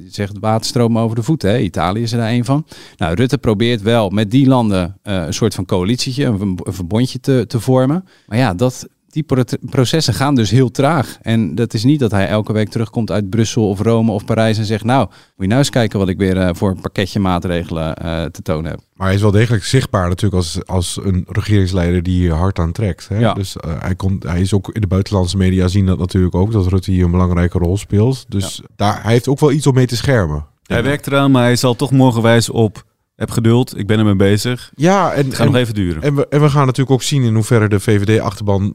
zeggen 0.08 0.40
waterstromen 0.40 1.02
over 1.02 1.16
de 1.16 1.22
voeten. 1.22 1.64
Italië 1.64 2.02
is 2.02 2.12
er 2.12 2.18
daar 2.18 2.30
een 2.30 2.44
van. 2.44 2.66
Nou, 2.96 3.14
Rutte 3.14 3.38
probeert 3.38 3.82
wel 3.82 4.10
met 4.10 4.30
die 4.30 4.46
landen 4.46 4.98
uh, 5.04 5.24
een 5.26 5.34
soort 5.34 5.54
van 5.54 5.64
coalitietje, 5.64 6.24
een, 6.24 6.40
een 6.40 6.72
verbondje 6.72 7.20
te, 7.20 7.44
te 7.48 7.60
vormen. 7.60 8.04
Maar 8.26 8.38
ja, 8.38 8.54
dat 8.54 8.88
die 9.10 9.24
processen 9.70 10.14
gaan 10.14 10.34
dus 10.34 10.50
heel 10.50 10.70
traag. 10.70 11.18
En 11.22 11.54
dat 11.54 11.74
is 11.74 11.84
niet 11.84 12.00
dat 12.00 12.10
hij 12.10 12.28
elke 12.28 12.52
week 12.52 12.68
terugkomt 12.68 13.10
uit 13.10 13.30
Brussel 13.30 13.68
of 13.68 13.80
Rome 13.80 14.12
of 14.12 14.24
Parijs 14.24 14.58
en 14.58 14.64
zegt: 14.64 14.84
Nou, 14.84 15.06
moet 15.06 15.16
je 15.36 15.46
nou 15.46 15.58
eens 15.58 15.70
kijken 15.70 15.98
wat 15.98 16.08
ik 16.08 16.18
weer 16.18 16.36
uh, 16.36 16.48
voor 16.52 16.70
een 16.70 16.80
pakketje 16.80 17.20
maatregelen 17.20 17.96
uh, 18.04 18.24
te 18.24 18.42
tonen 18.42 18.70
heb. 18.70 18.80
Maar 18.94 19.06
hij 19.06 19.16
is 19.16 19.22
wel 19.22 19.30
degelijk 19.30 19.64
zichtbaar 19.64 20.08
natuurlijk 20.08 20.34
als, 20.34 20.66
als 20.66 20.98
een 21.02 21.24
regeringsleider 21.28 22.02
die 22.02 22.20
hier 22.20 22.32
hard 22.32 22.58
aan 22.58 22.72
trekt. 22.72 23.08
Hè? 23.08 23.18
Ja. 23.18 23.34
Dus 23.34 23.56
uh, 23.56 23.72
hij, 23.78 23.94
komt, 23.94 24.22
hij 24.22 24.40
is 24.40 24.52
ook 24.52 24.70
in 24.72 24.80
de 24.80 24.86
buitenlandse 24.86 25.36
media 25.36 25.68
zien 25.68 25.86
dat 25.86 25.98
natuurlijk 25.98 26.34
ook, 26.34 26.52
dat 26.52 26.66
Rutte 26.66 26.90
hier 26.90 27.04
een 27.04 27.10
belangrijke 27.10 27.58
rol 27.58 27.76
speelt. 27.76 28.24
Dus 28.28 28.56
ja. 28.56 28.68
daar, 28.76 29.02
hij 29.02 29.12
heeft 29.12 29.28
ook 29.28 29.40
wel 29.40 29.52
iets 29.52 29.66
om 29.66 29.74
mee 29.74 29.86
te 29.86 29.96
schermen. 29.96 30.46
Hij 30.62 30.82
werkt 30.82 31.06
eraan, 31.06 31.30
maar 31.30 31.42
hij 31.42 31.56
zal 31.56 31.76
toch 31.76 31.90
morgen 31.90 32.22
wijzen 32.22 32.54
op 32.54 32.84
heb 33.20 33.30
geduld, 33.30 33.78
ik 33.78 33.86
ben 33.86 33.98
ermee 33.98 34.14
bezig. 34.14 34.72
Ja, 34.74 35.12
en 35.12 35.24
het 35.24 35.34
gaat 35.34 35.46
en, 35.46 35.52
nog 35.52 35.60
even 35.60 35.74
duren. 35.74 36.02
En 36.02 36.14
we, 36.14 36.28
en 36.28 36.40
we 36.40 36.50
gaan 36.50 36.66
natuurlijk 36.66 36.90
ook 36.90 37.02
zien 37.02 37.22
in 37.22 37.34
hoeverre 37.34 37.68
de 37.68 37.80
VVD-achterban 37.80 38.74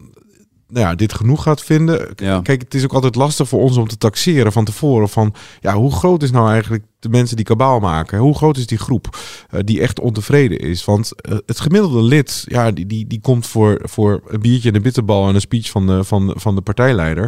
nou 0.75 0.87
ja, 0.87 0.95
dit 0.95 1.13
genoeg 1.13 1.43
gaat 1.43 1.63
vinden. 1.63 2.07
Ja. 2.15 2.41
Kijk, 2.41 2.61
het 2.61 2.73
is 2.73 2.83
ook 2.83 2.93
altijd 2.93 3.15
lastig 3.15 3.47
voor 3.47 3.61
ons 3.61 3.77
om 3.77 3.87
te 3.87 3.97
taxeren 3.97 4.51
van 4.51 4.65
tevoren 4.65 5.09
van 5.09 5.33
ja, 5.59 5.73
hoe 5.73 5.91
groot 5.91 6.23
is 6.23 6.31
nou 6.31 6.49
eigenlijk 6.49 6.83
de 6.99 7.09
mensen 7.09 7.35
die 7.35 7.45
kabaal 7.45 7.79
maken? 7.79 8.19
Hoe 8.19 8.35
groot 8.35 8.57
is 8.57 8.67
die 8.67 8.77
groep 8.77 9.17
uh, 9.51 9.59
die 9.63 9.81
echt 9.81 9.99
ontevreden 9.99 10.59
is? 10.59 10.85
Want 10.85 11.11
uh, 11.29 11.37
het 11.45 11.59
gemiddelde 11.59 12.01
lid, 12.01 12.45
ja, 12.47 12.71
die, 12.71 12.85
die, 12.85 13.07
die 13.07 13.21
komt 13.21 13.47
voor, 13.47 13.81
voor 13.83 14.21
een 14.27 14.41
biertje 14.41 14.69
en 14.69 14.75
een 14.75 14.81
bitterbal 14.81 15.27
en 15.27 15.35
een 15.35 15.41
speech 15.41 15.69
van 15.69 15.87
de, 15.87 16.03
van, 16.03 16.33
van 16.35 16.55
de 16.55 16.61
partijleider. 16.61 17.23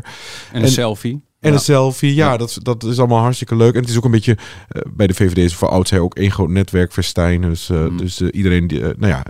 En 0.52 0.58
een 0.58 0.62
en, 0.62 0.70
selfie. 0.70 1.22
En 1.40 1.54
een 1.54 1.60
selfie, 1.60 2.16
ja, 2.16 2.38
Dat, 2.38 2.60
dat 2.62 2.84
is 2.84 3.00
allemaal 3.00 3.22
hartstikke 3.22 3.56
leuk. 3.56 3.74
En 3.74 3.80
het 3.80 3.90
is 3.90 3.98
ook 3.98 4.06
een 4.06 4.12
beetje, 4.12 4.38
uh, 4.76 4.82
bij 4.94 5.08
de 5.08 5.14
VVD 5.14 5.38
is 5.38 5.56
voor 5.56 5.70
oudsher 5.70 6.00
ook 6.00 6.16
één 6.16 6.32
groot 6.32 6.50
netwerkfestijn. 6.50 7.42
Dus, 7.42 7.70
uh, 7.70 7.88
mm. 7.88 7.98
dus 7.98 8.22
uh, 8.22 8.30
iedereen, 8.32 8.68
die, 8.68 8.80
nou 8.80 9.08
ja, 9.08 9.26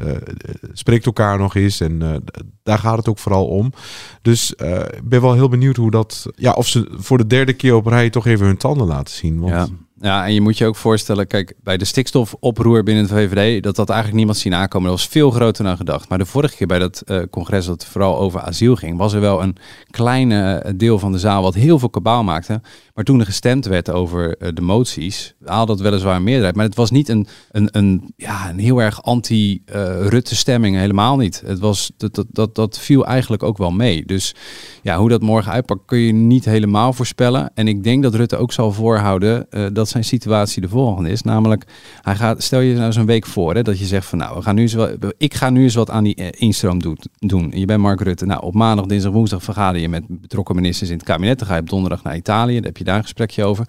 spreekt 0.73 1.05
elkaar 1.05 1.37
nog 1.37 1.55
eens. 1.55 1.79
En 1.79 2.23
daar 2.63 2.79
gaat 2.79 2.97
het 2.97 3.07
ook 3.07 3.19
vooral 3.19 3.47
om. 3.47 3.73
Dus 4.21 4.51
ik 4.51 5.09
ben 5.09 5.21
wel 5.21 5.33
heel 5.33 5.49
benieuwd 5.49 5.75
hoe 5.75 5.91
dat, 5.91 6.25
ja, 6.35 6.51
of 6.51 6.67
ze 6.67 6.89
voor 6.91 7.17
de 7.17 7.27
derde 7.27 7.53
keer 7.53 7.75
op 7.75 7.85
rij 7.85 8.09
toch 8.09 8.25
even 8.25 8.45
hun 8.45 8.57
tanden 8.57 8.87
laten 8.87 9.15
zien. 9.15 9.39
Want, 9.39 9.71
ja. 9.99 10.25
En 10.25 10.33
je 10.33 10.41
moet 10.41 10.57
je 10.57 10.65
ook 10.65 10.75
voorstellen, 10.75 11.27
kijk, 11.27 11.53
bij 11.63 11.77
de 11.77 11.85
stikstofoproer 11.85 12.83
binnen 12.83 13.07
de 13.07 13.13
VVD, 13.13 13.63
dat 13.63 13.75
dat 13.75 13.89
eigenlijk 13.89 14.17
niemand 14.17 14.37
zien 14.37 14.53
aankomen. 14.53 14.89
Dat 14.89 14.99
was 14.99 15.07
veel 15.07 15.31
groter 15.31 15.63
dan 15.63 15.77
gedacht. 15.77 16.09
Maar 16.09 16.17
de 16.17 16.25
vorige 16.25 16.55
keer 16.55 16.67
bij 16.67 16.79
dat 16.79 17.03
uh, 17.05 17.21
congres 17.31 17.65
dat 17.65 17.85
vooral 17.85 18.17
over 18.17 18.39
asiel 18.39 18.75
ging, 18.75 18.97
was 18.97 19.13
er 19.13 19.21
wel 19.21 19.41
een 19.41 19.55
kleine 19.89 20.73
deel 20.75 20.99
van 20.99 21.11
de 21.11 21.19
zaal 21.19 21.41
wat 21.41 21.53
heel 21.53 21.79
veel 21.79 21.89
kabaal 21.89 22.23
maakte. 22.23 22.61
Maar 22.97 23.05
toen 23.05 23.19
er 23.19 23.25
gestemd 23.25 23.65
werd 23.65 23.89
over 23.89 24.35
uh, 24.39 24.49
de 24.53 24.61
moties, 24.61 25.33
haalde 25.45 25.71
dat 25.71 25.81
weliswaar 25.81 26.15
een 26.15 26.23
meerderheid. 26.23 26.55
Maar 26.55 26.65
het 26.65 26.75
was 26.75 26.91
niet 26.91 27.09
een, 27.09 27.27
een, 27.51 27.69
een, 27.71 28.13
ja, 28.15 28.49
een 28.49 28.59
heel 28.59 28.81
erg 28.81 29.03
anti-Rutte 29.03 30.31
uh, 30.31 30.37
stemming, 30.37 30.75
helemaal 30.75 31.17
niet. 31.17 31.43
Het 31.45 31.59
was, 31.59 31.91
dat, 31.97 32.15
dat, 32.15 32.25
dat, 32.29 32.55
dat 32.55 32.79
viel 32.79 33.05
eigenlijk 33.05 33.43
ook 33.43 33.57
wel 33.57 33.71
mee. 33.71 34.05
Dus 34.05 34.35
ja, 34.81 34.97
hoe 34.97 35.09
dat 35.09 35.21
morgen 35.21 35.51
uitpakt 35.51 35.85
kun 35.85 35.97
je 35.99 36.13
niet 36.13 36.45
helemaal 36.45 36.93
voorspellen. 36.93 37.51
En 37.53 37.67
ik 37.67 37.83
denk 37.83 38.03
dat 38.03 38.15
Rutte 38.15 38.37
ook 38.37 38.51
zal 38.51 38.71
voorhouden 38.71 39.47
uh, 39.49 39.65
dat 39.73 39.89
zijn 39.89 40.03
situatie 40.03 40.61
de 40.61 40.69
volgende 40.69 41.09
is. 41.09 41.21
Namelijk, 41.21 41.63
hij 42.01 42.15
gaat, 42.15 42.43
stel 42.43 42.59
je 42.59 42.75
nou 42.75 42.91
zo'n 42.91 43.05
week 43.05 43.25
voor 43.25 43.55
hè, 43.55 43.61
dat 43.61 43.79
je 43.79 43.85
zegt 43.85 44.05
van 44.05 44.17
nou, 44.17 44.35
we 44.35 44.41
gaan 44.41 44.55
nu 44.55 44.61
eens 44.61 44.75
ik 45.17 45.33
ga 45.33 45.49
nu 45.49 45.63
eens 45.63 45.75
wat 45.75 45.89
aan 45.89 46.03
die 46.03 46.31
instroom 46.31 46.81
doen, 46.81 46.97
doen. 47.17 47.51
Je 47.55 47.65
bent 47.65 47.81
Mark 47.81 48.01
Rutte. 48.01 48.25
Nou, 48.25 48.43
op 48.43 48.53
maandag, 48.53 48.85
dinsdag, 48.85 49.11
woensdag 49.11 49.43
vergader 49.43 49.81
je 49.81 49.89
met 49.89 50.03
betrokken 50.07 50.55
ministers 50.55 50.89
in 50.89 50.95
het 50.95 51.05
kabinet. 51.05 51.39
Dan 51.39 51.47
ga 51.47 51.55
je 51.55 51.61
op 51.61 51.69
donderdag 51.69 52.03
naar 52.03 52.15
Italië. 52.15 52.55
Dan 52.55 52.63
heb 52.63 52.77
je 52.77 52.85
daar 52.87 52.97
een 52.97 53.03
gesprekje 53.03 53.43
over. 53.43 53.67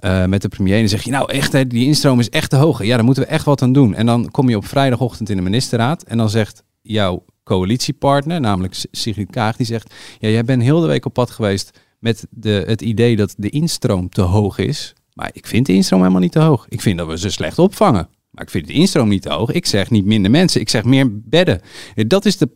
Uh, 0.00 0.24
met 0.24 0.42
de 0.42 0.48
premier. 0.48 0.74
En 0.74 0.80
dan 0.80 0.88
zeg 0.88 1.02
je, 1.02 1.10
nou 1.10 1.32
echt, 1.32 1.52
hè, 1.52 1.66
die 1.66 1.86
instroom 1.86 2.18
is 2.18 2.28
echt 2.28 2.50
te 2.50 2.56
hoog. 2.56 2.84
Ja, 2.84 2.96
daar 2.96 3.04
moeten 3.04 3.22
we 3.22 3.28
echt 3.28 3.44
wat 3.44 3.62
aan 3.62 3.72
doen. 3.72 3.94
En 3.94 4.06
dan 4.06 4.30
kom 4.30 4.48
je 4.48 4.56
op 4.56 4.66
vrijdagochtend 4.66 5.30
in 5.30 5.36
de 5.36 5.42
ministerraad. 5.42 6.02
En 6.02 6.18
dan 6.18 6.30
zegt 6.30 6.62
jouw 6.82 7.24
coalitiepartner, 7.44 8.40
namelijk 8.40 8.74
Sigrid 8.90 9.30
Kaag, 9.30 9.56
die 9.56 9.66
zegt: 9.66 9.94
Ja, 10.18 10.28
jij 10.28 10.44
bent 10.44 10.62
heel 10.62 10.80
de 10.80 10.86
week 10.86 11.04
op 11.04 11.12
pad 11.12 11.30
geweest 11.30 11.80
met 11.98 12.26
de, 12.30 12.64
het 12.66 12.82
idee 12.82 13.16
dat 13.16 13.34
de 13.36 13.50
instroom 13.50 14.08
te 14.08 14.22
hoog 14.22 14.58
is. 14.58 14.94
Maar 15.14 15.30
ik 15.32 15.46
vind 15.46 15.66
de 15.66 15.72
instroom 15.72 16.00
helemaal 16.00 16.22
niet 16.22 16.32
te 16.32 16.40
hoog. 16.40 16.66
Ik 16.68 16.80
vind 16.80 16.98
dat 16.98 17.06
we 17.06 17.18
ze 17.18 17.30
slecht 17.30 17.58
opvangen. 17.58 18.08
Ik 18.40 18.50
vind 18.50 18.66
de 18.66 18.72
instroom 18.72 19.08
niet 19.08 19.24
hoog. 19.24 19.50
Ik 19.50 19.66
zeg 19.66 19.90
niet 19.90 20.04
minder 20.04 20.30
mensen. 20.30 20.60
Ik 20.60 20.68
zeg 20.68 20.84
meer 20.84 21.06
bedden. 21.10 21.60
Dat 21.94 22.24
is 22.24 22.36
de, 22.36 22.48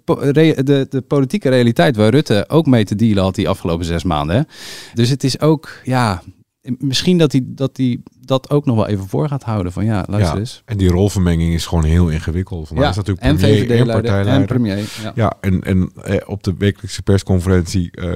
de, 0.65 0.87
de 0.89 1.01
politieke 1.01 1.49
realiteit 1.49 1.97
waar 1.97 2.11
Rutte 2.11 2.45
ook 2.49 2.67
mee 2.67 2.85
te 2.85 2.95
dealen 2.95 3.23
had 3.23 3.35
die 3.35 3.49
afgelopen 3.49 3.85
zes 3.85 4.03
maanden. 4.03 4.47
Dus 4.95 5.09
het 5.09 5.25
is 5.25 5.41
ook, 5.41 5.81
ja, 5.85 6.23
misschien 6.79 7.19
dat 7.19 7.33
hij 7.33 7.43
dat, 7.45 7.77
hij 7.77 7.99
dat 8.25 8.51
ook 8.51 8.65
nog 8.65 8.77
wel 8.77 8.87
even 8.87 9.09
voor 9.09 9.29
gaat 9.29 9.43
houden. 9.43 9.73
Van 9.73 9.85
ja, 9.85 10.05
luister 10.09 10.35
Ja, 10.35 10.41
eens. 10.41 10.63
en 10.65 10.77
die 10.77 10.89
rolvermenging 10.91 11.55
is 11.55 11.67
gewoon 11.67 11.85
heel 11.85 12.09
ingewikkeld. 12.09 12.67
Vandaag 12.69 12.85
Ja, 12.85 12.91
is 12.91 12.97
natuurlijk 12.97 13.27
en 13.27 13.37
premier 13.37 13.71
en 13.81 13.87
partijleider. 13.87 14.47
premier, 14.47 14.79
ja. 15.15 15.33
en, 15.41 15.61
en 15.63 15.91
eh, 16.03 16.17
op 16.27 16.43
de 16.43 16.55
wekelijkse 16.59 17.03
persconferentie 17.03 17.91
eh, 17.91 18.13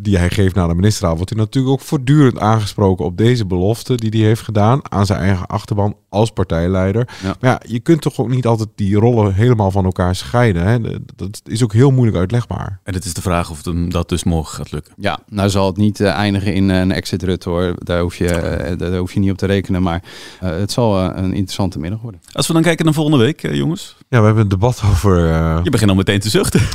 die 0.00 0.16
hij 0.18 0.30
geeft 0.30 0.54
na 0.54 0.66
de 0.66 0.74
ministerraad... 0.74 1.16
wordt 1.16 1.30
hij 1.30 1.38
natuurlijk 1.38 1.72
ook 1.74 1.80
voortdurend 1.80 2.38
aangesproken 2.38 3.04
op 3.04 3.16
deze 3.16 3.46
belofte... 3.46 3.94
die 3.94 4.10
hij 4.10 4.28
heeft 4.28 4.42
gedaan 4.42 4.80
aan 4.92 5.06
zijn 5.06 5.20
eigen 5.20 5.46
achterban 5.46 5.96
als 6.08 6.30
partijleider. 6.30 7.08
Maar 7.22 7.36
ja, 7.40 7.60
je 7.66 7.80
kunt 7.80 8.00
toch 8.00 8.18
ook 8.20 8.28
niet 8.28 8.46
altijd 8.46 8.68
die 8.74 8.96
rollen 8.96 9.34
helemaal 9.34 9.70
van 9.70 9.84
elkaar 9.84 10.14
scheiden. 10.14 10.66
Hè? 10.66 10.78
Dat 11.16 11.40
is 11.44 11.62
ook 11.62 11.72
heel 11.72 11.90
moeilijk 11.90 12.16
uitlegbaar. 12.18 12.80
En 12.82 12.94
het 12.94 13.04
is 13.04 13.14
de 13.14 13.22
vraag 13.22 13.50
of 13.50 13.64
hem 13.64 13.90
dat 13.90 14.08
dus 14.08 14.24
morgen 14.24 14.54
gaat 14.56 14.72
lukken. 14.72 14.94
Ja, 14.96 15.18
nou 15.28 15.50
zal 15.50 15.66
het 15.66 15.76
niet 15.76 16.00
eh, 16.00 16.12
eindigen 16.12 16.54
in 16.54 16.68
een 16.68 16.92
exit 16.92 17.22
Rutte 17.22 17.48
hoor. 17.48 17.74
Daar 17.78 18.00
hoef 18.00 18.16
je, 18.16 18.74
daar 18.78 18.96
hoef 18.96 19.12
je 19.12 19.20
niet 19.20 19.29
op 19.32 19.38
te 19.38 19.46
rekenen. 19.46 19.82
Maar 19.82 20.02
eh, 20.40 20.50
het 20.50 20.72
zal 20.72 20.98
eh, 20.98 21.04
een 21.22 21.32
interessante 21.32 21.78
middag 21.78 22.00
worden. 22.00 22.20
Als 22.32 22.46
we 22.46 22.52
dan 22.52 22.62
kijken 22.62 22.84
naar 22.84 22.94
volgende 22.94 23.18
week, 23.24 23.42
eh, 23.42 23.54
jongens. 23.54 23.96
Ja, 24.08 24.18
we 24.18 24.24
hebben 24.24 24.42
een 24.42 24.48
debat 24.48 24.82
over... 24.90 25.30
eh, 25.32 25.60
Je 25.62 25.70
begint 25.70 25.90
al 25.90 25.96
meteen 25.96 26.20
te 26.20 26.28
zuchten. 26.30 26.60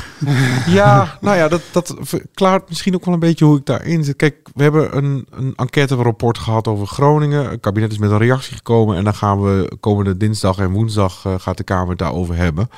Ja, 0.66 1.18
nou 1.20 1.36
ja, 1.36 1.48
dat, 1.48 1.62
dat 1.72 1.94
verklaart 2.00 2.68
misschien 2.68 2.94
ook 2.94 3.04
wel 3.04 3.14
een 3.14 3.20
beetje 3.20 3.44
hoe 3.44 3.58
ik 3.58 3.66
daarin 3.66 4.04
zit. 4.04 4.16
Kijk, 4.16 4.48
we 4.54 4.62
hebben 4.62 4.96
een, 4.96 5.26
een 5.30 5.52
enquêterapport 5.56 6.38
gehad 6.38 6.68
over 6.68 6.86
Groningen. 6.86 7.50
Het 7.50 7.60
kabinet 7.60 7.92
is 7.92 7.98
met 7.98 8.10
een 8.10 8.18
reactie 8.18 8.56
gekomen. 8.56 8.96
En 8.96 9.04
dan 9.04 9.14
gaan 9.14 9.42
we 9.42 9.76
komende 9.80 10.16
dinsdag 10.16 10.58
en 10.58 10.70
woensdag 10.70 11.22
eh, 11.26 11.34
gaat 11.38 11.56
de 11.56 11.64
Kamer 11.64 11.88
het 11.88 11.98
daarover 11.98 12.36
hebben. 12.36 12.68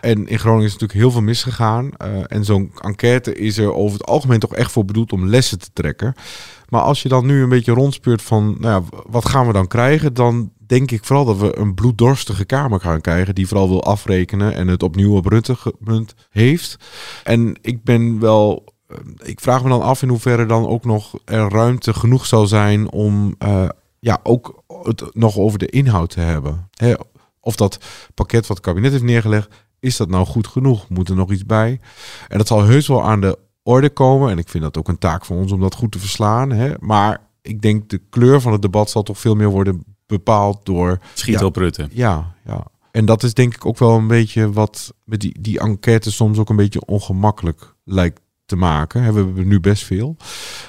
En 0.00 0.26
in 0.28 0.38
Groningen 0.38 0.66
is 0.66 0.72
natuurlijk 0.72 0.98
heel 1.00 1.10
veel 1.10 1.20
misgegaan. 1.22 1.90
Eh, 1.96 2.08
en 2.26 2.44
zo'n 2.44 2.72
enquête 2.80 3.34
is 3.34 3.58
er 3.58 3.74
over 3.74 3.98
het 3.98 4.06
algemeen 4.08 4.38
toch 4.38 4.54
echt 4.54 4.72
voor 4.72 4.84
bedoeld 4.84 5.12
om 5.12 5.26
lessen 5.28 5.58
te 5.58 5.68
trekken. 5.72 6.14
Maar 6.70 6.82
als 6.82 7.02
je 7.02 7.08
dan 7.08 7.26
nu 7.26 7.42
een 7.42 7.48
beetje 7.48 7.72
rondspeurt 7.72 8.22
van, 8.22 8.56
nou 8.58 8.82
ja, 8.82 9.02
wat 9.08 9.28
gaan 9.28 9.46
we 9.46 9.52
dan 9.52 9.66
krijgen? 9.66 10.14
Dan 10.14 10.52
denk 10.66 10.90
ik 10.90 11.04
vooral 11.04 11.24
dat 11.24 11.38
we 11.38 11.58
een 11.58 11.74
bloeddorstige 11.74 12.44
Kamer 12.44 12.80
gaan 12.80 13.00
krijgen. 13.00 13.34
Die 13.34 13.48
vooral 13.48 13.68
wil 13.68 13.84
afrekenen 13.84 14.54
en 14.54 14.68
het 14.68 14.82
opnieuw 14.82 15.16
op 15.16 15.40
gemunt 15.42 16.14
heeft. 16.30 16.76
En 17.24 17.58
ik 17.60 17.84
ben 17.84 18.20
wel 18.20 18.64
eh, 18.90 18.96
ik 19.22 19.40
vraag 19.40 19.62
me 19.62 19.68
dan 19.68 19.82
af 19.82 20.02
in 20.02 20.08
hoeverre 20.08 20.46
dan 20.46 20.66
ook 20.66 20.84
nog 20.84 21.18
er 21.24 21.48
ruimte 21.48 21.94
genoeg 21.94 22.26
zal 22.26 22.46
zijn 22.46 22.90
om 22.90 23.34
eh, 23.38 23.68
ja, 23.98 24.20
ook 24.22 24.62
het 24.82 25.14
nog 25.14 25.36
over 25.36 25.58
de 25.58 25.66
inhoud 25.66 26.10
te 26.10 26.20
hebben. 26.20 26.70
Of 27.40 27.56
dat 27.56 27.78
pakket 28.14 28.46
wat 28.46 28.56
het 28.56 28.66
kabinet 28.66 28.92
heeft 28.92 29.04
neergelegd, 29.04 29.48
is 29.80 29.96
dat 29.96 30.08
nou 30.08 30.26
goed 30.26 30.46
genoeg? 30.46 30.88
Moet 30.88 31.08
er 31.08 31.16
nog 31.16 31.32
iets 31.32 31.46
bij? 31.46 31.80
En 32.28 32.38
dat 32.38 32.46
zal 32.46 32.62
heus 32.62 32.86
wel 32.86 33.04
aan 33.04 33.20
de 33.20 33.38
orde 33.62 33.90
komen. 33.90 34.30
En 34.30 34.38
ik 34.38 34.48
vind 34.48 34.62
dat 34.62 34.78
ook 34.78 34.88
een 34.88 34.98
taak 34.98 35.24
van 35.24 35.36
ons 35.36 35.52
om 35.52 35.60
dat 35.60 35.74
goed 35.74 35.92
te 35.92 35.98
verslaan. 35.98 36.50
Hè? 36.50 36.72
Maar 36.78 37.20
ik 37.42 37.60
denk 37.62 37.88
de 37.88 38.00
kleur 38.10 38.40
van 38.40 38.52
het 38.52 38.62
debat 38.62 38.90
zal 38.90 39.02
toch 39.02 39.18
veel 39.18 39.34
meer 39.34 39.48
worden 39.48 39.84
bepaald 40.06 40.64
door... 40.64 40.98
Schieten 41.14 41.42
ja, 41.42 41.48
op 41.48 41.56
Rutte. 41.56 41.88
Ja, 41.90 42.34
ja. 42.46 42.66
En 42.90 43.04
dat 43.04 43.22
is 43.22 43.34
denk 43.34 43.54
ik 43.54 43.66
ook 43.66 43.78
wel 43.78 43.96
een 43.96 44.06
beetje 44.06 44.52
wat 44.52 44.94
met 45.04 45.20
die, 45.20 45.40
die 45.40 45.58
enquête 45.58 46.10
soms 46.10 46.38
ook 46.38 46.48
een 46.48 46.56
beetje 46.56 46.84
ongemakkelijk 46.84 47.74
lijkt 47.84 48.20
te 48.50 48.56
maken. 48.56 49.02
Hè, 49.02 49.12
We 49.12 49.18
hebben 49.18 49.48
nu 49.48 49.60
best 49.60 49.84
veel. 49.84 50.16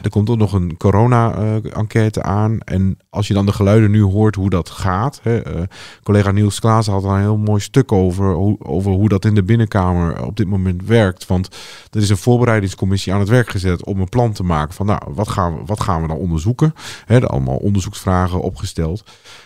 Er 0.01 0.09
komt 0.09 0.29
ook 0.29 0.37
nog 0.37 0.53
een 0.53 0.77
corona-enquête 0.77 2.23
aan. 2.23 2.59
En 2.59 2.97
als 3.09 3.27
je 3.27 3.33
dan 3.33 3.45
de 3.45 3.51
geluiden 3.51 3.91
nu 3.91 4.01
hoort 4.01 4.35
hoe 4.35 4.49
dat 4.49 4.69
gaat. 4.69 5.19
Hè, 5.23 5.41
eh, 5.41 5.61
collega 6.03 6.31
Niels 6.31 6.59
Klaas 6.59 6.87
had 6.87 7.03
er 7.03 7.09
een 7.09 7.19
heel 7.19 7.37
mooi 7.37 7.61
stuk 7.61 7.91
over, 7.91 8.35
over 8.67 8.91
hoe 8.91 9.09
dat 9.09 9.25
in 9.25 9.35
de 9.35 9.43
binnenkamer 9.43 10.25
op 10.25 10.37
dit 10.37 10.47
moment 10.47 10.85
werkt. 10.85 11.27
Want 11.27 11.47
er 11.91 12.01
is 12.01 12.09
een 12.09 12.17
voorbereidingscommissie 12.17 13.13
aan 13.13 13.19
het 13.19 13.29
werk 13.29 13.49
gezet 13.49 13.85
om 13.85 13.99
een 13.99 14.09
plan 14.09 14.33
te 14.33 14.43
maken 14.43 14.73
van 14.73 14.85
nou, 14.85 15.01
wat 15.07 15.27
gaan 15.27 15.55
we, 15.55 15.61
wat 15.65 15.79
gaan 15.79 16.01
we 16.01 16.07
dan 16.07 16.17
onderzoeken? 16.17 16.73
Hè, 17.05 17.27
allemaal 17.27 17.57
onderzoeksvragen 17.57 18.41
opgesteld. 18.41 19.03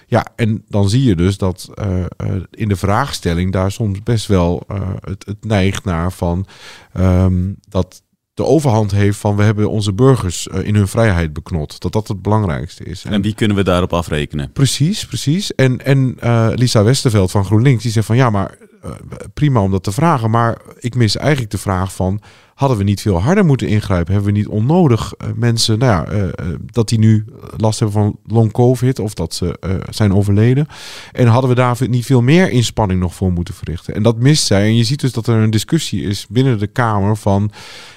Ja, 0.07 0.25
en 0.35 0.63
dan 0.67 0.89
zie 0.89 1.03
je 1.03 1.15
dus 1.15 1.37
dat 1.37 1.69
eh, 1.73 2.03
eh, 2.03 2.07
in 2.51 2.67
de 2.67 2.75
vraagstelling 2.75 3.51
daar 3.51 3.71
soms 3.71 4.03
best 4.03 4.27
wel 4.27 4.63
het, 5.01 5.25
het 5.25 5.45
neigt 5.45 5.83
naar 5.83 6.11
van 6.11 6.45
ehm, 6.93 7.53
dat 7.69 8.03
de 8.35 8.43
overhand 8.43 8.91
heeft 8.91 9.17
van 9.17 9.35
we 9.35 9.43
hebben 9.43 9.69
onze 9.69 9.93
burgers 9.93 10.47
eh, 10.47 10.67
in 10.67 10.75
hun 10.75 10.87
vrijheid 10.87 11.33
beknot. 11.33 11.81
Dat 11.81 11.91
dat 11.91 12.07
het 12.07 12.21
belangrijkste 12.21 12.83
is. 12.83 13.03
En 13.05 13.21
wie 13.21 13.35
kunnen 13.35 13.57
we 13.57 13.63
daarop 13.63 13.93
afrekenen? 13.93 14.51
Precies, 14.51 15.05
precies. 15.05 15.55
En, 15.55 15.85
en 15.85 16.15
eh, 16.19 16.49
Lisa 16.53 16.83
Westerveld 16.83 17.31
van 17.31 17.45
GroenLinks 17.45 17.83
die 17.83 17.91
zegt 17.91 18.05
van 18.05 18.15
ja, 18.15 18.29
maar 18.29 18.57
eh, 18.81 18.91
prima 19.33 19.61
om 19.61 19.71
dat 19.71 19.83
te 19.83 19.91
vragen. 19.91 20.29
Maar 20.29 20.57
ik 20.79 20.95
mis 20.95 21.17
eigenlijk 21.17 21.51
de 21.51 21.57
vraag 21.57 21.93
van 21.93 22.21
hadden 22.55 22.77
we 22.77 22.83
niet 22.83 23.01
veel 23.01 23.21
harder 23.21 23.45
moeten 23.45 23.67
ingrijpen? 23.67 24.13
Hebben 24.13 24.33
we 24.33 24.37
niet 24.37 24.47
onnodig 24.47 25.13
eh, 25.13 25.27
mensen, 25.35 25.79
nou 25.79 25.91
ja, 25.91 26.11
eh, 26.11 26.27
eh, 26.27 26.59
dat 26.65 26.89
die 26.89 26.99
nu 26.99 27.25
last 27.57 27.79
hebben 27.79 28.01
van 28.01 28.19
long 28.27 28.51
covid 28.51 28.99
of 28.99 29.13
dat 29.13 29.33
ze 29.33 29.79
zijn 29.89 30.13
overleden? 30.13 30.67
En 31.11 31.27
hadden 31.27 31.49
we 31.49 31.55
daar 31.55 31.77
niet 31.89 32.05
veel 32.05 32.21
meer 32.21 32.49
inspanning 32.49 32.99
nog 32.99 33.15
voor 33.15 33.31
moeten 33.31 33.53
verrichten? 33.53 33.95
En 33.95 34.03
dat 34.03 34.17
mist 34.17 34.45
zij. 34.45 34.63
En 34.63 34.75
je 34.75 34.83
ziet 34.83 34.99
dus 34.99 35.11
dat 35.11 35.27
er 35.27 35.35
een 35.35 35.49
discussie 35.49 36.03
is 36.03 36.27
binnen 36.29 36.59
de 36.59 36.67
Kamer 36.67 37.17
van 37.17 37.51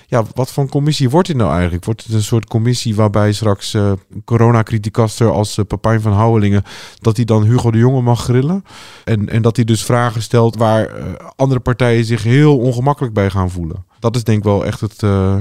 ja, 0.07 0.25
wat 0.35 0.53
voor 0.53 0.68
commissie 0.68 1.11
wordt 1.11 1.29
dit 1.29 1.37
nou 1.37 1.53
eigenlijk? 1.53 1.85
Wordt 1.85 2.05
het 2.05 2.12
een 2.12 2.23
soort 2.23 2.47
commissie 2.47 2.94
waarbij 2.94 3.33
straks 3.33 3.75
eh 3.75 3.92
coronacriticaster 4.25 5.31
als 5.31 5.59
Papijn 5.66 6.01
van 6.01 6.12
Houwelingen, 6.12 6.62
dat 7.01 7.16
hij 7.16 7.25
dan 7.25 7.44
Hugo 7.44 7.71
de 7.71 7.79
Jonge 7.79 8.01
mag 8.01 8.23
grillen? 8.23 8.64
En, 9.05 9.29
en 9.29 9.42
dat 9.42 9.57
hij 9.57 9.64
dus 9.64 9.85
vragen 9.85 10.23
stelt 10.23 10.57
waar 10.57 10.90
andere 11.37 11.61
partijen 11.61 12.05
zich 12.05 12.23
heel 12.23 12.59
ongemakkelijk 12.59 13.14
bij 13.14 13.31
gaan 13.31 13.51
voelen. 13.51 13.87
Dat 13.99 14.17
is 14.17 14.25
denk 14.25 14.39
ik 14.39 14.45
wel 14.45 14.65
echt 14.65 14.81
het, 14.81 15.03
eh, 15.03 15.37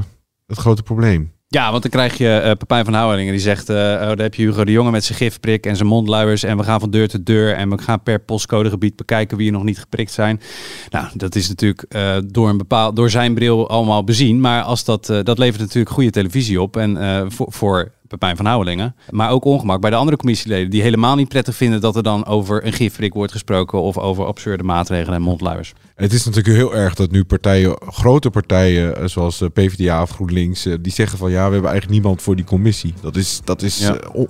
het 0.47 0.57
grote 0.57 0.83
probleem. 0.83 1.35
Ja, 1.49 1.69
want 1.71 1.81
dan 1.81 1.91
krijg 1.91 2.17
je 2.17 2.29
eh 2.29 2.51
Pepijn 2.51 2.85
van 2.85 2.93
Houwelingen 2.93 3.31
die 3.31 3.41
zegt... 3.41 3.69
eh 3.69 3.75
oh, 3.75 3.99
daar 3.99 4.17
heb 4.17 4.35
je 4.35 4.43
Hugo 4.43 4.65
de 4.65 4.71
Jonge 4.71 4.91
met 4.91 5.03
zijn 5.03 5.17
gifprik 5.17 5.65
en 5.65 5.75
zijn 5.75 5.87
mondluiers... 5.87 6.43
en 6.43 6.57
we 6.57 6.63
gaan 6.63 6.79
van 6.79 6.89
deur 6.89 7.07
tot 7.07 7.25
deur 7.25 7.53
en 7.53 7.69
we 7.69 7.77
gaan 7.77 8.03
per 8.03 8.19
postcodegebied 8.19 8.95
bekijken... 8.95 9.37
wie 9.37 9.47
er 9.47 9.53
nog 9.53 9.63
niet 9.63 9.79
geprikt 9.79 10.11
zijn. 10.11 10.41
Nou, 10.89 11.07
dat 11.13 11.35
is 11.35 11.47
natuurlijk 11.47 11.85
door, 12.25 12.49
een 12.49 12.57
bepaald, 12.57 12.95
door 12.95 13.09
zijn 13.09 13.33
bril 13.33 13.69
allemaal 13.69 14.03
bezien. 14.03 14.39
Maar 14.41 14.61
als 14.61 14.83
dat, 14.83 15.05
dat 15.05 15.37
levert 15.37 15.61
natuurlijk 15.61 15.95
goede 15.95 16.09
televisie 16.09 16.61
op. 16.61 16.77
En 16.77 17.31
voor, 17.31 17.47
voor 17.49 17.91
Pepijn 18.07 18.35
van 18.37 18.45
Houwelingen. 18.45 18.95
Maar 19.09 19.29
ook 19.31 19.45
ongemak 19.45 19.81
bij 19.81 19.89
de 19.89 19.95
andere 19.95 20.17
commissieleden... 20.17 20.69
die 20.69 20.81
helemaal 20.81 21.15
niet 21.15 21.27
prettig 21.27 21.55
vinden 21.55 21.81
dat 21.81 21.95
er 21.95 22.03
dan 22.03 22.25
over 22.25 22.65
een 22.65 22.73
gifprik 22.73 23.13
wordt 23.13 23.31
gesproken... 23.31 23.81
of 23.81 23.97
over 23.97 24.25
absurde 24.25 24.63
maatregelen 24.63 25.15
en 25.15 25.21
mondluiers. 25.21 25.73
Het 25.95 26.13
is 26.13 26.25
natuurlijk 26.25 26.55
heel 26.55 26.75
erg 26.75 26.95
dat 26.95 27.11
nu 27.11 27.23
partijen, 27.23 27.77
grote 27.87 28.29
partijen, 28.29 28.97
eh, 28.97 29.05
zoals 29.07 29.37
de 29.37 29.49
PvdA 29.49 30.01
of 30.01 30.09
GroenLinks, 30.09 30.65
eh, 30.65 30.73
die 30.81 30.91
zeggen 30.91 31.17
van 31.17 31.29
ja, 31.31 31.45
we 31.47 31.53
hebben 31.53 31.71
eigenlijk 31.71 31.99
niemand 32.01 32.21
voor 32.21 32.35
die 32.35 32.45
commissie. 32.45 32.93
Dat 33.01 33.15
is, 33.15 33.41
dat 33.43 33.61
is 33.61 33.79
Ja. 33.79 33.95
eh, 33.95 34.21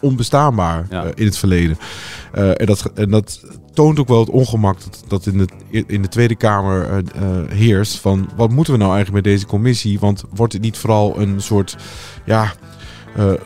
onbestaanbaar 0.00 0.86
Ja. 0.90 1.04
eh, 1.04 1.10
in 1.14 1.24
het 1.24 1.38
verleden. 1.38 1.78
Eh, 2.32 2.60
en, 2.60 2.66
dat, 2.66 2.90
en 2.94 3.10
dat 3.10 3.40
toont 3.74 3.98
ook 3.98 4.08
wel 4.08 4.20
het 4.20 4.30
ongemak 4.30 4.76
dat, 4.84 5.04
dat 5.08 5.26
in, 5.26 5.38
de, 5.38 5.84
in 5.86 6.02
de 6.02 6.08
Tweede 6.08 6.34
Kamer 6.36 6.88
eh, 6.90 6.98
eh, 6.98 7.50
heerst 7.50 7.96
van 7.98 8.28
wat 8.36 8.50
moeten 8.50 8.72
we 8.72 8.78
nou 8.78 8.94
eigenlijk 8.94 9.24
met 9.24 9.34
deze 9.34 9.46
commissie? 9.46 9.98
Want 9.98 10.24
wordt 10.34 10.52
het 10.52 10.62
niet 10.62 10.76
vooral 10.78 11.20
een 11.20 11.40
soort 11.40 11.76
ja, 12.24 12.42
eh, 12.42 12.50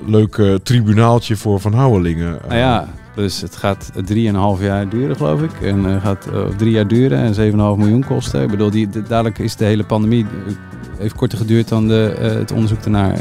leuk 0.06 0.36
eh, 0.38 0.54
tribunaaltje 0.54 1.36
voor 1.36 1.60
Van 1.60 1.72
Houwelingen? 1.74 2.38
Nou 2.48 2.58
ja, 2.58 2.88
dus 3.14 3.40
het 3.40 3.56
gaat 3.56 3.90
3,5 3.96 4.62
jaar 4.62 4.88
duren, 4.88 5.16
geloof 5.16 5.42
ik. 5.42 5.50
En 5.62 5.86
eh, 5.94 6.02
gaat 6.02 6.26
eh, 6.32 6.40
drie 6.56 6.70
jaar 6.70 6.86
duren 6.86 7.18
en 7.18 7.34
7,5 7.52 7.52
miljoen 7.56 8.04
kosten. 8.04 8.42
Ik 8.42 8.50
bedoel, 8.50 8.70
die, 8.70 8.88
de- 8.88 9.02
dadelijk 9.02 9.38
is 9.38 9.56
de 9.56 9.64
hele 9.64 9.84
pandemie 9.84 10.24
eh, 10.46 10.52
heeft 10.98 11.14
korter 11.14 11.38
geduurd 11.38 11.68
dan 11.68 11.88
de, 11.88 12.16
eh, 12.20 12.30
het 12.32 12.52
onderzoek 12.52 12.82
ernaar 12.84 13.12
eh, 13.12 13.20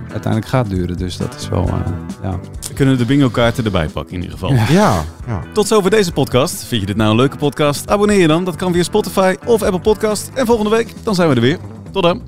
uiteindelijk 0.00 0.46
gaat 0.46 0.68
duren. 0.70 0.96
Dus 0.96 1.16
dat 1.16 1.34
is 1.38 1.48
wel, 1.48 1.66
eh, 1.68 1.74
ja. 2.22 2.38
We 2.68 2.74
kunnen 2.74 2.98
de 2.98 3.04
bingo 3.04 3.28
kaarten 3.28 3.64
erbij 3.64 3.86
pakken 3.88 4.14
in 4.14 4.20
ieder 4.22 4.38
geval. 4.38 4.52
Ja. 4.54 4.66
Ja, 4.70 5.02
ja. 5.26 5.40
Tot 5.52 5.66
zover 5.66 5.90
deze 5.90 6.12
podcast. 6.12 6.64
Vind 6.64 6.80
je 6.80 6.86
dit 6.86 6.96
nou 6.96 7.10
een 7.10 7.16
leuke 7.16 7.36
podcast? 7.36 7.90
Abonneer 7.90 8.20
je 8.20 8.26
dan. 8.26 8.44
Dat 8.44 8.56
kan 8.56 8.72
via 8.72 8.82
Spotify 8.82 9.34
of 9.46 9.62
Apple 9.62 9.80
Podcast. 9.80 10.30
En 10.34 10.46
volgende 10.46 10.70
week, 10.70 10.94
dan 11.02 11.14
zijn 11.14 11.28
we 11.28 11.34
er 11.34 11.40
weer. 11.40 11.58
Tot 11.90 12.02
dan. 12.02 12.22